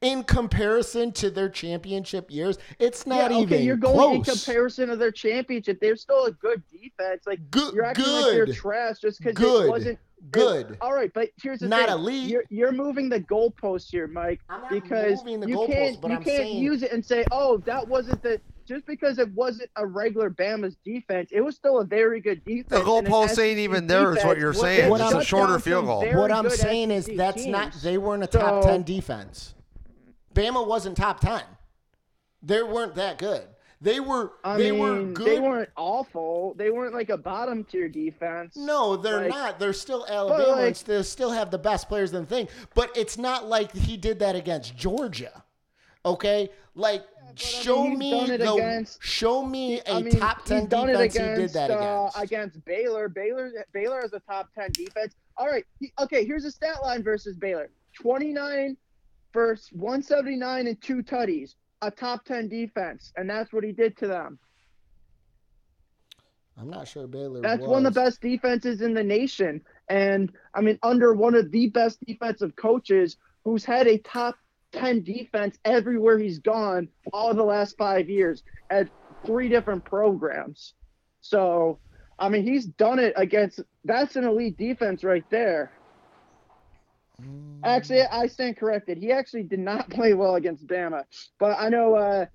In 0.04 0.22
comparison 0.22 1.12
to 1.12 1.30
their 1.30 1.48
championship 1.48 2.30
years, 2.30 2.58
it's 2.78 3.06
not 3.06 3.30
yeah, 3.30 3.38
even 3.38 3.54
okay, 3.54 3.64
you're 3.64 3.76
going 3.76 4.16
in 4.16 4.22
comparison 4.22 4.90
to 4.90 4.96
their 4.96 5.10
championship. 5.10 5.80
They're 5.80 5.96
still 5.96 6.26
a 6.26 6.32
good 6.32 6.62
defense. 6.70 7.22
Like 7.26 7.50
Good- 7.50 7.72
you're 7.72 7.86
acting 7.86 8.04
like 8.04 8.24
they're 8.32 8.46
trash 8.46 8.98
just 8.98 9.18
because 9.20 9.34
Good. 9.34 9.64
it 9.64 9.70
wasn't 9.70 9.98
Good. 10.30 10.76
all 10.82 10.92
right, 10.92 11.10
but 11.14 11.30
here's 11.42 11.60
the 11.60 11.68
Not 11.68 11.88
thing. 11.88 11.98
elite. 11.98 12.28
You're 12.30 12.44
you're 12.50 12.72
moving 12.72 13.08
the 13.08 13.20
goalpost 13.20 13.90
here, 13.90 14.06
Mike, 14.06 14.40
I'm 14.50 14.60
not 14.60 14.70
because 14.70 15.24
moving 15.24 15.40
the 15.40 15.48
you 15.48 15.56
goalpost, 15.56 15.72
can't 15.72 16.00
but 16.02 16.10
you 16.10 16.16
I'm 16.18 16.22
can't 16.24 16.36
saying- 16.36 16.62
use 16.62 16.82
it 16.82 16.92
and 16.92 17.02
say, 17.04 17.24
oh, 17.32 17.56
that 17.64 17.88
wasn't 17.88 18.22
the 18.22 18.38
just 18.66 18.84
because 18.86 19.18
it 19.18 19.30
wasn't 19.32 19.70
a 19.76 19.86
regular 19.86 20.28
Bama's 20.28 20.76
defense, 20.84 21.30
it 21.32 21.40
was 21.40 21.56
still 21.56 21.80
a 21.80 21.84
very 21.84 22.20
good 22.20 22.44
defense. 22.44 22.68
The 22.68 22.76
and 22.80 23.06
an 23.06 23.12
goalpost 23.12 23.30
SEC 23.30 23.44
ain't 23.44 23.58
even 23.58 23.86
there, 23.86 24.14
is 24.14 24.22
what 24.24 24.36
you're 24.38 24.52
saying. 24.52 24.90
What 24.90 25.00
I'm- 25.00 25.16
It's 25.16 25.24
a 25.24 25.26
shorter 25.26 25.58
field 25.58 25.86
goal. 25.86 26.04
what 26.14 26.30
I'm 26.30 26.44
good 26.44 26.52
saying 26.52 26.90
is 26.90 27.06
SEC 27.06 27.16
that's 27.16 27.46
not 27.46 27.72
they 27.82 27.96
weren't 27.96 28.22
a 28.22 28.26
top 28.26 28.64
So- 28.64 28.68
10 28.68 28.82
defense. 28.82 29.54
Bama 30.34 30.66
wasn't 30.66 30.96
top 30.96 31.20
10. 31.20 31.42
They 32.42 32.62
weren't 32.62 32.94
that 32.96 33.18
good. 33.18 33.42
They 33.80 34.00
were 34.00 34.32
I 34.42 34.56
they 34.56 34.70
mean, 34.70 34.80
were 34.80 35.02
good. 35.12 35.26
they 35.26 35.40
weren't 35.40 35.68
awful. 35.76 36.54
They 36.56 36.70
weren't 36.70 36.94
like 36.94 37.10
a 37.10 37.18
bottom 37.18 37.64
tier 37.64 37.88
defense. 37.88 38.56
no, 38.56 38.96
they're 38.96 39.22
like- 39.22 39.28
not. 39.28 39.58
They're 39.58 39.72
still 39.74 40.06
Alabama. 40.08 40.62
like- 40.62 40.78
they 40.78 41.02
still 41.02 41.30
have 41.30 41.50
the 41.50 41.58
best 41.58 41.88
players 41.88 42.12
in 42.14 42.22
the 42.22 42.26
thing. 42.26 42.48
But 42.74 42.96
it's 42.96 43.18
not 43.18 43.46
like 43.46 43.72
he 43.72 43.96
did 43.96 44.20
that 44.20 44.36
against 44.36 44.76
Georgia. 44.76 45.42
Okay? 46.06 46.50
Like 46.74 47.04
show 47.34 47.84
he's 47.84 47.98
me 47.98 48.26
the 48.36 48.52
against- 48.54 49.02
show 49.02 49.44
me 49.44 49.80
a 49.80 49.92
I 49.94 50.02
mean, 50.02 50.14
top 50.18 50.44
10 50.44 50.66
done 50.66 50.86
defense 50.86 51.14
against, 51.16 51.40
he 51.40 51.46
did 51.46 51.52
that 51.54 51.70
uh, 51.70 51.74
against. 52.14 52.22
against 52.22 52.64
Baylor. 52.64 53.08
Baylor 53.08 53.50
Baylor 53.72 54.00
has 54.00 54.12
a 54.14 54.20
top 54.20 54.48
10 54.54 54.70
defense. 54.72 55.14
All 55.36 55.46
right. 55.48 55.64
he- 55.80 55.92
okay, 56.00 56.24
here's 56.24 56.44
a 56.44 56.50
stat 56.50 56.82
line 56.82 57.02
versus 57.02 57.36
Baylor. 57.36 57.70
29 58.00 58.76
versus 59.34 59.68
179 59.72 60.66
and 60.66 60.80
two 60.80 61.02
tutties. 61.02 61.56
A 61.82 61.90
top 61.90 62.24
10 62.24 62.48
defense, 62.48 63.12
and 63.16 63.28
that's 63.28 63.52
what 63.52 63.62
he 63.62 63.72
did 63.72 63.94
to 63.98 64.06
them. 64.06 64.38
I'm 66.58 66.70
not 66.70 66.88
sure 66.88 67.06
Baylor 67.06 67.40
That's 67.40 67.60
was. 67.60 67.68
one 67.68 67.84
of 67.84 67.94
the 67.94 68.00
best 68.00 68.20
defenses 68.20 68.80
in 68.80 68.94
the 68.94 69.02
nation. 69.02 69.60
And 69.88 70.32
I 70.54 70.60
mean, 70.60 70.78
under 70.82 71.12
one 71.12 71.34
of 71.34 71.50
the 71.50 71.68
best 71.68 71.98
defensive 72.06 72.54
coaches 72.56 73.16
who's 73.44 73.64
had 73.64 73.86
a 73.86 73.98
top 73.98 74.36
10 74.72 75.02
defense 75.02 75.58
everywhere 75.64 76.18
he's 76.18 76.38
gone 76.38 76.88
all 77.12 77.34
the 77.34 77.44
last 77.44 77.76
five 77.76 78.08
years 78.08 78.42
at 78.70 78.88
three 79.26 79.48
different 79.48 79.84
programs. 79.84 80.74
So, 81.20 81.78
I 82.18 82.28
mean, 82.28 82.44
he's 82.44 82.66
done 82.66 82.98
it 82.98 83.14
against 83.16 83.60
that's 83.84 84.16
an 84.16 84.24
elite 84.24 84.56
defense 84.56 85.04
right 85.04 85.24
there. 85.30 85.72
Mm. 87.22 87.60
Actually, 87.64 88.02
I 88.02 88.26
stand 88.26 88.56
corrected. 88.56 88.98
He 88.98 89.12
actually 89.12 89.44
did 89.44 89.60
not 89.60 89.88
play 89.96 90.14
well 90.14 90.34
against 90.36 90.66
Bama, 90.66 91.04
but 91.38 91.56
I 91.58 91.68
know 91.68 91.94
uh, 91.94 92.26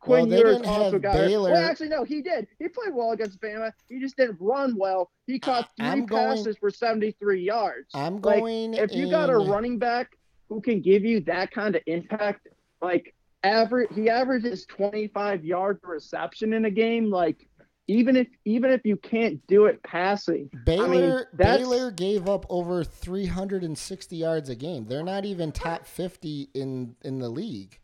Quinn 0.00 0.28
Well, 0.28 0.38
Ewers 0.38 0.62
also 0.66 0.98
got. 0.98 1.14
Baylor- 1.14 1.52
Well, 1.52 1.70
actually, 1.70 1.88
no, 1.88 2.04
he 2.04 2.22
did. 2.22 2.46
He 2.58 2.68
played 2.68 2.92
well 2.94 3.12
against 3.12 3.40
Bama. 3.40 3.72
He 3.88 4.00
just 4.00 4.16
didn't 4.16 4.38
run 4.40 4.74
well. 4.76 5.10
He 5.26 5.38
caught 5.38 5.68
three 5.76 5.86
I'm 5.86 6.06
going- 6.06 6.36
passes 6.38 6.56
for 6.58 6.70
73 6.70 7.42
yards. 7.42 7.88
I'm 7.94 8.20
Like, 8.20 8.40
going 8.40 8.74
if 8.74 8.92
you 8.92 9.10
got 9.10 9.30
a 9.30 9.36
running 9.36 9.78
back 9.78 10.16
who 10.48 10.60
can 10.60 10.80
give 10.80 11.04
you 11.04 11.20
that 11.20 11.50
kind 11.50 11.76
of 11.76 11.82
impact, 11.86 12.48
like 12.80 13.14
average 13.44 13.88
he 13.94 14.08
averages 14.08 14.64
25 14.66 15.44
yards 15.44 15.80
reception 15.84 16.52
in 16.52 16.64
a 16.64 16.70
game. 16.70 17.10
Like 17.10 17.46
even 17.88 18.16
if 18.16 18.28
even 18.44 18.70
if 18.70 18.82
you 18.84 18.96
can't 18.96 19.44
do 19.46 19.66
it 19.66 19.82
passing, 19.82 20.50
Baylor 20.64 20.86
I 20.86 20.88
mean, 20.88 21.24
Baylor 21.34 21.90
gave 21.90 22.28
up 22.28 22.46
over 22.48 22.84
360 22.84 24.16
yards 24.16 24.48
a 24.48 24.54
game. 24.54 24.86
They're 24.86 25.02
not 25.02 25.24
even 25.24 25.52
top 25.52 25.86
50 25.86 26.50
in 26.54 26.94
in 27.02 27.18
the 27.18 27.28
league. 27.28 27.78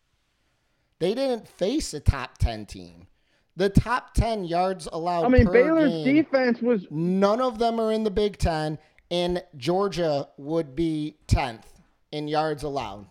They 1.01 1.15
didn't 1.15 1.49
face 1.49 1.95
a 1.95 2.01
top 2.01 2.39
10 2.39 2.67
team. 2.67 3.07
The 3.57 3.69
top 3.69 4.15
10 4.15 4.45
yards 4.45 4.89
allowed 4.93 5.25
I 5.25 5.29
mean 5.29 5.51
Baylor's 5.51 5.91
game, 5.91 6.23
defense 6.23 6.63
was 6.63 6.87
none 6.91 7.41
of 7.41 7.59
them 7.59 7.81
are 7.81 7.93
in 7.93 8.05
the 8.05 8.11
Big 8.11 8.39
10 8.39 8.79
and 9.11 9.43
Georgia 9.57 10.29
would 10.37 10.77
be 10.77 11.17
10th 11.27 11.65
in 12.13 12.29
yards 12.29 12.63
allowed. 12.63 13.07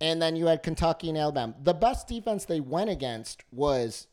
And 0.00 0.22
then 0.22 0.36
you 0.36 0.46
had 0.46 0.62
Kentucky 0.62 1.08
and 1.08 1.18
Alabama. 1.18 1.54
The 1.62 1.74
best 1.74 2.06
defense 2.06 2.44
they 2.44 2.60
went 2.60 2.88
against 2.88 3.42
was 3.50 4.06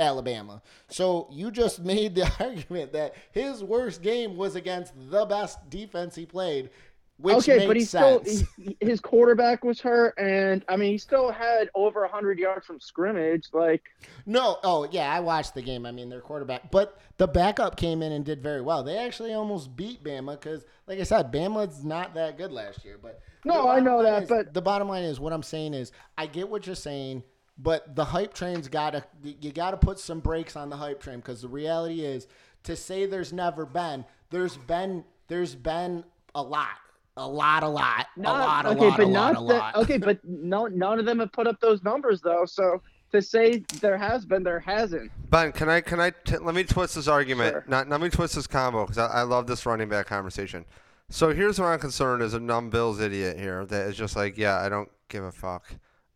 Alabama. 0.00 0.62
So 0.88 1.28
you 1.30 1.50
just 1.50 1.80
made 1.84 2.14
the 2.14 2.30
argument 2.40 2.92
that 2.94 3.14
his 3.32 3.62
worst 3.62 4.02
game 4.02 4.36
was 4.36 4.56
against 4.56 4.92
the 5.10 5.24
best 5.26 5.68
defense 5.70 6.14
he 6.16 6.26
played, 6.26 6.70
which 7.18 7.36
okay, 7.36 7.58
makes 7.58 7.66
but 7.66 7.76
he 7.76 7.84
sense. 7.84 8.38
still 8.48 8.74
his 8.80 8.98
quarterback 8.98 9.62
was 9.62 9.78
hurt, 9.80 10.14
and 10.18 10.64
I 10.68 10.76
mean 10.76 10.92
he 10.92 10.98
still 10.98 11.30
had 11.30 11.68
over 11.74 12.00
100 12.00 12.38
yards 12.38 12.64
from 12.66 12.80
scrimmage. 12.80 13.48
Like 13.52 13.82
no, 14.24 14.56
oh 14.64 14.88
yeah, 14.90 15.12
I 15.12 15.20
watched 15.20 15.54
the 15.54 15.60
game. 15.62 15.84
I 15.84 15.92
mean, 15.92 16.08
their 16.08 16.22
quarterback, 16.22 16.70
but 16.70 16.98
the 17.18 17.28
backup 17.28 17.76
came 17.76 18.02
in 18.02 18.12
and 18.12 18.24
did 18.24 18.42
very 18.42 18.62
well. 18.62 18.82
They 18.82 18.96
actually 18.96 19.34
almost 19.34 19.76
beat 19.76 20.02
Bama 20.02 20.40
because, 20.40 20.64
like 20.86 20.98
I 20.98 21.02
said, 21.02 21.30
Bama's 21.30 21.84
not 21.84 22.14
that 22.14 22.38
good 22.38 22.50
last 22.52 22.82
year. 22.86 22.98
But 23.00 23.20
No, 23.44 23.68
I 23.68 23.80
know 23.80 24.02
that, 24.02 24.22
is- 24.22 24.28
but- 24.30 24.54
the 24.54 24.62
bottom 24.62 24.88
line 24.88 25.04
is 25.04 25.20
what 25.20 25.34
I'm 25.34 25.42
saying 25.42 25.74
is 25.74 25.92
I 26.16 26.24
get 26.24 26.48
what 26.48 26.66
you're 26.66 26.74
saying, 26.74 27.22
but 27.62 27.94
the 27.94 28.04
hype 28.04 28.34
train's 28.34 28.68
got 28.68 28.90
to 28.90 29.04
you 29.22 29.52
got 29.52 29.72
to 29.72 29.76
put 29.76 29.98
some 29.98 30.20
brakes 30.20 30.56
on 30.56 30.70
the 30.70 30.76
hype 30.76 31.00
train 31.00 31.16
because 31.16 31.42
the 31.42 31.48
reality 31.48 32.00
is 32.00 32.26
to 32.64 32.76
say 32.76 33.06
there's 33.06 33.32
never 33.32 33.64
been, 33.66 34.04
there's 34.30 34.56
been, 34.56 35.04
there's 35.28 35.54
been 35.54 36.04
a 36.34 36.42
lot, 36.42 36.68
a 37.16 37.26
lot, 37.26 37.62
a 37.62 37.68
lot, 37.68 38.06
a 38.16 38.20
lot, 38.20 38.66
a 38.66 38.68
okay, 38.70 38.88
lot, 38.88 38.96
but 38.96 39.04
a 39.04 39.06
lot, 39.06 39.32
not 39.32 39.36
a 39.36 39.40
lot. 39.40 39.76
Okay, 39.76 39.98
but 39.98 40.18
no, 40.24 40.66
none 40.66 40.98
of 40.98 41.06
them 41.06 41.20
have 41.20 41.32
put 41.32 41.46
up 41.46 41.60
those 41.60 41.82
numbers 41.82 42.20
though. 42.20 42.44
So 42.44 42.82
to 43.12 43.20
say 43.20 43.64
there 43.80 43.98
has 43.98 44.24
been, 44.24 44.42
there 44.42 44.60
hasn't. 44.60 45.10
Ben, 45.30 45.52
can 45.52 45.68
I 45.68 45.80
can 45.80 46.00
I 46.00 46.10
t- 46.10 46.38
let 46.38 46.54
me 46.54 46.64
twist 46.64 46.94
this 46.94 47.08
argument? 47.08 47.52
Sure. 47.52 47.64
Not 47.66 47.88
let 47.88 48.00
me 48.00 48.08
twist 48.08 48.34
this 48.34 48.46
combo 48.46 48.84
because 48.84 48.98
I, 48.98 49.06
I 49.06 49.22
love 49.22 49.46
this 49.46 49.66
running 49.66 49.88
back 49.88 50.06
conversation. 50.06 50.64
So 51.08 51.34
here's 51.34 51.58
where 51.58 51.72
I'm 51.72 51.80
concerned 51.80 52.22
as 52.22 52.34
a 52.34 52.40
numb 52.40 52.70
Bills 52.70 53.00
idiot 53.00 53.36
here 53.36 53.66
that 53.66 53.88
is 53.88 53.96
just 53.96 54.14
like, 54.14 54.38
yeah, 54.38 54.60
I 54.60 54.68
don't 54.68 54.88
give 55.08 55.24
a 55.24 55.32
fuck. 55.32 55.66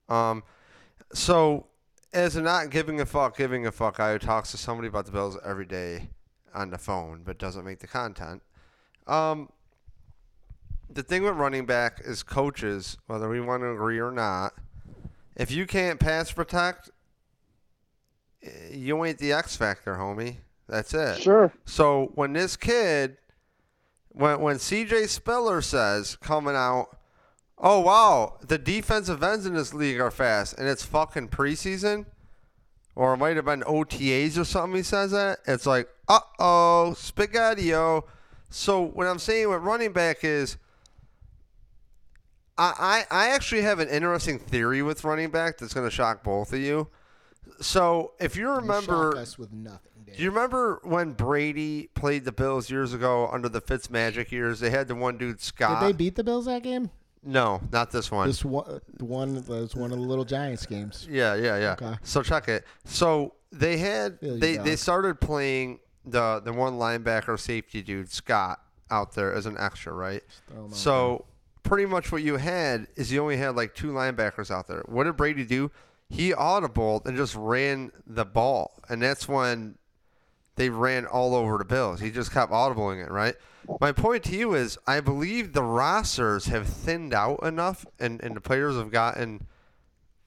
Um, 0.08 0.44
so 1.14 1.66
as 2.12 2.36
a 2.36 2.42
not 2.42 2.70
giving 2.70 3.00
a 3.00 3.06
fuck, 3.06 3.36
giving 3.36 3.66
a 3.66 3.72
fuck, 3.72 3.98
I 3.98 4.18
talks 4.18 4.50
to 4.50 4.56
somebody 4.56 4.88
about 4.88 5.06
the 5.06 5.12
Bills 5.12 5.38
every 5.44 5.64
day 5.64 6.10
on 6.54 6.70
the 6.70 6.78
phone, 6.78 7.22
but 7.24 7.38
doesn't 7.38 7.64
make 7.64 7.80
the 7.80 7.86
content. 7.86 8.42
Um, 9.06 9.48
the 10.88 11.02
thing 11.02 11.22
with 11.22 11.34
running 11.34 11.66
back 11.66 12.00
is 12.04 12.22
coaches, 12.22 12.96
whether 13.06 13.28
we 13.28 13.40
want 13.40 13.62
to 13.62 13.70
agree 13.70 13.98
or 13.98 14.12
not, 14.12 14.54
if 15.36 15.50
you 15.50 15.66
can't 15.66 15.98
pass 15.98 16.30
protect, 16.30 16.90
eh, 18.42 18.48
you 18.72 19.04
ain't 19.04 19.18
the 19.18 19.32
X 19.32 19.56
factor, 19.56 19.96
homie. 19.96 20.36
That's 20.68 20.94
it. 20.94 21.20
Sure. 21.20 21.52
So 21.64 22.12
when 22.14 22.32
this 22.32 22.56
kid, 22.56 23.18
when 24.08 24.40
when 24.40 24.56
CJ 24.56 25.08
Spiller 25.08 25.60
says 25.60 26.16
coming 26.16 26.54
out, 26.54 26.96
oh 27.58 27.80
wow, 27.80 28.36
the 28.46 28.58
defensive 28.58 29.22
ends 29.22 29.46
in 29.46 29.54
this 29.54 29.74
league 29.74 30.00
are 30.00 30.10
fast, 30.10 30.58
and 30.58 30.68
it's 30.68 30.84
fucking 30.84 31.28
preseason, 31.28 32.06
or 32.94 33.14
it 33.14 33.18
might 33.18 33.36
have 33.36 33.44
been 33.44 33.62
OTAs 33.62 34.38
or 34.38 34.44
something. 34.44 34.76
He 34.76 34.82
says 34.82 35.10
that 35.12 35.38
it's 35.46 35.66
like, 35.66 35.88
uh 36.08 36.20
oh, 36.38 36.94
spaghetti-o. 36.96 38.04
So 38.50 38.80
what 38.80 39.06
I'm 39.06 39.18
saying 39.18 39.48
with 39.48 39.62
running 39.62 39.92
back 39.92 40.24
is. 40.24 40.56
I, 42.56 43.04
I 43.10 43.24
I 43.24 43.28
actually 43.30 43.62
have 43.62 43.80
an 43.80 43.88
interesting 43.88 44.38
theory 44.38 44.80
with 44.80 45.02
running 45.02 45.30
back 45.30 45.58
that's 45.58 45.74
going 45.74 45.88
to 45.88 45.90
shock 45.90 46.22
both 46.22 46.52
of 46.52 46.60
you. 46.60 46.88
So 47.60 48.12
if 48.20 48.36
you 48.36 48.44
You 48.44 48.54
remember, 48.56 49.10
shock 49.12 49.22
us 49.22 49.36
with 49.38 49.52
nothing. 49.52 49.90
Dave. 50.06 50.16
do 50.16 50.22
you 50.22 50.30
remember 50.30 50.80
when 50.84 51.14
Brady 51.14 51.88
played 51.94 52.24
the 52.24 52.30
Bills 52.30 52.70
years 52.70 52.94
ago 52.94 53.28
under 53.32 53.48
the 53.48 53.60
Fitz 53.60 53.90
Magic 53.90 54.30
years? 54.30 54.60
They 54.60 54.70
had 54.70 54.86
the 54.86 54.94
one 54.94 55.18
dude 55.18 55.40
Scott. 55.40 55.80
Did 55.80 55.88
they 55.88 55.92
beat 55.96 56.14
the 56.14 56.22
Bills 56.22 56.44
that 56.46 56.62
game? 56.62 56.90
No, 57.24 57.60
not 57.72 57.90
this 57.90 58.10
one. 58.10 58.28
This 58.28 58.44
one, 58.44 58.80
the 58.96 59.04
one 59.04 59.34
that 59.34 59.48
was 59.48 59.74
one 59.74 59.92
of 59.92 59.98
the 59.98 60.04
little 60.04 60.24
Giants 60.24 60.66
games. 60.66 61.06
yeah, 61.10 61.34
yeah, 61.34 61.58
yeah. 61.58 61.72
Okay. 61.80 61.94
So 62.02 62.22
check 62.22 62.48
it. 62.48 62.64
So 62.84 63.34
they 63.52 63.78
had 63.78 64.20
they 64.20 64.56
dog. 64.56 64.66
they 64.66 64.76
started 64.76 65.20
playing 65.20 65.80
the 66.04 66.40
the 66.44 66.52
one 66.52 66.74
linebacker 66.74 67.38
safety 67.38 67.82
dude 67.82 68.10
Scott 68.10 68.60
out 68.90 69.14
there 69.14 69.32
as 69.32 69.46
an 69.46 69.56
extra, 69.58 69.92
right? 69.92 70.22
throw 70.48 70.64
'em 70.64 70.64
out 70.66 70.74
So 70.74 71.24
pretty 71.62 71.86
much 71.86 72.12
what 72.12 72.22
you 72.22 72.36
had 72.36 72.86
is 72.96 73.10
you 73.10 73.22
only 73.22 73.38
had 73.38 73.56
like 73.56 73.74
two 73.74 73.92
linebackers 73.92 74.50
out 74.50 74.66
there. 74.68 74.82
What 74.86 75.04
did 75.04 75.16
Brady 75.16 75.44
do? 75.44 75.70
He 76.10 76.32
audibled 76.32 77.06
and 77.06 77.16
just 77.16 77.34
ran 77.34 77.90
the 78.06 78.26
ball, 78.26 78.78
and 78.88 79.00
that's 79.00 79.26
when 79.26 79.78
they 80.56 80.68
ran 80.68 81.06
all 81.06 81.34
over 81.34 81.56
the 81.58 81.64
Bills. 81.64 82.00
He 82.00 82.10
just 82.10 82.30
kept 82.30 82.52
audibling 82.52 83.04
it, 83.04 83.10
right? 83.10 83.34
My 83.80 83.92
point 83.92 84.24
to 84.24 84.36
you 84.36 84.54
is, 84.54 84.78
I 84.86 85.00
believe 85.00 85.52
the 85.52 85.62
rosters 85.62 86.46
have 86.46 86.66
thinned 86.66 87.14
out 87.14 87.42
enough, 87.42 87.86
and, 87.98 88.22
and 88.22 88.36
the 88.36 88.40
players 88.40 88.76
have 88.76 88.90
gotten. 88.90 89.46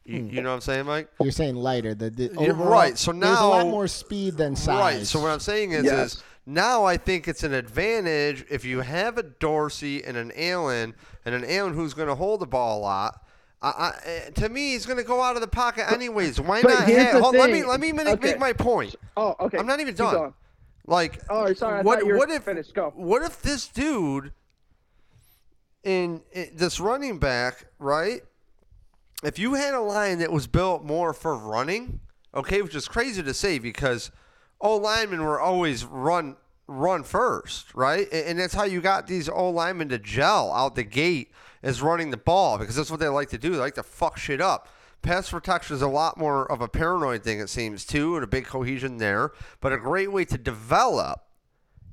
You, 0.06 0.22
Hmm. 0.22 0.30
you 0.30 0.42
know 0.42 0.50
what 0.50 0.56
I'm 0.56 0.62
saying, 0.62 0.86
Mike? 0.86 1.10
You're 1.22 1.32
saying 1.32 1.56
lighter. 1.56 1.94
The, 1.94 2.10
the 2.10 2.24
You're 2.40 2.54
overall- 2.54 2.70
right, 2.72 2.98
so 2.98 3.12
now 3.12 3.28
there's 3.28 3.40
a 3.40 3.46
lot 3.48 3.68
more 3.68 3.88
speed 3.88 4.38
than 4.38 4.56
size. 4.56 4.80
Right. 5.00 5.06
So 5.06 5.20
what 5.22 5.32
I'm 5.32 5.40
saying 5.42 5.72
is, 5.74 5.84
Yes. 5.84 6.14
is 6.16 6.24
now 6.46 6.86
I 6.86 6.96
think 6.96 7.28
it's 7.28 7.44
an 7.44 7.54
advantage 7.54 8.46
if 8.50 8.64
you 8.64 8.80
have 8.82 9.18
a 9.18 9.24
Dorsey 9.24 10.04
and 10.06 10.16
an 10.16 10.32
Allen 10.36 10.94
and 11.26 11.36
an 11.36 11.44
Allen 11.46 11.74
who's 11.74 11.94
going 11.94 12.08
to 12.08 12.16
hold 12.16 12.40
the 12.40 12.48
ball 12.48 12.80
a 12.80 12.82
lot. 12.82 13.22
I, 13.62 13.68
I, 13.70 13.94
eh, 14.06 14.30
to 14.36 14.48
me, 14.50 14.72
he's 14.74 14.86
going 14.86 14.98
to 14.98 15.04
go 15.04 15.22
out 15.22 15.36
of 15.36 15.42
the 15.42 15.48
pocket 15.48 15.92
anyways. 15.92 16.40
Why 16.40 16.62
but 16.62 16.70
not? 16.70 16.88
here's 16.88 17.04
have- 17.04 17.16
the 17.16 17.22
hold- 17.22 17.36
let 17.36 17.50
me 17.52 17.64
let 17.66 17.82
me 17.82 17.92
make, 17.92 18.08
Okay. 18.08 18.28
make 18.30 18.40
my 18.40 18.54
point. 18.54 18.96
Oh, 19.18 19.36
okay. 19.42 19.58
I'm 19.58 19.66
not 19.68 19.80
even 19.82 19.94
Keep 19.94 19.98
done. 19.98 20.14
going. 20.14 20.34
Like, 20.88 21.22
Oh, 21.30 21.54
sorry. 21.54 21.80
I 21.80 21.82
what 21.84 22.00
thought 22.00 22.06
you 22.08 22.14
were 22.14 22.18
what 22.18 22.32
if 22.32 22.44
finished. 22.44 22.74
Go. 22.74 22.92
what 22.96 23.22
if 23.22 23.42
this 23.42 23.68
dude 23.68 24.32
in, 25.84 26.22
in 26.32 26.50
this 26.56 26.80
running 26.80 27.20
back, 27.20 27.66
right? 27.78 28.22
If 29.24 29.38
you 29.38 29.56
had 29.56 29.74
a 29.74 29.82
line 29.82 30.20
that 30.20 30.32
was 30.32 30.48
built 30.48 30.84
more 30.84 31.14
for 31.14 31.36
running, 31.38 32.00
okay, 32.34 32.62
which 32.62 32.76
is 32.76 32.88
crazy 32.88 33.22
to 33.24 33.34
say 33.34 33.60
because 33.60 34.12
old 34.62 34.82
linemen 34.84 35.22
were 35.24 35.40
always 35.40 35.86
run 35.86 36.38
run 36.68 37.04
first, 37.04 37.74
right? 37.74 38.08
And, 38.12 38.28
and 38.28 38.40
that's 38.40 38.54
how 38.54 38.66
you 38.66 38.82
got 38.82 39.08
these 39.08 39.30
old 39.30 39.56
linemen 39.56 39.90
to 39.90 39.98
gel 40.00 40.52
out 40.52 40.76
the 40.76 40.84
gate 40.84 41.32
is 41.64 41.82
running 41.82 42.12
the 42.12 42.18
ball 42.18 42.58
because 42.58 42.76
that's 42.76 42.92
what 42.92 43.00
they 43.00 43.08
like 43.08 43.30
to 43.30 43.38
do. 43.38 43.52
They 43.52 43.58
like 43.58 43.76
to 43.76 43.84
fuck 43.84 44.18
shit 44.18 44.42
up. 44.42 44.68
Pass 45.08 45.30
protection 45.30 45.74
is 45.74 45.82
a 45.82 45.88
lot 45.88 46.18
more 46.18 46.52
of 46.52 46.60
a 46.60 46.68
paranoid 46.68 47.24
thing, 47.24 47.40
it 47.40 47.48
seems, 47.48 47.86
too, 47.86 48.16
and 48.16 48.26
a 48.26 48.28
big 48.28 48.44
cohesion 48.44 48.98
there. 48.98 49.32
But 49.62 49.72
a 49.72 49.78
great 49.78 50.12
way 50.12 50.26
to 50.26 50.38
develop 50.38 51.22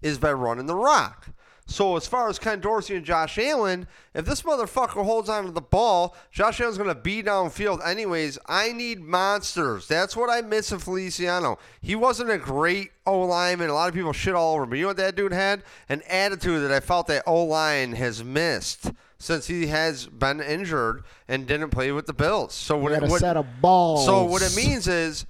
is 0.02 0.18
by 0.18 0.32
running 0.32 0.66
the 0.66 0.74
rock. 0.74 1.28
So 1.64 1.96
as 1.96 2.08
far 2.08 2.28
as 2.28 2.40
Ken 2.40 2.58
Dorsey 2.58 2.96
and 2.96 3.04
Josh 3.04 3.38
Allen, 3.38 3.86
if 4.14 4.26
this 4.26 4.42
motherfucker 4.42 5.04
holds 5.04 5.28
on 5.28 5.44
to 5.44 5.52
the 5.52 5.60
ball, 5.60 6.16
Josh 6.32 6.60
Allen's 6.60 6.76
going 6.76 6.88
to 6.88 6.96
be 6.96 7.22
downfield 7.22 7.86
anyways. 7.86 8.36
I 8.46 8.72
need 8.72 9.00
monsters. 9.00 9.86
That's 9.86 10.16
what 10.16 10.28
I 10.28 10.40
miss 10.40 10.72
in 10.72 10.80
Feliciano. 10.80 11.60
He 11.80 11.94
wasn't 11.94 12.32
a 12.32 12.38
great 12.38 12.90
O 13.06 13.20
lineman. 13.20 13.70
A 13.70 13.74
lot 13.74 13.88
of 13.88 13.94
people 13.94 14.12
shit 14.12 14.34
all 14.34 14.54
over 14.54 14.64
him. 14.64 14.70
But 14.70 14.78
you 14.78 14.82
know 14.82 14.88
what 14.88 14.96
that 14.96 15.14
dude 15.14 15.32
had? 15.32 15.62
An 15.88 16.02
attitude 16.08 16.64
that 16.64 16.72
I 16.72 16.80
felt 16.80 17.06
that 17.06 17.22
O 17.28 17.44
line 17.44 17.92
has 17.92 18.24
missed 18.24 18.90
since 19.24 19.46
he 19.46 19.68
has 19.68 20.06
been 20.06 20.40
injured 20.40 21.02
and 21.28 21.46
didn't 21.46 21.70
play 21.70 21.90
with 21.92 22.06
the 22.06 22.12
Bills. 22.12 22.52
So 22.52 22.76
what, 22.76 22.92
a 22.92 23.06
what 23.06 23.20
set 23.20 23.36
of 23.36 23.46
balls. 23.60 24.04
so 24.04 24.24
what 24.24 24.42
it 24.42 24.54
means 24.54 24.86
is 24.86 25.24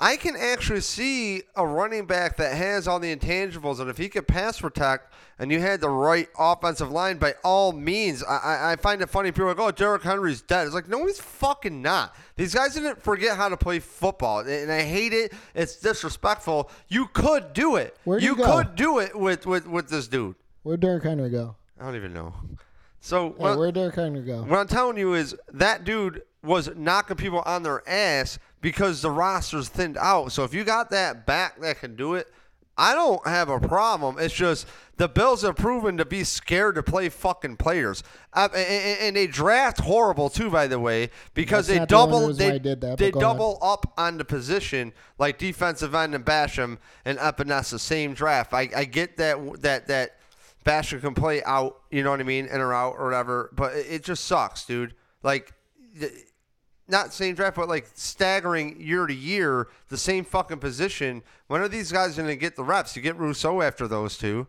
I 0.00 0.16
can 0.16 0.36
actually 0.36 0.82
see 0.82 1.42
a 1.56 1.66
running 1.66 2.06
back 2.06 2.36
that 2.36 2.56
has 2.56 2.86
all 2.86 3.00
the 3.00 3.14
intangibles, 3.14 3.80
and 3.80 3.90
if 3.90 3.96
he 3.96 4.08
could 4.08 4.28
pass 4.28 4.60
protect, 4.60 5.12
and 5.38 5.50
you 5.50 5.60
had 5.60 5.80
the 5.80 5.88
right 5.88 6.28
offensive 6.38 6.92
line, 6.92 7.18
by 7.18 7.34
all 7.42 7.72
means, 7.72 8.22
I, 8.22 8.72
I, 8.72 8.76
find 8.76 9.02
it 9.02 9.10
funny. 9.10 9.32
People 9.32 9.46
are 9.46 9.48
like, 9.54 9.58
"Oh, 9.58 9.70
Derrick 9.70 10.02
Henry's 10.02 10.42
dead." 10.42 10.66
It's 10.66 10.74
like, 10.74 10.88
no, 10.88 11.06
he's 11.06 11.18
fucking 11.20 11.82
not. 11.82 12.14
These 12.36 12.54
guys 12.54 12.74
didn't 12.74 13.02
forget 13.02 13.36
how 13.36 13.48
to 13.48 13.56
play 13.56 13.80
football, 13.80 14.40
and 14.40 14.70
I 14.70 14.82
hate 14.82 15.12
it. 15.12 15.32
It's 15.54 15.76
disrespectful. 15.76 16.70
You 16.88 17.06
could 17.12 17.52
do 17.52 17.76
it. 17.76 17.96
Where'd 18.04 18.22
you 18.22 18.34
he 18.34 18.42
go? 18.42 18.58
could 18.58 18.76
do 18.76 18.98
it 19.00 19.18
with, 19.18 19.46
with, 19.46 19.66
with 19.66 19.88
this 19.88 20.06
dude. 20.06 20.36
Where'd 20.62 20.80
Derrick 20.80 21.02
Henry 21.02 21.30
go? 21.30 21.56
I 21.80 21.84
don't 21.84 21.96
even 21.96 22.12
know. 22.12 22.34
So 23.04 23.28
Hey, 23.28 23.34
what- 23.36 23.58
where'd 23.58 23.74
Derrick 23.74 23.96
Henry 23.96 24.22
go? 24.22 24.44
what 24.44 24.58
I'm 24.58 24.66
telling 24.66 24.96
you 24.96 25.12
is 25.12 25.36
that 25.52 25.84
dude 25.84 26.22
was 26.42 26.70
knocking 26.74 27.16
people 27.18 27.42
on 27.44 27.62
their 27.62 27.86
ass 27.86 28.38
because 28.62 29.02
the 29.02 29.10
roster's 29.10 29.68
thinned 29.68 29.98
out. 29.98 30.32
So 30.32 30.42
if 30.44 30.54
you 30.54 30.64
got 30.64 30.88
that 30.90 31.26
back 31.26 31.60
that 31.60 31.80
can 31.80 31.96
do 31.96 32.14
it, 32.14 32.28
I 32.78 32.94
don't 32.94 33.24
have 33.26 33.50
a 33.50 33.60
problem. 33.60 34.16
It's 34.18 34.32
just 34.34 34.66
the 34.96 35.06
Bills 35.06 35.42
have 35.42 35.54
proven 35.56 35.98
to 35.98 36.06
be 36.06 36.24
scared 36.24 36.76
to 36.76 36.82
play 36.82 37.10
fucking 37.10 37.58
players, 37.58 38.02
uh, 38.32 38.48
and, 38.54 38.98
and- 39.00 39.16
they 39.16 39.26
draft 39.26 39.80
horrible 39.82 40.30
too. 40.30 40.48
By 40.48 40.66
the 40.66 40.80
way, 40.80 41.10
because 41.34 41.66
That's 41.66 41.74
they 41.74 41.78
not 41.80 41.88
the 41.88 41.94
double 41.94 42.32
they, 42.32 42.58
that, 42.58 42.80
they 42.98 43.10
go 43.10 43.20
ahead. 43.20 43.20
double 43.20 43.58
up 43.60 43.92
on 43.98 44.16
the 44.16 44.24
position 44.24 44.94
like 45.18 45.36
defensive 45.36 45.94
end 45.94 46.14
and 46.14 46.24
Basham 46.24 46.78
and 47.04 47.18
Epenesa 47.18 47.78
same 47.78 48.14
draft. 48.14 48.54
I, 48.54 48.70
I 48.74 48.86
get 48.86 49.18
that 49.18 49.60
that 49.60 49.88
that 49.88 50.16
Basham 50.64 51.00
can 51.00 51.14
play 51.14 51.42
out, 51.44 51.80
you 51.90 52.02
know 52.02 52.10
what 52.10 52.20
I 52.20 52.24
mean, 52.24 52.46
in 52.46 52.60
or 52.60 52.72
out 52.72 52.94
or 52.98 53.04
whatever, 53.04 53.50
but 53.54 53.74
it, 53.74 53.86
it 53.90 54.02
just 54.04 54.24
sucks, 54.24 54.64
dude. 54.64 54.94
Like. 55.22 55.52
not 56.86 57.14
same 57.14 57.34
draft, 57.34 57.56
but 57.56 57.66
like 57.68 57.86
staggering 57.94 58.78
year 58.80 59.06
to 59.06 59.14
year, 59.14 59.68
the 59.88 59.96
same 59.96 60.22
fucking 60.24 60.58
position. 60.58 61.22
When 61.46 61.62
are 61.62 61.68
these 61.68 61.90
guys 61.90 62.16
going 62.16 62.28
to 62.28 62.36
get 62.36 62.56
the 62.56 62.64
reps? 62.64 62.94
You 62.94 63.00
get 63.00 63.16
Rousseau 63.16 63.62
after 63.62 63.88
those 63.88 64.18
two. 64.18 64.46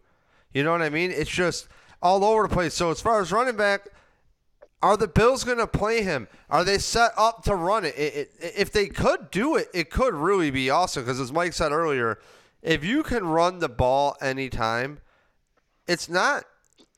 You 0.53 0.63
know 0.63 0.71
what 0.71 0.81
I 0.81 0.89
mean? 0.89 1.11
It's 1.11 1.29
just 1.29 1.67
all 2.01 2.25
over 2.25 2.43
the 2.47 2.53
place. 2.53 2.73
So 2.73 2.91
as 2.91 2.99
far 2.99 3.21
as 3.21 3.31
running 3.31 3.55
back, 3.55 3.87
are 4.81 4.97
the 4.97 5.07
Bills 5.07 5.45
going 5.45 5.59
to 5.59 5.67
play 5.67 6.01
him? 6.03 6.27
Are 6.49 6.65
they 6.65 6.77
set 6.77 7.11
up 7.17 7.43
to 7.45 7.55
run 7.55 7.85
it? 7.85 7.95
It- 7.97 8.31
it- 8.39 8.53
If 8.57 8.71
they 8.71 8.87
could 8.87 9.31
do 9.31 9.55
it, 9.55 9.69
it 9.73 9.89
could 9.89 10.13
really 10.13 10.51
be 10.51 10.69
awesome. 10.69 11.03
Because 11.03 11.19
as 11.21 11.31
Mike 11.31 11.53
said 11.53 11.71
earlier, 11.71 12.19
if 12.61 12.83
you 12.83 13.01
can 13.01 13.25
run 13.25 13.59
the 13.59 13.69
ball 13.69 14.17
anytime, 14.21 14.99
it's 15.87 16.09
not 16.09 16.45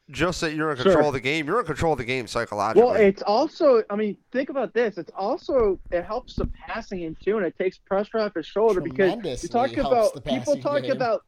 just 0.10 0.40
that 0.42 0.54
you're 0.54 0.72
in 0.72 0.78
control 0.78 0.96
Sure. 0.96 1.08
of 1.08 1.14
the 1.14 1.20
game. 1.20 1.48
You're 1.48 1.60
in 1.60 1.66
control 1.66 1.94
of 1.94 1.98
the 1.98 2.06
game 2.06 2.28
psychologically. 2.28 2.84
Well, 2.84 2.96
it's 2.96 3.22
also, 3.24 3.84
I 3.90 3.96
mean, 3.96 4.16
think 4.32 4.50
about 4.50 4.74
this. 4.74 4.98
It's 4.98 5.12
also, 5.16 5.80
it 5.92 6.04
helps 6.06 6.36
the 6.36 6.48
passing 6.48 7.02
in 7.02 7.16
too, 7.22 7.38
and 7.38 7.46
it 7.46 7.58
takes 7.58 7.78
pressure 7.78 8.20
off 8.20 8.34
his 8.36 8.46
shoulder 8.46 8.80
because 8.80 9.44
you 9.44 9.50
talk 9.50 9.76
about 9.76 10.24
people 10.24 10.56
talk 10.58 10.84
game. 10.84 10.92
about 10.92 11.24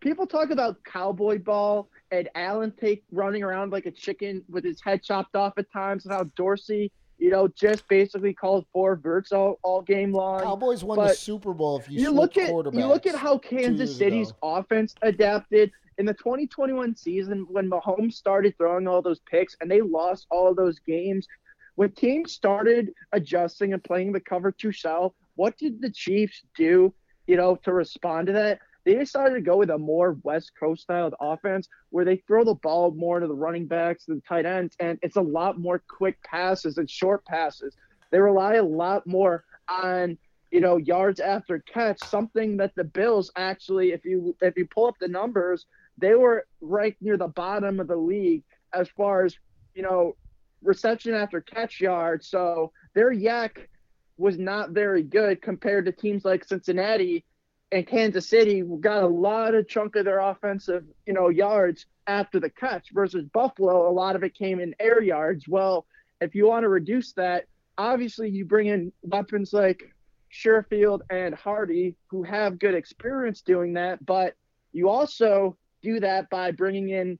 people 0.00 0.26
talk 0.26 0.50
about 0.50 0.76
cowboy 0.84 1.38
ball 1.38 1.88
and 2.10 2.28
Allen 2.34 2.72
take 2.78 3.02
running 3.12 3.42
around 3.42 3.72
like 3.72 3.86
a 3.86 3.90
chicken 3.90 4.44
with 4.50 4.64
his 4.64 4.80
head 4.82 5.02
chopped 5.02 5.34
off 5.34 5.54
at 5.56 5.70
times, 5.72 6.04
and 6.04 6.12
how 6.12 6.24
Dorsey, 6.36 6.90
you 7.18 7.30
know, 7.30 7.48
just 7.48 7.88
basically 7.88 8.34
called 8.34 8.66
four 8.74 8.96
verts 8.96 9.32
all, 9.32 9.58
all 9.62 9.80
game 9.80 10.12
long. 10.12 10.42
Cowboys 10.42 10.84
won 10.84 10.98
the 10.98 11.04
but 11.06 11.16
Super 11.16 11.54
Bowl 11.54 11.78
if 11.78 11.90
you, 11.90 12.00
you 12.00 12.10
look 12.10 12.36
at 12.36 12.48
you 12.50 12.86
look 12.86 13.06
at 13.06 13.14
how 13.14 13.38
Kansas 13.38 13.96
City's 13.96 14.30
ago. 14.30 14.38
offense 14.42 14.94
adapted 15.00 15.70
in 15.98 16.06
the 16.06 16.14
2021 16.14 16.96
season 16.96 17.44
when 17.50 17.68
Mahomes 17.68 18.14
started 18.14 18.56
throwing 18.56 18.86
all 18.86 19.02
those 19.02 19.20
picks 19.30 19.56
and 19.60 19.70
they 19.70 19.80
lost 19.80 20.26
all 20.30 20.54
those 20.54 20.78
games. 20.78 21.26
When 21.74 21.90
teams 21.92 22.32
started 22.32 22.92
adjusting 23.12 23.72
and 23.72 23.82
playing 23.82 24.12
the 24.12 24.20
cover 24.20 24.52
two 24.52 24.72
shell, 24.72 25.14
what 25.34 25.58
did 25.58 25.82
the 25.82 25.90
Chiefs 25.90 26.42
do? 26.56 26.94
You 27.26 27.36
know, 27.36 27.56
to 27.64 27.72
respond 27.72 28.28
to 28.28 28.32
that, 28.32 28.60
they 28.84 28.94
decided 28.94 29.34
to 29.34 29.40
go 29.40 29.56
with 29.56 29.70
a 29.70 29.78
more 29.78 30.16
West 30.22 30.52
Coast 30.58 30.82
style 30.82 31.12
offense 31.20 31.68
where 31.90 32.04
they 32.04 32.16
throw 32.26 32.44
the 32.44 32.54
ball 32.54 32.92
more 32.92 33.20
to 33.20 33.26
the 33.26 33.34
running 33.34 33.66
backs, 33.66 34.06
the 34.06 34.22
tight 34.26 34.46
ends, 34.46 34.74
and 34.80 34.98
it's 35.02 35.16
a 35.16 35.20
lot 35.20 35.58
more 35.58 35.82
quick 35.88 36.16
passes 36.22 36.78
and 36.78 36.88
short 36.88 37.24
passes. 37.26 37.76
They 38.10 38.18
rely 38.18 38.54
a 38.54 38.62
lot 38.62 39.06
more 39.06 39.44
on 39.68 40.16
you 40.50 40.60
know 40.60 40.78
yards 40.78 41.20
after 41.20 41.58
catch, 41.58 42.02
something 42.04 42.56
that 42.56 42.74
the 42.76 42.84
Bills 42.84 43.30
actually, 43.36 43.92
if 43.92 44.04
you 44.04 44.34
if 44.40 44.56
you 44.56 44.66
pull 44.66 44.86
up 44.86 44.96
the 44.98 45.08
numbers, 45.08 45.66
they 45.98 46.14
were 46.14 46.46
right 46.60 46.96
near 47.00 47.16
the 47.16 47.28
bottom 47.28 47.80
of 47.80 47.88
the 47.88 47.96
league 47.96 48.44
as 48.72 48.88
far 48.96 49.24
as 49.24 49.36
you 49.74 49.82
know 49.82 50.16
reception 50.62 51.14
after 51.14 51.40
catch 51.40 51.80
yards. 51.80 52.28
So 52.28 52.72
their 52.94 53.12
YAC 53.12 53.68
was 54.16 54.38
not 54.38 54.70
very 54.70 55.02
good 55.02 55.40
compared 55.40 55.86
to 55.86 55.92
teams 55.92 56.24
like 56.24 56.44
Cincinnati 56.44 57.24
and 57.70 57.86
Kansas 57.86 58.28
City 58.28 58.62
got 58.80 59.02
a 59.02 59.08
lot 59.08 59.54
of 59.54 59.68
chunk 59.68 59.96
of 59.96 60.04
their 60.04 60.20
offensive, 60.20 60.84
you 61.06 61.12
know, 61.12 61.28
yards 61.28 61.86
after 62.06 62.40
the 62.40 62.50
catch 62.50 62.88
versus 62.92 63.24
Buffalo, 63.32 63.88
a 63.88 63.92
lot 63.92 64.16
of 64.16 64.24
it 64.24 64.34
came 64.34 64.60
in 64.60 64.74
air 64.80 65.02
yards. 65.02 65.46
Well, 65.46 65.86
if 66.20 66.34
you 66.34 66.46
want 66.46 66.64
to 66.64 66.68
reduce 66.68 67.12
that, 67.12 67.44
obviously 67.76 68.30
you 68.30 68.44
bring 68.44 68.68
in 68.68 68.92
weapons 69.02 69.52
like 69.52 69.94
Sherfield 70.32 71.00
and 71.10 71.34
Harty 71.34 71.94
who 72.08 72.22
have 72.22 72.58
good 72.58 72.74
experience 72.74 73.42
doing 73.42 73.74
that, 73.74 74.04
but 74.04 74.34
you 74.72 74.88
also 74.88 75.56
do 75.82 76.00
that 76.00 76.28
by 76.30 76.50
bringing 76.50 76.90
in 76.90 77.18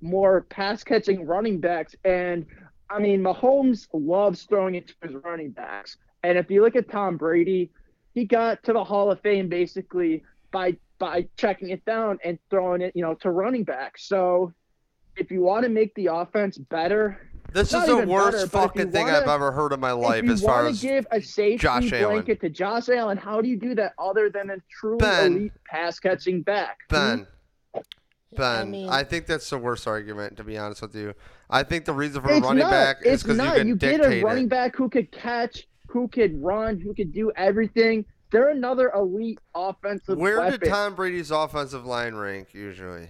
more 0.00 0.42
pass 0.42 0.84
catching 0.84 1.26
running 1.26 1.60
backs. 1.60 1.94
And 2.04 2.46
I 2.90 2.98
mean, 2.98 3.22
Mahomes 3.22 3.86
loves 3.92 4.42
throwing 4.44 4.74
it 4.74 4.88
to 4.88 4.94
his 5.02 5.14
running 5.24 5.50
backs. 5.50 5.96
And 6.22 6.38
if 6.38 6.50
you 6.50 6.62
look 6.62 6.76
at 6.76 6.90
Tom 6.90 7.16
Brady, 7.16 7.70
he 8.12 8.24
got 8.24 8.62
to 8.64 8.72
the 8.72 8.84
Hall 8.84 9.10
of 9.10 9.20
Fame 9.20 9.48
basically 9.48 10.22
by 10.52 10.76
by 10.98 11.26
checking 11.36 11.70
it 11.70 11.84
down 11.84 12.18
and 12.24 12.38
throwing 12.50 12.80
it, 12.80 12.92
you 12.94 13.02
know, 13.02 13.14
to 13.14 13.30
running 13.30 13.64
backs. 13.64 14.06
So 14.06 14.52
if 15.16 15.30
you 15.30 15.42
want 15.42 15.64
to 15.64 15.68
make 15.68 15.94
the 15.96 16.06
offense 16.06 16.56
better, 16.56 17.28
This 17.52 17.74
is 17.74 17.86
the 17.86 17.98
worst 17.98 18.06
better, 18.06 18.30
but 18.30 18.34
if 18.34 18.40
you 18.42 18.46
fucking 18.48 18.90
thing 18.92 19.06
wanna- 19.06 19.18
I've 19.18 19.28
ever 19.28 19.52
heard 19.52 19.72
in 19.72 19.80
my 19.80 19.92
life 19.92 20.24
as 20.24 20.42
far 20.42 20.66
as 20.66 20.80
give 20.80 21.06
a 21.10 21.20
safety 21.20 21.58
Josh 21.58 21.92
Allen. 21.92 22.14
blanket 22.16 22.40
to 22.42 22.48
Josh 22.48 22.88
Allen, 22.88 23.16
how 23.16 23.40
do 23.40 23.48
you 23.48 23.56
do 23.56 23.74
that 23.74 23.94
other 23.98 24.30
than 24.30 24.50
a 24.50 24.56
truly 24.70 24.98
Ben. 24.98 25.32
elite 25.32 25.52
pass 25.66 25.98
catching 25.98 26.42
back? 26.42 26.78
Hmm? 26.90 26.94
Ben. 26.94 27.26
Ben, 28.36 28.74
I 28.88 29.00
I, 29.00 29.04
think 29.04 29.26
that's 29.26 29.48
the 29.50 29.58
worst 29.58 29.86
argument, 29.86 30.36
to 30.38 30.44
be 30.44 30.56
honest 30.58 30.82
with 30.82 30.94
you. 30.94 31.14
I 31.50 31.62
think 31.62 31.84
the 31.84 31.92
reason 31.92 32.22
for 32.22 32.30
a 32.30 32.40
running 32.40 32.58
not. 32.58 32.70
back 32.70 32.96
is 33.04 33.22
because 33.22 33.36
you 33.38 33.42
not. 33.44 33.56
can 33.56 33.68
You 33.68 33.76
get 33.76 33.98
dictate 33.98 34.22
a 34.22 34.24
running 34.24 34.44
it. 34.44 34.50
back 34.50 34.76
who 34.76 34.88
could 34.88 35.10
catch, 35.12 35.66
who 35.88 36.08
could 36.08 36.42
run, 36.42 36.80
who 36.80 36.94
could 36.94 37.12
do 37.12 37.30
everything. 37.36 38.04
They're 38.30 38.50
another 38.50 38.90
elite 38.94 39.38
offensive 39.54 40.18
Where 40.18 40.38
weapon. 40.38 40.60
did 40.60 40.68
Tom 40.68 40.94
Brady's 40.94 41.30
offensive 41.30 41.86
line 41.86 42.14
rank 42.14 42.48
usually? 42.52 43.08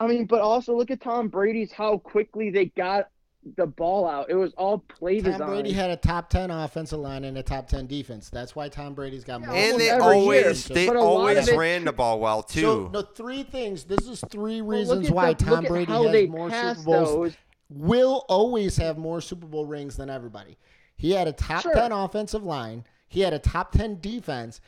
I 0.00 0.06
mean, 0.06 0.26
but 0.26 0.40
also 0.40 0.76
look 0.76 0.90
at 0.90 1.00
Tom 1.00 1.28
Brady's 1.28 1.72
how 1.72 1.98
quickly 1.98 2.50
they 2.50 2.66
got 2.66 3.08
the 3.56 3.66
ball 3.66 4.08
out. 4.08 4.30
It 4.30 4.34
was 4.34 4.52
all 4.58 4.78
play 4.78 5.20
Tom 5.20 5.32
design. 5.32 5.48
Brady 5.48 5.72
had 5.72 5.90
a 5.90 5.96
top 5.96 6.28
ten 6.30 6.50
offensive 6.50 6.98
line 6.98 7.24
and 7.24 7.36
a 7.38 7.42
top 7.42 7.68
ten 7.68 7.86
defense. 7.86 8.30
That's 8.30 8.54
why 8.56 8.68
Tom 8.68 8.94
Brady's 8.94 9.24
got 9.24 9.40
more. 9.42 9.54
Yeah, 9.54 9.70
And 9.72 9.80
they 9.80 9.90
almost 9.90 10.06
every 10.10 10.18
year, 10.20 10.44
always 10.44 10.64
they 10.66 10.86
but 10.86 10.96
a 10.96 11.00
lot 11.00 11.06
always 11.06 11.48
of 11.48 11.54
it- 11.54 11.56
ran 11.58 11.84
the 11.84 11.92
ball 11.92 12.20
well 12.20 12.42
too. 12.42 12.60
So 12.60 12.88
the 12.88 13.02
three 13.14 13.42
things. 13.42 13.84
This 13.84 14.06
is 14.06 14.22
three 14.30 14.60
reasons 14.60 15.08
at 15.08 15.14
why 15.14 15.32
the- 15.34 15.44
Tom 15.44 15.64
Brady 15.64 15.92
has 15.92 16.12
they 16.12 16.26
more 16.26 16.50
Super 16.50 16.74
Bowls. 16.82 16.84
those. 16.84 17.36
Will 17.70 18.24
always 18.28 18.76
have 18.78 18.96
more 18.96 19.20
Super 19.20 19.46
Bowl 19.46 19.66
rings 19.66 19.96
than 19.96 20.08
everybody. 20.08 20.56
He 20.96 21.12
had 21.12 21.28
a 21.28 21.32
top 21.32 21.62
Sure. 21.62 21.74
ten 21.74 21.92
offensive 21.92 22.42
line. 22.42 22.84
He 23.08 23.20
had 23.20 23.32
a 23.34 23.38
top 23.38 23.72
ten 23.72 24.00
defense, 24.00 24.60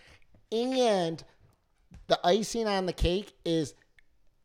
and 0.53 1.23
the 2.09 2.19
icing 2.25 2.67
on 2.67 2.87
the 2.87 2.93
cake 2.93 3.33
is 3.45 3.75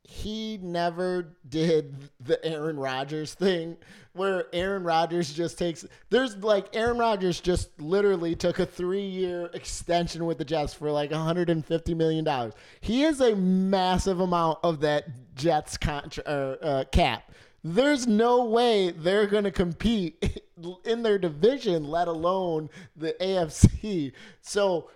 he 0.08 0.60
never 0.62 1.36
did 1.49 1.95
the 2.20 2.43
Aaron 2.45 2.78
Rodgers 2.78 3.34
thing 3.34 3.76
where 4.14 4.45
Aaron 4.53 4.84
Rodgers 4.84 5.34
just 5.34 5.58
takes 5.58 5.84
there's 6.12 6.38
like 6.38 6.76
Aaron 6.76 6.97
Rodgers 6.97 7.39
just 7.41 7.82
literally 7.82 8.36
took 8.36 8.60
a 8.60 8.68
3-year 8.68 9.49
extension 9.53 10.26
with 10.26 10.38
the 10.38 10.45
Jets 10.45 10.74
for 10.76 10.91
like 10.91 11.10
150 11.10 11.93
million 11.95 12.24
dollars. 12.24 12.53
He 12.82 13.03
is 13.03 13.20
a 13.20 13.36
massive 13.36 14.20
amount 14.20 14.60
of 14.64 14.80
that 14.82 15.08
Jets 15.36 15.76
contra- 15.76 16.24
uh, 16.26 16.56
uh, 16.64 16.84
cap. 16.86 17.32
There's 17.64 18.06
no 18.06 18.45
way 18.45 18.91
they're 18.91 19.26
going 19.26 19.43
to 19.43 19.51
compete 19.51 20.39
in 20.86 21.01
their 21.01 21.18
division, 21.18 21.84
let 21.84 22.08
alone 22.08 22.70
the 22.95 23.16
AFC. 23.20 24.12
So 24.41 24.91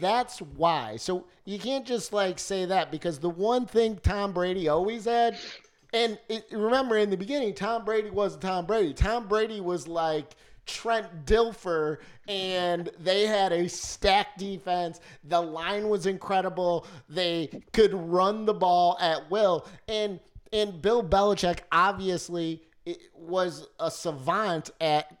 that's 0.00 0.38
why. 0.40 0.96
So 0.96 1.26
you 1.44 1.58
can't 1.58 1.86
just 1.86 2.12
like 2.12 2.38
say 2.38 2.64
that 2.66 2.90
because 2.90 3.18
the 3.18 3.30
one 3.30 3.66
thing 3.66 3.98
Tom 4.02 4.32
Brady 4.32 4.68
always 4.68 5.04
had, 5.04 5.36
and 5.92 6.18
it, 6.28 6.46
remember 6.52 6.96
in 6.96 7.10
the 7.10 7.16
beginning, 7.16 7.54
Tom 7.54 7.84
Brady 7.84 8.10
wasn't 8.10 8.42
Tom 8.42 8.66
Brady. 8.66 8.92
Tom 8.92 9.28
Brady 9.28 9.60
was 9.60 9.88
like 9.88 10.36
Trent 10.66 11.24
Dilfer, 11.24 11.98
and 12.28 12.90
they 13.00 13.26
had 13.26 13.52
a 13.52 13.68
stacked 13.68 14.38
defense. 14.38 15.00
The 15.24 15.40
line 15.40 15.88
was 15.88 16.06
incredible. 16.06 16.86
They 17.08 17.62
could 17.72 17.94
run 17.94 18.44
the 18.44 18.54
ball 18.54 18.98
at 19.00 19.30
will, 19.30 19.66
and 19.88 20.20
and 20.52 20.80
Bill 20.80 21.02
Belichick 21.02 21.60
obviously 21.72 22.62
was 23.14 23.68
a 23.80 23.90
savant 23.90 24.70
at 24.80 25.17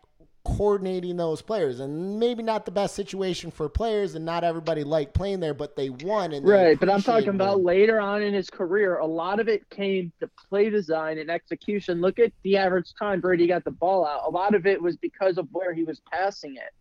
coordinating 0.56 1.16
those 1.16 1.42
players 1.42 1.80
and 1.80 2.18
maybe 2.18 2.42
not 2.42 2.64
the 2.64 2.70
best 2.70 2.94
situation 2.94 3.50
for 3.50 3.68
players 3.68 4.14
and 4.14 4.24
not 4.24 4.44
everybody 4.44 4.82
liked 4.82 5.14
playing 5.14 5.40
there 5.40 5.54
but 5.54 5.76
they 5.76 5.90
won 5.90 6.32
and 6.32 6.46
Right, 6.46 6.78
but 6.78 6.88
I'm 6.88 7.02
talking 7.02 7.28
about 7.28 7.62
later 7.62 8.00
on 8.00 8.22
in 8.22 8.32
his 8.32 8.48
career. 8.48 8.98
A 8.98 9.06
lot 9.06 9.40
of 9.40 9.48
it 9.48 9.68
came 9.70 10.12
to 10.20 10.28
play 10.48 10.70
design 10.70 11.18
and 11.18 11.30
execution. 11.30 12.00
Look 12.00 12.18
at 12.18 12.32
the 12.42 12.56
average 12.56 12.92
time 12.98 13.20
Brady 13.20 13.46
got 13.46 13.64
the 13.64 13.70
ball 13.70 14.06
out. 14.06 14.22
A 14.26 14.30
lot 14.30 14.54
of 14.54 14.66
it 14.66 14.80
was 14.80 14.96
because 14.96 15.38
of 15.38 15.48
where 15.52 15.74
he 15.74 15.84
was 15.84 16.00
passing 16.10 16.56
it. 16.56 16.72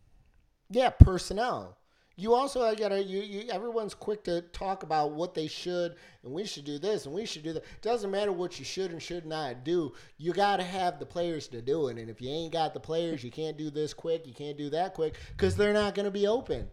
yeah 0.69 0.89
personnel 0.89 1.77
you 2.17 2.33
also 2.33 2.63
I 2.63 2.75
gotta 2.75 3.01
you, 3.01 3.21
you 3.21 3.49
everyone's 3.49 3.93
quick 3.93 4.25
to 4.25 4.41
talk 4.41 4.83
about 4.83 5.11
what 5.11 5.33
they 5.33 5.47
should 5.47 5.95
and 6.23 6.33
we 6.33 6.43
should 6.43 6.65
do 6.65 6.77
this 6.77 7.05
and 7.05 7.15
we 7.15 7.25
should 7.25 7.43
do 7.43 7.53
that 7.53 7.63
doesn't 7.81 8.11
matter 8.11 8.33
what 8.33 8.59
you 8.59 8.65
should 8.65 8.91
and 8.91 9.01
should 9.01 9.25
not 9.25 9.63
do 9.63 9.93
you 10.17 10.33
gotta 10.33 10.63
have 10.63 10.99
the 10.99 11.05
players 11.05 11.47
to 11.47 11.61
do 11.61 11.87
it 11.87 11.97
and 11.97 12.09
if 12.09 12.19
you 12.19 12.29
ain't 12.29 12.51
got 12.51 12.73
the 12.73 12.79
players 12.79 13.23
you 13.23 13.31
can't 13.31 13.57
do 13.57 13.69
this 13.69 13.93
quick 13.93 14.27
you 14.27 14.33
can't 14.33 14.57
do 14.57 14.69
that 14.69 14.93
quick 14.93 15.15
because 15.31 15.55
they're 15.55 15.73
not 15.73 15.95
gonna 15.95 16.11
be 16.11 16.27
open 16.27 16.67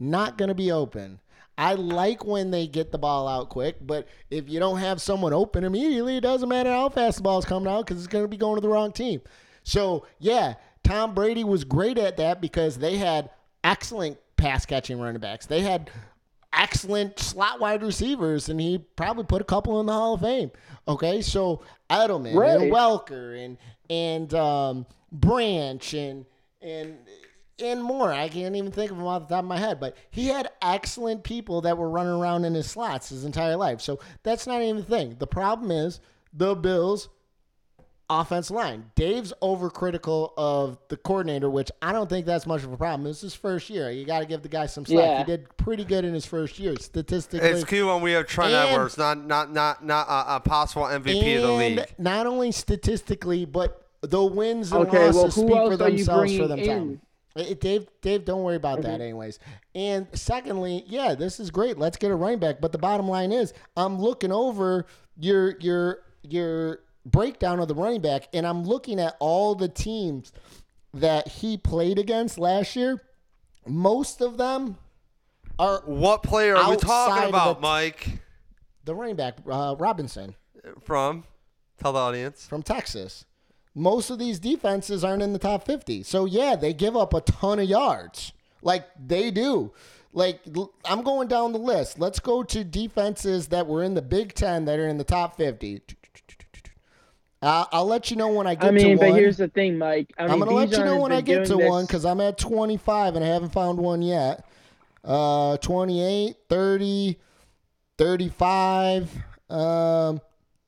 not 0.00 0.38
to 0.38 0.54
be 0.54 0.72
open. 0.72 1.20
I 1.58 1.74
like 1.74 2.24
when 2.24 2.50
they 2.50 2.66
get 2.66 2.90
the 2.90 2.98
ball 2.98 3.28
out 3.28 3.50
quick, 3.50 3.76
but 3.82 4.08
if 4.30 4.48
you 4.48 4.58
don't 4.58 4.78
have 4.78 5.00
someone 5.02 5.34
open 5.34 5.62
immediately, 5.62 6.16
it 6.16 6.22
doesn't 6.22 6.48
matter 6.48 6.70
how 6.70 6.88
fast 6.88 7.18
the 7.18 7.22
ball's 7.22 7.44
coming 7.44 7.70
out 7.70 7.84
because 7.84 7.98
it's 7.98 8.10
going 8.10 8.24
to 8.24 8.28
be 8.28 8.38
going 8.38 8.54
to 8.54 8.62
the 8.62 8.68
wrong 8.68 8.92
team. 8.92 9.20
So, 9.62 10.06
yeah, 10.18 10.54
Tom 10.82 11.14
Brady 11.14 11.44
was 11.44 11.64
great 11.64 11.98
at 11.98 12.16
that 12.16 12.40
because 12.40 12.78
they 12.78 12.96
had 12.96 13.28
excellent 13.64 14.18
pass 14.36 14.64
catching 14.66 14.98
running 15.00 15.20
backs. 15.20 15.46
They 15.46 15.60
had 15.60 15.90
excellent 16.52 17.18
slot 17.18 17.60
wide 17.60 17.82
receivers, 17.82 18.48
and 18.48 18.60
he 18.60 18.78
probably 18.96 19.24
put 19.24 19.40
a 19.42 19.44
couple 19.44 19.80
in 19.80 19.86
the 19.86 19.92
Hall 19.92 20.14
of 20.14 20.20
Fame. 20.20 20.50
Okay, 20.88 21.22
so 21.22 21.62
Edelman 21.88 22.34
Right. 22.36 22.60
and 22.60 22.72
Welker 22.72 23.44
and 23.44 23.58
and 23.88 24.32
um, 24.34 24.86
Branch 25.12 25.94
and 25.94 26.24
and 26.62 26.96
and 27.62 27.82
more. 27.82 28.12
I 28.12 28.28
can't 28.28 28.56
even 28.56 28.72
think 28.72 28.90
of 28.90 28.96
them 28.96 29.06
off 29.06 29.28
the 29.28 29.34
top 29.34 29.44
of 29.44 29.48
my 29.48 29.58
head, 29.58 29.78
but 29.80 29.96
he 30.10 30.26
had 30.28 30.48
excellent 30.62 31.22
people 31.24 31.60
that 31.62 31.76
were 31.76 31.90
running 31.90 32.12
around 32.12 32.44
in 32.44 32.54
his 32.54 32.70
slots 32.70 33.10
his 33.10 33.24
entire 33.24 33.56
life. 33.56 33.80
So 33.80 34.00
that's 34.22 34.46
not 34.46 34.62
even 34.62 34.76
the 34.76 34.82
thing. 34.82 35.16
The 35.18 35.26
problem 35.26 35.70
is 35.70 36.00
the 36.32 36.54
Bills 36.54 37.08
offense 38.10 38.50
line. 38.50 38.90
Dave's 38.96 39.32
overcritical 39.40 40.32
of 40.36 40.78
the 40.88 40.96
coordinator, 40.96 41.48
which 41.48 41.70
I 41.80 41.92
don't 41.92 42.10
think 42.10 42.26
that's 42.26 42.46
much 42.46 42.64
of 42.64 42.72
a 42.72 42.76
problem. 42.76 43.08
It's 43.08 43.20
his 43.20 43.34
first 43.34 43.70
year. 43.70 43.90
You 43.90 44.04
got 44.04 44.18
to 44.18 44.26
give 44.26 44.42
the 44.42 44.48
guy 44.48 44.66
some 44.66 44.84
slack. 44.84 44.98
Yeah. 45.04 45.18
He 45.20 45.24
did 45.24 45.56
pretty 45.56 45.84
good 45.84 46.04
in 46.04 46.12
his 46.12 46.26
first 46.26 46.58
year 46.58 46.74
statistically. 46.78 47.48
It's 47.48 47.64
cute 47.64 47.86
when 47.86 48.02
we 48.02 48.12
have 48.12 48.26
Trent 48.26 48.52
And- 48.52 48.68
Edwards, 48.70 48.98
not 48.98 49.24
not 49.24 49.52
not 49.52 49.84
not 49.84 50.06
a, 50.08 50.36
a 50.36 50.40
possible 50.40 50.82
MVP 50.84 51.36
of 51.36 51.42
the 51.42 51.52
league. 51.52 51.86
not 51.98 52.26
only 52.26 52.52
statistically, 52.52 53.44
but 53.44 53.86
the 54.02 54.22
wins 54.22 54.72
and 54.72 54.86
Okay, 54.88 54.98
well, 54.98 55.12
losses 55.12 55.34
who 55.36 55.42
speak 55.42 55.56
for 55.56 55.76
themselves 55.76 56.06
for 56.06 56.18
bringing 56.18 56.48
themselves. 56.48 56.98
Eh, 57.36 57.54
Dave, 57.60 57.86
Dave, 58.02 58.24
don't 58.24 58.42
worry 58.42 58.56
about 58.56 58.82
that, 58.82 59.00
anyways. 59.00 59.38
And 59.74 60.08
secondly, 60.14 60.82
yeah, 60.88 61.14
this 61.14 61.38
is 61.38 61.50
great. 61.52 61.78
Let's 61.78 61.96
get 61.96 62.10
a 62.10 62.14
running 62.16 62.40
back. 62.40 62.60
But 62.60 62.72
the 62.72 62.78
bottom 62.78 63.06
line 63.08 63.30
is, 63.30 63.52
I'm 63.76 64.00
looking 64.00 64.32
over 64.32 64.86
your 65.16 65.56
your 65.60 66.00
your 66.22 66.80
breakdown 67.04 67.60
of 67.60 67.68
the 67.68 67.74
running 67.74 68.00
back, 68.00 68.28
and 68.32 68.46
I'm 68.46 68.64
looking 68.64 68.98
at 69.00 69.16
all 69.20 69.54
the 69.54 69.68
teams 69.68 70.32
that 70.92 71.28
he 71.28 71.56
played 71.56 71.98
against 71.98 72.38
last 72.38 72.74
year. 72.76 73.02
Most 73.66 74.20
of 74.20 74.36
them 74.38 74.76
are 75.58 75.82
What 75.84 76.22
player 76.22 76.56
are 76.56 76.70
we 76.70 76.76
talking 76.76 77.28
about, 77.28 77.56
the- 77.56 77.60
Mike? 77.62 78.20
the 78.84 78.94
running 78.94 79.16
back, 79.16 79.36
uh, 79.48 79.76
Robinson. 79.78 80.34
From? 80.82 81.24
Tell 81.78 81.92
the 81.92 81.98
audience. 81.98 82.46
from 82.46 82.62
Texas. 82.62 83.24
Most 83.74 84.10
of 84.10 84.18
these 84.18 84.38
defenses 84.40 85.04
aren't 85.04 85.22
in 85.22 85.32
the 85.32 85.38
top 85.38 85.64
50. 85.64 86.02
So, 86.02 86.24
yeah, 86.24 86.56
they 86.56 86.72
give 86.74 86.96
up 86.96 87.14
a 87.14 87.20
ton 87.20 87.58
of 87.60 87.68
yards. 87.68 88.32
Like 88.62 88.84
they 89.02 89.30
do. 89.30 89.72
Like, 90.12 90.40
I'm 90.84 91.02
going 91.02 91.28
down 91.28 91.52
the 91.52 91.58
list. 91.58 91.98
Let's 92.00 92.18
go 92.18 92.42
to 92.42 92.64
defenses 92.64 93.46
that 93.48 93.66
were 93.68 93.82
in 93.84 93.94
the 93.94 94.02
Big 94.02 94.34
Ten 94.34 94.64
that 94.64 94.78
are 94.80 94.88
in 94.88 94.98
the 94.98 95.04
top 95.04 95.36
50. 95.36 95.82
Uh, 97.42 97.64
I'll 97.72 97.86
let 97.86 98.10
you 98.10 98.16
know 98.16 98.28
when 98.28 98.46
I 98.46 98.54
get 98.54 98.60
to 98.60 98.66
one. 98.66 98.74
I 98.74 98.84
mean, 98.84 98.96
to 98.96 99.00
but 99.00 99.10
one. 99.10 99.18
here's 99.18 99.38
the 99.38 99.48
thing, 99.48 99.78
Mike. 99.78 100.12
I 100.18 100.24
mean, 100.24 100.32
I'm 100.32 100.38
going 100.40 100.50
to 100.50 100.56
let 100.56 100.70
you 100.70 100.84
know 100.84 101.00
when 101.00 101.12
I 101.12 101.22
get 101.22 101.46
to 101.46 101.54
doing 101.54 101.68
one 101.68 101.86
because 101.86 102.04
I'm 102.04 102.20
at 102.20 102.36
25 102.36 103.16
and 103.16 103.24
I 103.24 103.28
haven't 103.28 103.52
found 103.52 103.78
one 103.78 104.02
yet. 104.02 104.44
Uh, 105.02 105.56
28, 105.56 106.36
30, 106.50 107.18
35. 107.96 109.10
Um, 109.48 110.20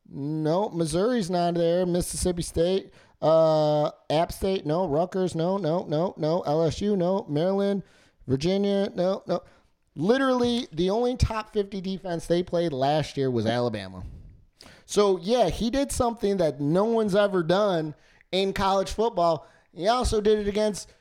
no, 0.08 0.70
Missouri's 0.70 1.30
not 1.30 1.54
there. 1.54 1.84
Mississippi 1.84 2.42
State, 2.42 2.90
uh, 3.20 3.90
App 4.08 4.32
State, 4.32 4.64
no. 4.64 4.86
Rutgers, 4.86 5.34
no, 5.34 5.58
no, 5.58 5.84
no, 5.88 6.14
no. 6.16 6.42
LSU, 6.46 6.96
no. 6.96 7.26
Maryland, 7.28 7.82
Virginia, 8.26 8.90
no, 8.94 9.22
no. 9.26 9.42
Literally, 9.94 10.68
the 10.72 10.88
only 10.88 11.16
top 11.16 11.52
50 11.52 11.82
defense 11.82 12.26
they 12.26 12.42
played 12.42 12.72
last 12.72 13.18
year 13.18 13.30
was 13.30 13.44
Alabama. 13.44 14.02
So, 14.92 15.18
yeah, 15.22 15.48
he 15.48 15.70
did 15.70 15.90
something 15.90 16.36
that 16.36 16.60
no 16.60 16.84
one's 16.84 17.14
ever 17.14 17.42
done 17.42 17.94
in 18.30 18.52
college 18.52 18.90
football. 18.90 19.46
He 19.74 19.88
also 19.88 20.20
did 20.20 20.38
it 20.40 20.46
against 20.48 20.92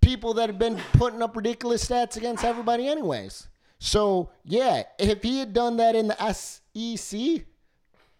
people 0.00 0.32
that 0.34 0.48
have 0.48 0.58
been 0.58 0.78
putting 0.94 1.20
up 1.20 1.36
ridiculous 1.36 1.86
stats 1.86 2.16
against 2.16 2.44
everybody, 2.44 2.88
anyways. 2.88 3.48
So, 3.78 4.30
yeah, 4.44 4.84
if 4.98 5.22
he 5.22 5.38
had 5.38 5.52
done 5.52 5.76
that 5.76 5.94
in 5.94 6.08
the 6.08 6.32
SEC, 6.32 7.44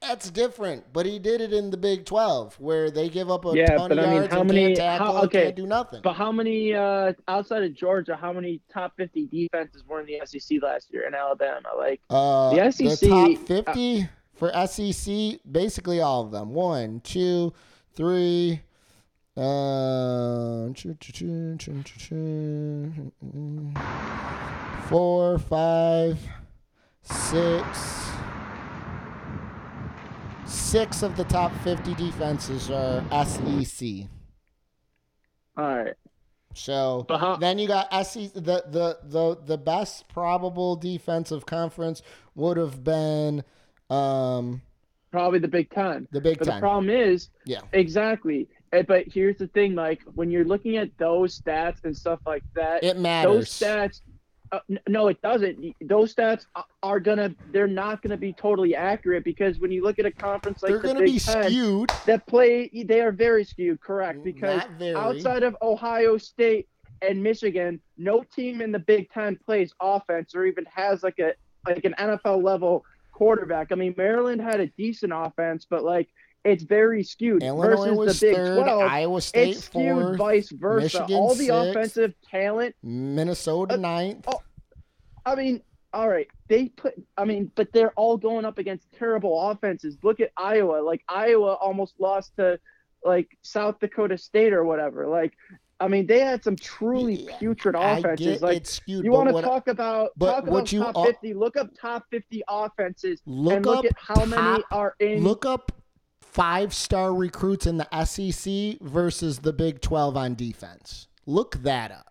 that's 0.02 0.30
different. 0.30 0.84
But 0.92 1.06
he 1.06 1.18
did 1.18 1.40
it 1.40 1.54
in 1.54 1.70
the 1.70 1.78
Big 1.78 2.04
12, 2.04 2.60
where 2.60 2.90
they 2.90 3.08
give 3.08 3.30
up 3.30 3.46
a 3.46 3.56
Yeah, 3.56 3.76
ton 3.78 3.88
but 3.88 3.98
of 3.98 4.04
I 4.04 4.06
mean, 4.08 4.16
yards 4.16 4.34
how 4.34 4.40
and 4.40 4.48
many- 4.48 4.66
can't 4.66 4.76
tackle, 4.76 5.06
how- 5.16 5.22
okay, 5.24 5.44
can't 5.44 5.56
do 5.56 5.66
nothing. 5.66 6.02
But 6.02 6.12
how 6.12 6.30
many 6.30 6.74
uh, 6.74 7.14
outside 7.26 7.62
of 7.62 7.72
Georgia? 7.72 8.16
How 8.16 8.34
many 8.34 8.60
top 8.70 8.92
50 8.98 9.28
defenses 9.28 9.82
were 9.88 10.00
in 10.00 10.06
the 10.06 10.20
SEC 10.26 10.60
last 10.62 10.92
year 10.92 11.06
in 11.06 11.14
Alabama? 11.14 11.70
Like, 11.74 12.02
Uh, 12.10 12.50
The 12.50 12.56
the 12.64 12.90
SEC 12.96 13.08
top 13.08 13.38
50 13.46 14.08
for 14.40 14.50
SEC, 14.66 15.38
basically 15.50 16.00
all 16.00 16.22
of 16.22 16.32
them. 16.32 16.52
One, 16.54 17.00
two, 17.00 17.52
three, 17.94 18.62
uh, 19.36 20.66
four, 24.88 25.38
five, 25.38 26.18
six. 27.02 28.10
Six 30.46 31.02
of 31.02 31.16
the 31.16 31.24
top 31.24 31.52
50 31.62 31.94
defenses 31.94 32.70
are 32.70 33.04
SEC. 33.24 34.08
all 35.56 35.64
right, 35.76 35.94
So 36.54 37.04
But 37.08 37.18
how- 37.18 37.36
then 37.36 37.58
you 37.58 37.68
got 37.68 37.88
SEC. 37.92 38.32
The, 38.34 38.64
the 38.66 38.98
the 39.04 39.36
the 39.44 39.58
best 39.58 40.08
probable 40.08 40.74
defensive 40.76 41.46
conference 41.46 42.02
would 42.34 42.56
have 42.56 42.82
been 42.82 43.44
um, 43.90 44.60
probably 45.10 45.38
the 45.38 45.48
Big 45.48 45.70
Ten. 45.70 46.06
the 46.12 46.20
Big 46.20 46.38
But 46.38 46.44
Ten. 46.46 46.54
the 46.56 46.60
problem 46.60 46.90
is, 46.90 47.28
Yeah. 47.44 47.60
exactly. 47.72 48.48
Eh, 48.72 48.82
But 48.82 49.06
here's 49.08 49.36
the 49.38 49.48
thing, 49.48 49.74
Mike. 49.74 50.00
When 50.14 50.30
you're 50.30 50.44
looking 50.44 50.76
at 50.76 50.96
those 50.98 51.40
stats 51.40 51.84
and 51.84 51.96
stuff 51.96 52.20
like 52.26 52.44
that, 52.54 52.84
it 52.84 52.98
matters. 52.98 53.32
those 53.32 53.48
stats. 53.50 54.00
Uh, 54.52 54.58
no, 54.88 55.06
it 55.06 55.20
doesn't. 55.22 55.76
Those 55.80 56.12
stats 56.12 56.44
are 56.82 56.98
gonna. 56.98 57.32
They're 57.52 57.68
not 57.68 58.02
gonna 58.02 58.16
be 58.16 58.32
totally 58.32 58.74
accurate 58.74 59.22
because 59.22 59.60
when 59.60 59.70
you 59.70 59.82
look 59.84 60.00
at 60.00 60.06
a 60.06 60.10
conference 60.10 60.60
like 60.62 60.70
They're 60.70 60.78
the 60.78 60.82
going 60.88 60.96
to 60.96 61.02
Big 61.02 61.12
be 61.14 61.18
Ten, 61.20 61.44
skewed. 61.44 61.90
that 62.06 62.26
play 62.26 62.68
they 62.84 63.00
are 63.00 63.12
very 63.12 63.44
skewed 63.44 63.80
correct 63.80 64.24
because 64.24 64.62
outside 64.96 65.44
of 65.44 65.56
ohio 65.62 66.16
state 66.18 66.66
and 67.00 67.22
michigan 67.22 67.80
no 67.96 68.24
team 68.34 68.60
in 68.60 68.72
the 68.72 68.78
big 68.80 69.08
ten 69.10 69.36
plays 69.36 69.72
offense 69.80 70.34
or 70.34 70.44
even 70.46 70.64
has 70.66 71.04
like 71.04 71.18
a 71.20 71.32
like 71.66 71.84
an 71.84 71.94
nfl 71.98 72.42
level 72.42 72.84
quarterback 73.20 73.70
i 73.70 73.74
mean 73.74 73.94
maryland 73.98 74.40
had 74.40 74.60
a 74.60 74.66
decent 74.78 75.12
offense 75.14 75.66
but 75.68 75.84
like 75.84 76.08
it's 76.42 76.62
very 76.62 77.02
skewed 77.02 77.42
Illinois 77.42 77.76
versus 77.76 77.96
was 77.98 78.20
the 78.20 78.26
big 78.28 78.36
third. 78.36 78.62
12 78.64 78.82
Iowa 78.90 79.20
State 79.20 79.48
it's 79.56 79.64
skewed 79.66 79.92
fourth. 80.02 80.16
vice 80.18 80.50
versa 80.50 80.82
Michigan 81.00 81.16
all 81.16 81.34
the 81.34 81.46
sixth. 81.48 81.68
offensive 81.68 82.14
talent 82.30 82.74
Minnesota 82.82 83.74
Uh, 83.74 83.76
ninth. 83.76 84.24
oh, 84.26 84.40
I 85.26 85.34
mean, 85.34 85.60
all 85.92 86.08
right, 86.08 86.28
they 86.48 86.68
put. 86.70 86.94
I 87.18 87.26
mean, 87.26 87.52
but 87.56 87.72
they're 87.74 87.92
all 87.92 88.16
going 88.16 88.46
up 88.46 88.56
against 88.58 88.86
terrible 88.98 89.50
offenses. 89.50 89.98
Look 90.02 90.20
at 90.20 90.30
Iowa. 90.36 90.80
Like 90.80 91.02
Iowa 91.08 91.52
almost 91.60 91.92
lost 91.98 92.34
to 92.38 92.58
like 93.04 93.28
South 93.42 93.78
Dakota 93.80 94.16
State 94.16 94.54
or 94.54 94.64
whatever. 94.64 95.06
Like, 95.08 95.34
I 95.80 95.88
mean, 95.88 96.06
they 96.06 96.20
had 96.20 96.44
some 96.44 96.56
truly 96.56 97.24
Yeah, 97.26 97.38
putrid 97.38 97.74
offenses. 97.74 98.42
like, 98.42 98.58
it's 98.58 98.74
skewed. 98.74 99.04
you 99.04 99.12
want 99.12 99.34
to 99.34 99.42
talk 99.42 99.66
about 99.68 100.10
but 100.16 100.26
talk 100.32 100.44
what 100.44 100.50
about 100.50 100.72
you 100.72 100.80
top 100.80 101.06
fifty? 101.06 101.32
Look 101.34 101.56
up 101.56 101.70
top 101.78 102.04
fifty 102.10 102.42
offenses 102.48 103.22
Look 103.26 103.54
and 103.54 103.66
look 103.66 103.78
up 103.78 103.84
at 103.86 103.96
how 103.98 104.24
many 104.26 104.62
are 104.70 104.94
in. 105.00 105.24
Look 105.24 105.46
up 105.46 105.72
five 106.20 106.72
star 106.74 107.14
recruits 107.14 107.66
in 107.66 107.78
the 107.78 108.04
SEC 108.04 108.78
versus 108.80 109.40
the 109.40 109.52
Big 109.52 109.80
12 109.80 110.16
on 110.16 110.34
defense. 110.34 111.08
Look 111.26 111.56
that 111.62 111.90
up. 111.90 112.09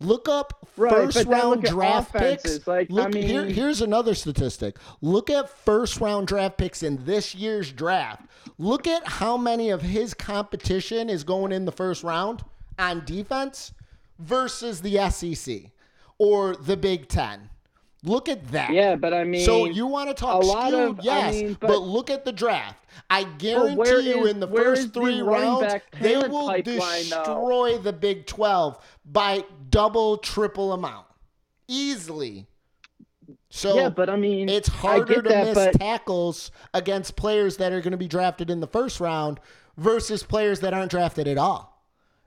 Look 0.00 0.28
up 0.28 0.68
Right, 0.76 0.92
first 0.92 1.26
round 1.26 1.64
draft 1.64 2.12
picks. 2.12 2.64
like, 2.68 2.88
I 2.88 2.94
Look 2.94 3.14
here, 3.14 3.44
here's 3.44 3.80
another 3.80 4.14
statistic. 4.14 4.76
Look 5.00 5.28
at 5.28 5.50
first 5.50 6.00
round 6.00 6.28
draft 6.28 6.56
picks 6.56 6.84
in 6.84 7.04
this 7.04 7.34
year's 7.34 7.72
draft. 7.72 8.26
Look 8.58 8.86
at 8.86 9.06
how 9.06 9.36
many 9.36 9.70
of 9.70 9.82
his 9.82 10.14
competition 10.14 11.10
is 11.10 11.24
going 11.24 11.50
in 11.50 11.64
the 11.64 11.72
first 11.72 12.04
round 12.04 12.44
on 12.78 13.04
defense 13.04 13.72
versus 14.20 14.82
the 14.82 15.10
SEC 15.10 15.72
or 16.18 16.54
the 16.54 16.76
Big 16.76 17.08
10. 17.08 17.50
Look 18.04 18.28
at 18.28 18.52
that. 18.52 18.72
yeah, 18.72 18.94
but 18.94 19.12
I 19.12 19.24
mean, 19.24 19.44
So 19.44 19.64
you 19.66 19.86
want 19.86 20.08
to 20.08 20.14
talk 20.14 20.42
a 20.42 20.46
lot 20.46 20.68
skewed, 20.68 20.88
of- 20.90 21.00
I 21.00 21.02
yes, 21.02 21.34
mean, 21.34 21.56
but, 21.60 21.66
but- 21.68 21.80
look 21.82 22.10
at 22.10 22.24
the 22.24 22.30
draft. 22.32 22.76
I 23.10 23.24
guarantee 23.24 24.08
you, 24.10 24.26
in 24.26 24.38
the 24.40 24.46
first 24.48 24.92
three 24.94 25.20
running 25.20 25.60
rounds, 25.62 25.82
they 26.00 26.16
will 26.16 26.48
though? 26.48 26.62
destroy 26.62 27.78
the 27.78 27.92
Big 27.92 28.26
Twelve 28.26 28.78
by 29.04 29.44
double, 29.70 30.16
triple 30.18 30.72
amount, 30.72 31.06
easily. 31.66 32.46
So 33.50 33.76
yeah, 33.76 33.88
but 33.88 34.10
I 34.10 34.16
mean, 34.16 34.48
it's 34.48 34.68
harder 34.68 35.22
to 35.22 35.28
that, 35.28 35.46
miss 35.46 35.54
but 35.54 35.72
tackles 35.74 36.50
against 36.74 37.16
players 37.16 37.56
that 37.58 37.72
are 37.72 37.80
going 37.80 37.92
to 37.92 37.96
be 37.98 38.08
drafted 38.08 38.50
in 38.50 38.60
the 38.60 38.66
first 38.66 39.00
round 39.00 39.40
versus 39.76 40.22
players 40.22 40.60
that 40.60 40.74
aren't 40.74 40.90
drafted 40.90 41.26
at 41.28 41.38
all. 41.38 41.82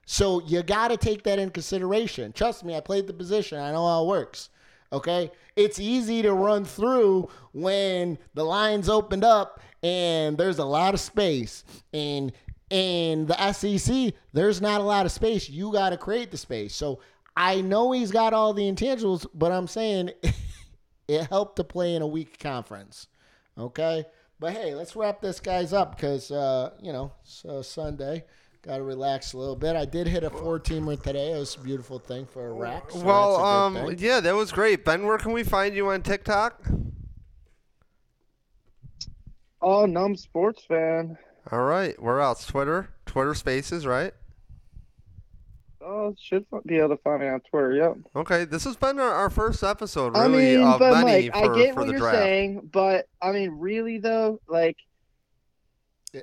So 0.05 0.41
you 0.41 0.63
got 0.63 0.87
to 0.89 0.97
take 0.97 1.23
that 1.23 1.37
in 1.39 1.51
consideration. 1.51 2.33
Trust 2.33 2.63
me, 2.65 2.75
I 2.75 2.79
played 2.79 3.07
the 3.07 3.13
position. 3.13 3.59
I 3.59 3.71
know 3.71 3.87
how 3.87 4.03
it 4.03 4.07
works. 4.07 4.49
Okay, 4.93 5.31
it's 5.55 5.79
easy 5.79 6.21
to 6.21 6.33
run 6.33 6.65
through 6.65 7.29
when 7.53 8.17
the 8.33 8.43
lines 8.43 8.89
opened 8.89 9.23
up 9.23 9.61
and 9.81 10.37
there's 10.37 10.59
a 10.59 10.65
lot 10.65 10.93
of 10.93 10.99
space. 10.99 11.63
And 11.93 12.33
in 12.69 13.25
the 13.25 13.51
SEC, 13.51 14.13
there's 14.33 14.61
not 14.61 14.81
a 14.81 14.83
lot 14.83 15.05
of 15.05 15.11
space. 15.11 15.49
You 15.49 15.71
got 15.71 15.89
to 15.89 15.97
create 15.97 16.31
the 16.31 16.37
space. 16.37 16.75
So 16.75 16.99
I 17.35 17.61
know 17.61 17.91
he's 17.91 18.11
got 18.11 18.33
all 18.33 18.53
the 18.53 18.69
intangibles, 18.69 19.25
but 19.33 19.51
I'm 19.51 19.67
saying 19.67 20.11
it 21.07 21.27
helped 21.27 21.55
to 21.57 21.63
play 21.63 21.95
in 21.95 22.01
a 22.01 22.07
weak 22.07 22.39
conference. 22.39 23.07
Okay, 23.57 24.05
but 24.39 24.53
hey, 24.53 24.75
let's 24.75 24.95
wrap 24.95 25.21
this 25.21 25.39
guys 25.39 25.73
up 25.73 25.95
because 25.95 26.31
uh, 26.31 26.71
you 26.81 26.91
know 26.91 27.11
it's 27.23 27.45
uh, 27.45 27.61
Sunday. 27.61 28.23
Got 28.63 28.77
to 28.77 28.83
relax 28.83 29.33
a 29.33 29.37
little 29.39 29.55
bit. 29.55 29.75
I 29.75 29.85
did 29.85 30.05
hit 30.07 30.23
a 30.23 30.29
four 30.29 30.59
teamer 30.59 31.01
today. 31.01 31.31
It 31.31 31.39
was 31.39 31.55
a 31.55 31.59
beautiful 31.59 31.97
thing 31.97 32.27
for 32.27 32.47
a 32.47 32.53
rack. 32.53 32.91
So 32.91 32.99
well, 32.99 33.31
that's 33.31 33.41
a 33.41 33.45
um, 33.45 33.73
good 33.73 33.99
thing. 33.99 34.07
yeah, 34.07 34.19
that 34.19 34.35
was 34.35 34.51
great. 34.51 34.85
Ben, 34.85 35.03
where 35.03 35.17
can 35.17 35.31
we 35.31 35.43
find 35.43 35.75
you 35.75 35.89
on 35.89 36.03
TikTok? 36.03 36.61
Oh, 39.63 39.85
numb 39.87 40.15
sports 40.15 40.63
fan. 40.67 41.17
All 41.51 41.63
right, 41.63 41.99
where 42.01 42.19
else? 42.19 42.45
Twitter, 42.45 42.89
Twitter 43.07 43.33
Spaces, 43.33 43.87
right? 43.87 44.13
Oh, 45.83 46.15
should 46.21 46.45
be 46.67 46.77
able 46.77 46.89
to 46.89 46.97
find 46.97 47.21
me 47.21 47.27
on 47.29 47.41
Twitter. 47.41 47.73
Yep. 47.73 47.97
Okay, 48.15 48.45
this 48.45 48.63
has 48.65 48.75
been 48.75 48.99
our, 48.99 49.11
our 49.11 49.29
first 49.31 49.63
episode, 49.63 50.13
really, 50.13 50.23
I 50.23 50.27
really, 50.27 50.57
mean, 50.57 50.67
of 50.67 50.79
but 50.79 51.03
many 51.03 51.29
Mike, 51.29 51.33
for, 51.33 51.55
I 51.55 51.57
get 51.57 51.73
for 51.73 51.79
what 51.79 51.85
the 51.87 51.91
you're 51.93 51.99
draft. 51.99 52.17
saying, 52.17 52.69
but 52.71 53.07
I 53.23 53.31
mean, 53.31 53.57
really 53.57 53.97
though, 53.97 54.39
like, 54.47 54.77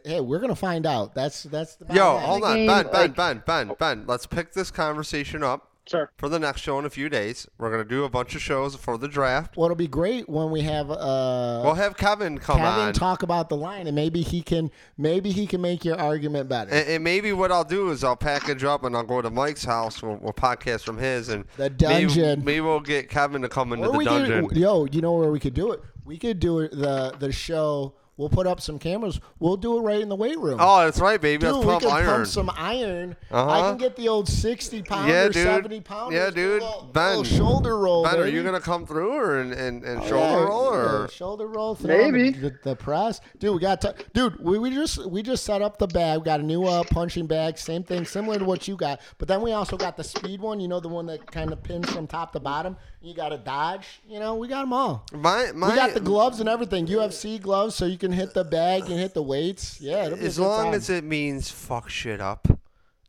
hey, 0.05 0.21
we're 0.21 0.39
gonna 0.39 0.55
find 0.57 0.87
out. 0.87 1.15
That's 1.15 1.45
that's 1.45 1.77
the 1.77 1.87
Yo, 1.95 2.01
bottom 2.01 2.29
hold 2.29 2.45
on, 2.45 2.67
Ben, 2.67 2.87
Ben, 2.93 3.11
Ben, 3.13 3.43
Ben, 3.47 3.73
Ben. 3.79 4.05
Let's 4.07 4.27
pick 4.27 4.53
this 4.53 4.71
conversation 4.71 5.43
up 5.43 5.71
sure. 5.89 6.11
for 6.19 6.29
the 6.29 6.39
next 6.39 6.61
show 6.61 6.79
in 6.79 6.85
a 6.85 6.91
few 6.91 7.09
days. 7.09 7.47
We're 7.59 7.71
gonna 7.71 7.85
do 7.85 8.05
a 8.05 8.09
bunch 8.11 8.35
of 8.35 8.43
shows 8.43 8.77
for 8.77 8.99
the 8.99 9.09
draft. 9.09 9.57
What'll 9.57 9.77
be 9.77 9.89
great 9.89 10.29
when 10.29 10.51
we 10.51 10.61
have 10.63 10.91
uh, 10.91 11.63
We'll 11.65 11.75
have 11.75 11.97
Kevin 11.97 12.39
come 12.39 12.59
Kevin 12.59 12.89
on. 12.89 12.93
talk 12.93 13.23
about 13.23 13.49
the 13.49 13.57
line, 13.57 13.87
and 13.87 13.95
maybe 13.97 14.21
he 14.23 14.43
can 14.43 14.71
maybe 14.99 15.31
he 15.31 15.47
can 15.47 15.61
make 15.61 15.85
your 15.85 15.99
argument 15.99 16.49
better. 16.49 16.71
And, 16.71 16.89
and 16.89 17.05
maybe 17.05 17.33
what 17.33 17.51
I'll 17.51 17.65
do 17.65 17.91
is 17.91 18.05
I'll 18.05 18.17
package 18.17 18.65
up 18.65 18.85
and 18.85 18.95
I'll 18.97 19.05
go 19.05 19.23
to 19.23 19.31
Mike's 19.31 19.65
house. 19.65 20.03
We'll, 20.03 20.17
we'll 20.21 20.33
podcast 20.35 20.83
from 20.83 20.99
his 20.99 21.29
and 21.31 21.45
The 21.57 21.71
maybe- 21.71 21.77
dungeon. 21.77 22.45
Maybe, 22.45 22.61
we'll 22.61 22.81
get 22.81 23.09
Kevin 23.09 23.43
to 23.43 23.49
come 23.49 23.73
into 23.73 23.87
Or 23.89 23.93
the 23.93 23.99
we 23.99 24.05
dungeon. 24.05 24.49
Could, 24.49 24.57
yo, 24.59 24.85
you 24.87 25.01
know 25.01 25.13
where 25.15 25.31
we 25.31 25.41
could 25.41 25.55
do 25.55 25.73
it? 25.73 25.81
We 26.05 26.19
could 26.19 26.41
do 26.41 26.61
it 26.61 26.73
the 26.73 27.15
the 27.19 27.33
show. 27.33 27.95
We'll 28.19 28.29
put 28.29 28.47
up 28.49 28.61
some 28.61 28.79
cameras. 28.81 29.21
We'll 29.39 29.57
do 29.57 29.79
it 29.79 29.81
right 29.83 30.01
in 30.01 30.09
the 30.09 30.17
weight 30.17 30.39
room. 30.39 30.59
oh, 30.61 30.85
that's 30.85 30.99
right, 30.99 31.21
baby. 31.21 31.39
Dude, 31.41 31.53
Let's 31.55 31.59
we 31.65 31.71
pump 31.71 31.83
can 31.85 31.91
iron. 31.93 32.07
pump 32.07 32.27
some 32.27 32.51
iron. 32.57 33.17
Uh-huh. 33.31 33.49
I 33.51 33.61
can 33.71 33.79
get 33.79 33.95
the 33.95 34.09
old 34.09 34.29
sixty 34.29 34.83
pounder, 34.83 35.13
Yeah, 35.13 35.25
dude. 35.27 35.35
seventy 35.35 35.81
pounder. 35.81 36.17
Yeah, 36.17 36.31
dude. 36.31 36.63
Ben. 36.93 37.23
shoulder 37.23 37.79
roll. 37.79 38.03
ben, 38.03 38.17
are 38.19 38.27
you 38.27 38.43
gonna 38.43 38.61
come 38.61 38.85
through 38.87 39.13
or 39.13 39.39
and, 39.41 39.53
and, 39.53 39.85
and 39.85 40.01
Oh, 40.03 40.07
shoulder 40.09 40.19
yeah, 40.41 40.45
roll 40.45 40.73
yeah, 40.75 40.79
or? 41.05 41.09
shoulder 41.09 41.47
roll? 41.47 41.75
throw 41.77 42.11
Maybe. 42.11 42.31
the, 42.31 42.51
the, 42.51 42.59
the 42.65 42.77
press, 42.77 43.21
dude. 43.39 43.55
We 43.55 43.61
got 43.61 43.81
to, 43.83 43.95
dude. 44.13 44.39
We, 44.45 44.59
we 44.59 44.71
just 44.71 45.07
we 45.07 45.23
just 45.23 45.45
set 45.45 45.63
up 45.63 45.79
the 45.79 45.87
bag. 45.87 46.19
We 46.19 46.25
got 46.25 46.41
a 46.41 46.43
new 46.43 46.65
uh, 46.65 46.83
punching 46.91 47.29
bag, 47.29 47.57
same 47.57 47.85
thing, 47.85 48.05
similar 48.05 48.41
to 48.41 48.45
what 48.45 48.67
you 48.67 48.75
got. 48.77 49.01
But 49.19 49.29
then 49.29 49.43
we 49.43 49.53
also 49.53 49.77
got 49.77 49.97
the 49.97 50.03
speed 50.03 50.41
one. 50.41 50.59
You 50.59 50.67
know, 50.67 50.81
the 50.81 50.89
one 50.89 51.07
that 51.07 51.31
kind 51.31 51.53
of 51.53 51.63
pins 51.63 51.89
from 51.91 52.09
top 52.09 52.33
to 52.33 52.41
bottom. 52.41 52.77
You 53.01 53.15
got 53.15 53.29
to 53.29 53.39
dodge. 53.39 53.87
You 54.09 54.19
know, 54.19 54.35
we 54.35 54.49
got 54.49 54.63
them 54.63 54.73
all. 54.73 55.07
My 55.13 55.53
my. 55.55 55.69
we 55.71 55.77
got 55.77 55.95
the 55.95 56.01
gloves 56.01 56.41
and 56.41 56.49
everything. 56.49 56.87
UFC 56.87 57.41
gloves, 57.41 57.75
so 57.75 57.87
you 57.87 57.97
can 57.99 58.11
hit 58.13 58.35
the 58.35 58.45
bag 58.45 58.83
and 58.91 58.99
hit 58.99 59.15
the 59.15 59.23
weights. 59.23 59.81
Yeah, 59.81 60.07
it'll 60.07 60.19
be 60.19 60.25
as 60.27 60.39
a 60.39 60.43
long 60.43 60.65
time. 60.67 60.75
as 60.75 60.91
it 60.91 61.05
means 61.05 61.51
fuck 61.51 61.89
shit 61.89 62.21
up. 62.21 62.49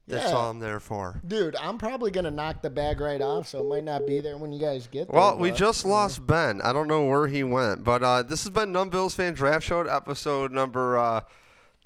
That's 0.07 0.29
Yeah. 0.31 0.37
all 0.37 0.49
I'm 0.49 0.59
there 0.59 0.79
for. 0.79 1.21
Dude, 1.27 1.55
I'm 1.55 1.77
probably 1.77 2.09
gonna 2.11 2.31
knock 2.31 2.61
the 2.63 2.69
bag 2.69 2.99
right 2.99 3.21
off, 3.21 3.47
so 3.47 3.59
it 3.59 3.67
might 3.69 3.83
not 3.83 4.07
be 4.07 4.19
there 4.19 4.37
when 4.37 4.51
you 4.51 4.59
guys 4.59 4.87
get 4.87 5.07
there. 5.07 5.19
Well, 5.19 5.37
we 5.37 5.51
just 5.51 5.85
lost 5.85 6.25
Ben. 6.25 6.61
I 6.61 6.73
don't 6.73 6.87
know 6.87 7.05
where 7.05 7.27
he 7.27 7.43
went, 7.43 7.83
but 7.83 8.01
uh, 8.03 8.23
this 8.23 8.43
has 8.43 8.49
been 8.51 8.71
Numb 8.71 8.89
Bills 8.89 9.13
Fan 9.13 9.33
Draft 9.33 9.65
Show, 9.67 9.81
episode 9.81 10.51
number 10.51 10.97
uh, 10.97 11.21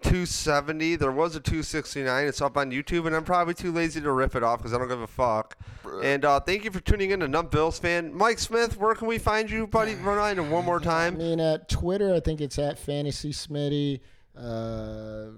270. 0.04 0.96
There 0.98 1.12
was 1.12 1.36
a 1.36 1.40
269. 1.40 2.28
It's 2.28 2.42
up 2.42 2.58
on 2.58 2.72
YouTube, 2.72 3.08
and 3.08 3.16
I'm 3.16 3.24
probably 3.24 3.54
too 3.54 3.72
lazy 3.72 4.02
to 4.02 4.12
rip 4.12 4.36
it 4.36 4.44
off 4.44 4.60
because 4.60 4.74
I 4.74 4.78
don't 4.78 4.88
give 4.88 5.02
a 5.02 5.08
fuck. 5.08 5.58
And 6.04 6.26
uh, 6.26 6.40
thank 6.40 6.64
you 6.64 6.72
for 6.72 6.80
tuning 6.80 7.12
in 7.12 7.20
to 7.22 7.28
Numb 7.28 7.48
Bills 7.48 7.80
Fan. 7.80 8.14
Mike 8.14 8.40
Smith, 8.40 8.78
where 8.78 8.96
can 8.96 9.08
we 9.08 9.18
find 9.18 9.50
you, 9.50 9.68
buddy? 9.68 9.96
Run 10.04 10.40
on 10.40 10.50
one 10.50 10.66
more 10.66 10.80
time. 10.80 11.16
I 11.16 11.18
mean, 11.18 11.40
at 11.40 11.70
Twitter, 11.70 12.14
I 12.14 12.20
think 12.20 12.42
it's 12.42 12.60
at 12.60 12.78
Fantasy 12.78 13.32
Smitty, 13.32 14.02
uh, 14.38 15.32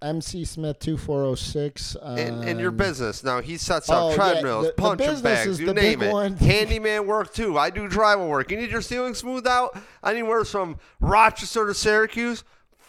MC 0.00 0.44
Smith 0.44 0.78
two 0.78 0.96
four 0.96 1.22
zero 1.22 1.34
six. 1.34 1.96
In, 2.16 2.42
in 2.44 2.58
your 2.58 2.70
um, 2.70 2.76
business. 2.76 3.24
Now, 3.24 3.40
he 3.40 3.56
sets 3.56 3.90
up 3.90 4.02
oh, 4.02 4.10
yeah, 4.10 4.16
treadmills, 4.16 4.66
the- 4.66 4.70
the 4.70 4.74
punching 4.74 5.06
business 5.06 5.22
bags, 5.22 5.46
is 5.48 5.60
you 5.60 5.66
the 5.66 5.74
name 5.74 5.98
big 6.00 6.08
it. 6.08 6.12
one. 6.12 6.36
Handyman 6.36 7.06
work, 7.06 7.32
too. 7.34 7.58
I 7.58 7.70
do 7.70 7.88
drywall 7.88 8.28
work. 8.28 8.50
You 8.50 8.56
need 8.58 8.70
your 8.70 8.82
ceiling 8.82 9.14
smoothed 9.14 9.48
out? 9.48 9.76
Anywhere 10.04 10.44
from 10.44 10.78
Rochester 11.00 11.66
to 11.66 11.74
Syracuse? 11.74 12.44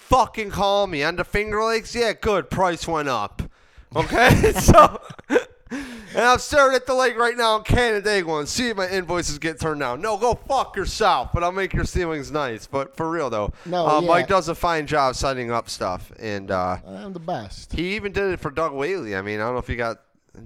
Fucking 0.10 0.50
call 0.50 0.88
me. 0.88 1.04
On 1.04 1.16
the 1.16 1.24
Finger 1.24 1.64
Lakes? 1.64 1.94
Yeah, 1.94 2.14
good. 2.14 2.50
Price 2.50 2.88
went 2.88 3.08
up. 3.10 3.44
Okay? 3.96 4.52
so, 4.60 5.00
and 5.30 5.46
I'm 6.16 6.40
staring 6.40 6.76
at 6.76 6.88
the 6.88 6.96
lake 6.96 7.16
right 7.16 7.38
now 7.38 7.58
in 7.58 7.64
Canandaigua 7.64 8.40
and 8.40 8.50
see 8.50 8.70
if 8.70 8.78
my 8.78 8.90
invoices 8.90 9.38
get 9.38 9.60
turned 9.60 9.80
down. 9.82 10.02
No, 10.02 10.18
go 10.18 10.34
fuck 10.34 10.76
yourself, 10.76 11.30
but 11.32 11.44
I'll 11.44 11.52
make 11.52 11.74
your 11.74 11.86
ceilings 11.86 12.32
nice. 12.32 12.66
But 12.66 12.96
for 12.96 13.10
real, 13.10 13.30
though, 13.30 13.54
No, 13.68 13.86
uh, 13.86 14.02
yeah. 14.02 14.08
Mike 14.08 14.28
does 14.28 14.48
a 14.50 14.56
fine 14.56 14.88
job 14.88 15.16
setting 15.16 15.52
up 15.52 15.70
stuff. 15.70 16.12
And, 16.20 16.50
uh, 16.50 16.78
I'm 16.88 17.14
the 17.14 17.20
best. 17.20 17.74
he 17.74 17.96
even 17.96 18.12
did 18.12 18.32
it 18.34 18.40
for 18.40 18.50
Doug 18.50 18.74
Whaley. 18.74 19.16
I 19.16 19.22
mean, 19.22 19.40
I 19.40 19.44
don't 19.44 19.54
know 19.54 19.60
if 19.60 19.70
you 19.70 19.76
got. 19.76 20.02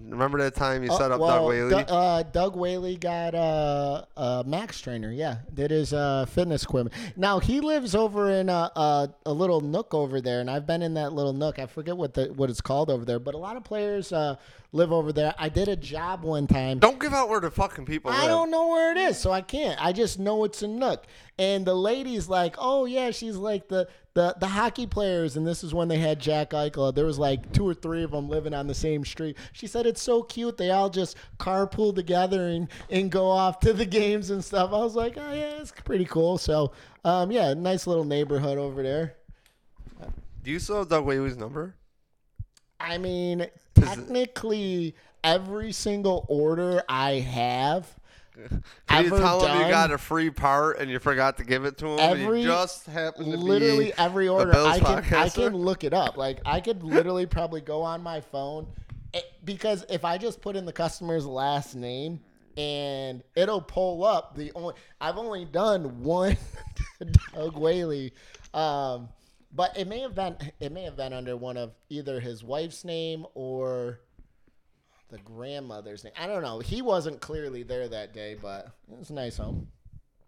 Remember 0.08 0.38
that 0.40 0.56
time 0.56 0.84
you 0.84 0.90
set 0.92 1.12
Uh, 1.12 1.16
up 1.16 1.20
well, 1.22 1.38
Doug 1.40 1.48
Whaley? 1.50 1.70
Doug- 1.70 1.86
uh, 1.90 2.24
Doug 2.24 2.56
Whaley 2.56 2.98
got 2.98 3.34
uh, 3.36 4.06
a 4.18 4.44
Max 4.46 4.80
trainer. 4.82 5.12
Yeah, 5.12 5.38
did 5.54 5.72
his 5.72 5.94
uh, 5.94 6.26
fitness 6.26 6.64
equipment. 6.64 6.96
Now 7.16 7.40
he 7.40 7.60
lives 7.62 7.96
over 7.96 8.30
in 8.32 8.50
a, 8.50 8.72
a 8.76 9.10
a 9.26 9.34
little 9.34 9.62
nook 9.62 9.94
over 9.94 10.22
there, 10.22 10.40
and 10.42 10.50
I've 10.50 10.66
been 10.68 10.82
in 10.82 10.94
that 10.96 11.14
little 11.14 11.34
nook. 11.34 11.60
I 11.60 11.66
forget 11.66 11.96
what 11.98 12.14
the 12.14 12.26
what 12.36 12.50
it's 12.50 12.62
called 12.62 12.90
over 12.90 13.06
there, 13.06 13.20
but 13.20 13.34
a 13.36 13.38
lot 13.38 13.58
of 13.58 13.64
players 13.64 14.12
uh, 14.14 14.36
live 14.74 14.92
over 14.92 15.14
there. 15.14 15.34
I 15.38 15.48
did 15.48 15.70
a 15.70 15.76
job 15.78 16.24
one 16.24 16.48
time. 16.48 16.80
don't 16.80 17.00
give 17.00 17.14
out 17.14 17.30
where 17.30 17.40
the 17.40 17.52
fucking 17.52 17.86
people 17.86 18.12
I 18.12 18.22
live. 18.22 18.28
don't 18.28 18.52
know 18.52 18.68
where 18.68 18.92
it 18.92 18.98
is, 18.98 19.18
so 19.18 19.32
I 19.32 19.42
can't. 19.42 19.82
I 19.84 19.94
just 19.94 20.20
know 20.20 20.44
it's 20.44 20.62
a 20.64 20.68
nook. 20.68 21.06
And 21.40 21.66
the 21.66 21.74
lady's 21.74 22.28
like, 22.28 22.56
"Oh 22.58 22.86
yeah, 22.86 23.12
she's 23.12 23.36
like 23.38 23.68
the 23.70 23.88
the 24.14 24.36
the 24.40 24.48
hockey 24.48 24.86
players." 24.86 25.38
And 25.38 25.48
this 25.48 25.64
is 25.64 25.74
when 25.74 25.88
they 25.88 25.98
had 25.98 26.20
Jack 26.20 26.50
Eichel. 26.52 26.94
There 26.94 27.06
was 27.06 27.18
like 27.18 27.54
two 27.54 27.68
or 27.68 27.74
three 27.74 28.04
of 28.04 28.12
them 28.12 28.28
living 28.30 28.54
on 28.54 28.68
the 28.68 28.76
same 28.76 29.06
street. 29.06 29.38
She 29.54 29.66
said 29.68 29.86
it's 29.86 30.02
so 30.02 30.22
cute. 30.24 30.58
They 30.58 30.72
all 30.72 30.90
just 30.90 31.16
carpool 31.40 31.96
together 31.96 32.48
and 32.50 32.68
and 32.90 33.10
go 33.12 33.28
off 33.30 33.60
to 33.62 33.74
the 33.74 33.86
games 33.86 34.30
and 34.30 34.44
stuff. 34.44 34.72
I 34.74 34.78
was 34.78 34.96
like, 34.96 35.18
"Oh 35.18 35.34
yeah, 35.34 35.62
it's 35.62 35.72
pretty 35.72 36.06
cool." 36.06 36.38
So, 36.38 36.72
um, 37.06 37.32
yeah, 37.32 37.54
nice 37.54 37.88
little 37.88 38.06
neighborhood 38.06 38.58
over 38.58 38.84
there. 38.84 39.16
Do 40.44 40.52
you 40.52 40.60
still 40.60 40.80
have 40.80 40.90
Doug 40.90 41.06
Whaley's 41.06 41.38
number? 41.38 41.76
I 42.80 42.98
mean, 42.98 43.48
technically, 43.86 44.96
every 45.24 45.72
single 45.72 46.26
order 46.28 46.84
I 46.88 47.14
have. 47.14 47.88
Can 48.36 48.52
you 48.52 48.62
ever 48.90 49.20
tell 49.20 49.46
him 49.46 49.62
you 49.62 49.70
got 49.70 49.92
a 49.92 49.98
free 49.98 50.32
part 50.32 50.80
and 50.80 50.90
you 50.90 50.98
forgot 50.98 51.38
to 51.38 51.44
give 51.44 51.66
it 51.66 51.78
to 51.78 51.88
him? 51.88 52.00
Every- 52.00 52.42
you 52.42 52.48
just 52.48 52.88
happened 52.88 53.32
to 53.32 53.38
literally 53.38 53.94
every 53.98 54.28
order 54.28 54.54
I 54.56 54.80
can 54.80 55.14
I 55.14 55.30
can 55.30 55.56
look 55.56 55.84
it 55.84 55.94
up. 55.94 56.18
Like 56.18 56.40
I 56.46 56.60
could 56.60 56.84
literally 56.84 57.26
probably 57.26 57.62
go 57.62 57.84
on 57.84 58.02
my 58.02 58.22
phone 58.22 58.68
eh, 59.14 59.22
because 59.44 59.86
if 59.90 60.04
I 60.04 60.18
just 60.18 60.42
put 60.42 60.56
in 60.56 60.66
the 60.66 60.74
customer's 60.74 61.28
last 61.28 61.76
name 61.76 62.22
and 62.58 63.24
it'll 63.36 63.62
pull 63.62 64.04
up 64.04 64.36
the 64.36 64.52
only 64.56 64.74
I've 65.00 65.18
only 65.18 65.46
done 65.46 66.04
one 66.04 66.38
Doug 67.36 67.56
Whaley. 67.56 68.14
Um, 68.54 69.10
but 69.54 69.78
it 69.78 69.88
may 69.88 70.00
have 70.00 70.16
been 70.16 70.36
it 70.60 70.72
may 70.72 70.84
have 70.84 70.98
been 70.98 71.14
under 71.14 71.38
one 71.38 71.58
of 71.58 71.72
either 71.90 72.20
his 72.20 72.44
wife's 72.44 72.84
name 72.84 73.26
or 73.36 74.00
the 75.10 75.20
grandmother's 75.20 76.04
name. 76.04 76.14
I 76.20 76.26
don't 76.26 76.42
know. 76.42 76.60
He 76.60 76.82
wasn't 76.82 77.22
clearly 77.22 77.64
there 77.64 77.88
that 77.88 78.14
day, 78.14 78.36
but 78.42 78.68
it 78.92 78.98
was 78.98 79.12
a 79.12 79.14
nice 79.14 79.38
home. 79.38 79.68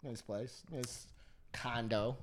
Nice 0.03 0.21
place. 0.21 0.63
Nice 0.71 1.07
condo. 1.53 2.17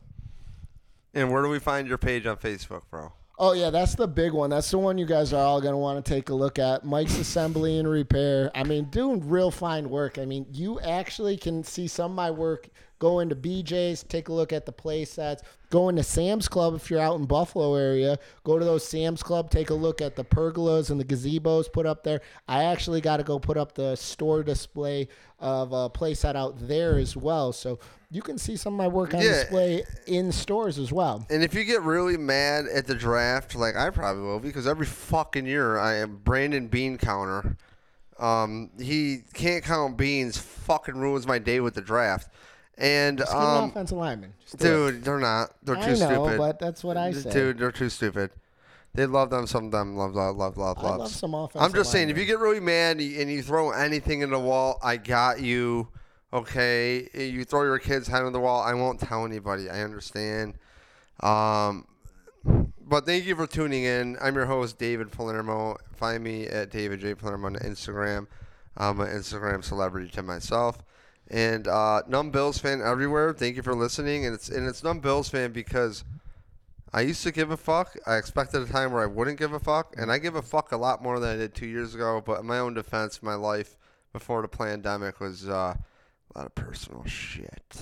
And 1.14 1.30
where 1.30 1.42
do 1.42 1.48
we 1.48 1.58
find 1.58 1.88
your 1.88 1.98
page 1.98 2.24
on 2.26 2.36
Facebook, 2.36 2.82
bro? 2.88 3.12
Oh 3.38 3.52
yeah, 3.52 3.70
that's 3.70 3.96
the 3.96 4.06
big 4.06 4.32
one. 4.32 4.50
That's 4.50 4.70
the 4.70 4.78
one 4.78 4.98
you 4.98 5.06
guys 5.06 5.32
are 5.32 5.44
all 5.44 5.60
gonna 5.60 5.78
want 5.78 6.04
to 6.04 6.08
take 6.08 6.28
a 6.28 6.34
look 6.34 6.60
at. 6.60 6.84
Mike's 6.84 7.18
Assembly 7.18 7.78
and 7.78 7.88
Repair. 7.88 8.52
I 8.54 8.62
mean, 8.62 8.84
doing 8.84 9.28
real 9.28 9.50
fine 9.50 9.90
work. 9.90 10.18
I 10.18 10.24
mean, 10.24 10.46
you 10.52 10.78
actually 10.80 11.36
can 11.36 11.64
see 11.64 11.88
some 11.88 12.12
of 12.12 12.16
my 12.16 12.30
work. 12.30 12.68
Go 13.02 13.18
into 13.18 13.34
BJ's, 13.34 14.04
take 14.04 14.28
a 14.28 14.32
look 14.32 14.52
at 14.52 14.64
the 14.64 14.70
play 14.70 15.04
sets. 15.04 15.42
Go 15.70 15.88
into 15.88 16.04
Sam's 16.04 16.46
Club 16.46 16.76
if 16.76 16.88
you're 16.88 17.00
out 17.00 17.18
in 17.18 17.24
Buffalo 17.24 17.74
area. 17.74 18.16
Go 18.44 18.60
to 18.60 18.64
those 18.64 18.86
Sam's 18.86 19.24
Club, 19.24 19.50
take 19.50 19.70
a 19.70 19.74
look 19.74 20.00
at 20.00 20.14
the 20.14 20.24
pergolas 20.24 20.88
and 20.90 21.00
the 21.00 21.04
gazebos 21.04 21.72
put 21.72 21.84
up 21.84 22.04
there. 22.04 22.20
I 22.46 22.62
actually 22.62 23.00
got 23.00 23.16
to 23.16 23.24
go 23.24 23.40
put 23.40 23.56
up 23.56 23.74
the 23.74 23.96
store 23.96 24.44
display 24.44 25.08
of 25.40 25.72
a 25.72 25.90
play 25.90 26.14
set 26.14 26.36
out 26.36 26.54
there 26.68 26.96
as 26.96 27.16
well. 27.16 27.52
So 27.52 27.80
you 28.08 28.22
can 28.22 28.38
see 28.38 28.54
some 28.54 28.74
of 28.74 28.78
my 28.78 28.86
work 28.86 29.14
on 29.14 29.20
Yeah. 29.20 29.32
display 29.32 29.82
in 30.06 30.30
stores 30.30 30.78
as 30.78 30.92
well. 30.92 31.26
And 31.28 31.42
if 31.42 31.54
you 31.54 31.64
get 31.64 31.82
really 31.82 32.16
mad 32.16 32.66
at 32.72 32.86
the 32.86 32.94
draft, 32.94 33.56
like 33.56 33.74
I 33.74 33.90
probably 33.90 34.22
will, 34.22 34.38
because 34.38 34.68
every 34.68 34.86
fucking 34.86 35.46
year 35.46 35.76
I 35.76 35.94
am 35.94 36.20
Brandon 36.22 36.68
Bean 36.68 36.98
counter. 36.98 37.56
Um, 38.16 38.70
he 38.78 39.22
can't 39.34 39.64
count 39.64 39.96
beans. 39.96 40.38
Fucking 40.38 40.94
ruins 40.96 41.26
my 41.26 41.40
day 41.40 41.58
with 41.58 41.74
the 41.74 41.80
draft. 41.80 42.28
And 42.78 43.18
Just 43.18 43.30
get 43.30 43.40
an 43.40 43.64
um, 43.64 43.70
offensive 43.70 43.98
lineman. 43.98 44.32
Just 44.40 44.58
do 44.58 44.86
it. 44.86 44.92
dude, 44.92 45.04
they're 45.04 45.18
not. 45.18 45.52
They're 45.62 45.76
too 45.76 45.80
I 45.82 45.86
know, 45.88 45.94
stupid. 46.26 46.38
but 46.38 46.58
that's 46.58 46.82
what 46.82 46.96
I 46.96 47.12
say. 47.12 47.30
Dude, 47.30 47.58
they're 47.58 47.70
too 47.72 47.88
stupid. 47.90 48.30
They 48.94 49.06
love 49.06 49.30
them. 49.30 49.46
Some 49.46 49.66
of 49.66 49.70
them 49.72 49.96
love, 49.96 50.14
love, 50.14 50.36
love, 50.36 50.56
love, 50.56 50.78
I 50.78 50.82
loves. 50.82 50.98
love 50.98 51.10
some 51.10 51.34
offensive 51.34 51.62
I'm 51.62 51.72
just 51.74 51.90
saying, 51.92 52.08
if 52.10 52.16
linemen. 52.16 52.20
you 52.28 52.34
get 52.34 52.40
really 52.40 52.60
mad 52.60 52.96
and 52.98 53.02
you, 53.02 53.20
and 53.20 53.30
you 53.30 53.42
throw 53.42 53.70
anything 53.70 54.20
in 54.22 54.30
the 54.30 54.38
wall, 54.38 54.78
I 54.82 54.96
got 54.96 55.40
you. 55.40 55.88
Okay, 56.32 57.08
you 57.14 57.44
throw 57.44 57.62
your 57.64 57.78
kid's 57.78 58.08
head 58.08 58.24
in 58.24 58.32
the 58.32 58.40
wall. 58.40 58.62
I 58.62 58.72
won't 58.72 58.98
tell 59.00 59.26
anybody. 59.26 59.68
I 59.68 59.82
understand. 59.82 60.54
Um, 61.20 61.86
but 62.44 63.06
thank 63.06 63.26
you 63.26 63.36
for 63.36 63.46
tuning 63.46 63.84
in. 63.84 64.16
I'm 64.20 64.34
your 64.34 64.46
host, 64.46 64.78
David 64.78 65.12
Palermo. 65.12 65.76
Find 65.94 66.24
me 66.24 66.46
at 66.46 66.70
David 66.70 67.00
J 67.00 67.14
Palermo 67.14 67.46
on 67.48 67.56
Instagram. 67.56 68.26
I'm 68.76 69.00
an 69.00 69.08
Instagram 69.08 69.62
celebrity 69.62 70.08
to 70.12 70.22
myself. 70.22 70.78
And 71.28 71.66
uh, 71.66 72.02
Numb 72.08 72.30
Bills 72.30 72.58
fan 72.58 72.82
everywhere. 72.82 73.32
Thank 73.32 73.56
you 73.56 73.62
for 73.62 73.74
listening. 73.74 74.26
And 74.26 74.34
it's 74.34 74.48
and 74.48 74.68
it's 74.68 74.82
Numb 74.82 75.00
Bills 75.00 75.28
fan 75.28 75.52
because 75.52 76.04
I 76.92 77.00
used 77.00 77.22
to 77.22 77.32
give 77.32 77.50
a 77.50 77.56
fuck. 77.56 77.96
I 78.06 78.16
expected 78.16 78.62
a 78.62 78.66
time 78.66 78.92
where 78.92 79.02
I 79.02 79.06
wouldn't 79.06 79.38
give 79.38 79.54
a 79.54 79.58
fuck, 79.58 79.94
and 79.96 80.12
I 80.12 80.18
give 80.18 80.34
a 80.34 80.42
fuck 80.42 80.72
a 80.72 80.76
lot 80.76 81.02
more 81.02 81.18
than 81.18 81.30
I 81.30 81.36
did 81.36 81.54
two 81.54 81.66
years 81.66 81.94
ago. 81.94 82.22
But 82.24 82.40
in 82.40 82.46
my 82.46 82.58
own 82.58 82.74
defense, 82.74 83.22
my 83.22 83.34
life 83.34 83.76
before 84.12 84.42
the 84.42 84.48
pandemic 84.48 85.18
was 85.18 85.48
uh, 85.48 85.74
a 86.34 86.38
lot 86.38 86.46
of 86.46 86.54
personal 86.54 87.04
shit. 87.06 87.76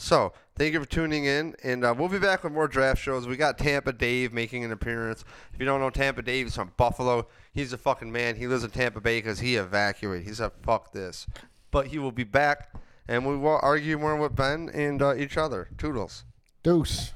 So 0.00 0.32
thank 0.54 0.72
you 0.74 0.80
for 0.80 0.88
tuning 0.88 1.24
in, 1.24 1.56
and 1.64 1.84
uh, 1.84 1.92
we'll 1.96 2.08
be 2.08 2.20
back 2.20 2.44
with 2.44 2.52
more 2.52 2.68
draft 2.68 3.02
shows. 3.02 3.26
We 3.26 3.36
got 3.36 3.58
Tampa 3.58 3.92
Dave 3.92 4.32
making 4.32 4.64
an 4.64 4.70
appearance. 4.70 5.24
If 5.52 5.58
you 5.58 5.66
don't 5.66 5.80
know 5.80 5.90
Tampa 5.90 6.22
Dave, 6.22 6.46
he's 6.46 6.54
from 6.54 6.72
Buffalo. 6.76 7.26
He's 7.52 7.72
a 7.72 7.78
fucking 7.78 8.12
man. 8.12 8.36
He 8.36 8.46
lives 8.46 8.62
in 8.62 8.70
Tampa 8.70 9.00
Bay 9.00 9.18
because 9.18 9.40
he 9.40 9.56
evacuated. 9.56 10.24
He 10.26 10.32
said, 10.32 10.52
"Fuck 10.62 10.92
this," 10.92 11.26
but 11.70 11.88
he 11.88 11.98
will 11.98 12.12
be 12.12 12.24
back, 12.24 12.74
and 13.06 13.26
we 13.26 13.36
will 13.36 13.58
argue 13.62 13.98
more 13.98 14.16
with 14.16 14.36
Ben 14.36 14.70
and 14.72 15.02
uh, 15.02 15.14
each 15.14 15.36
other. 15.36 15.68
Toodles. 15.78 16.24
Deuce. 16.62 17.12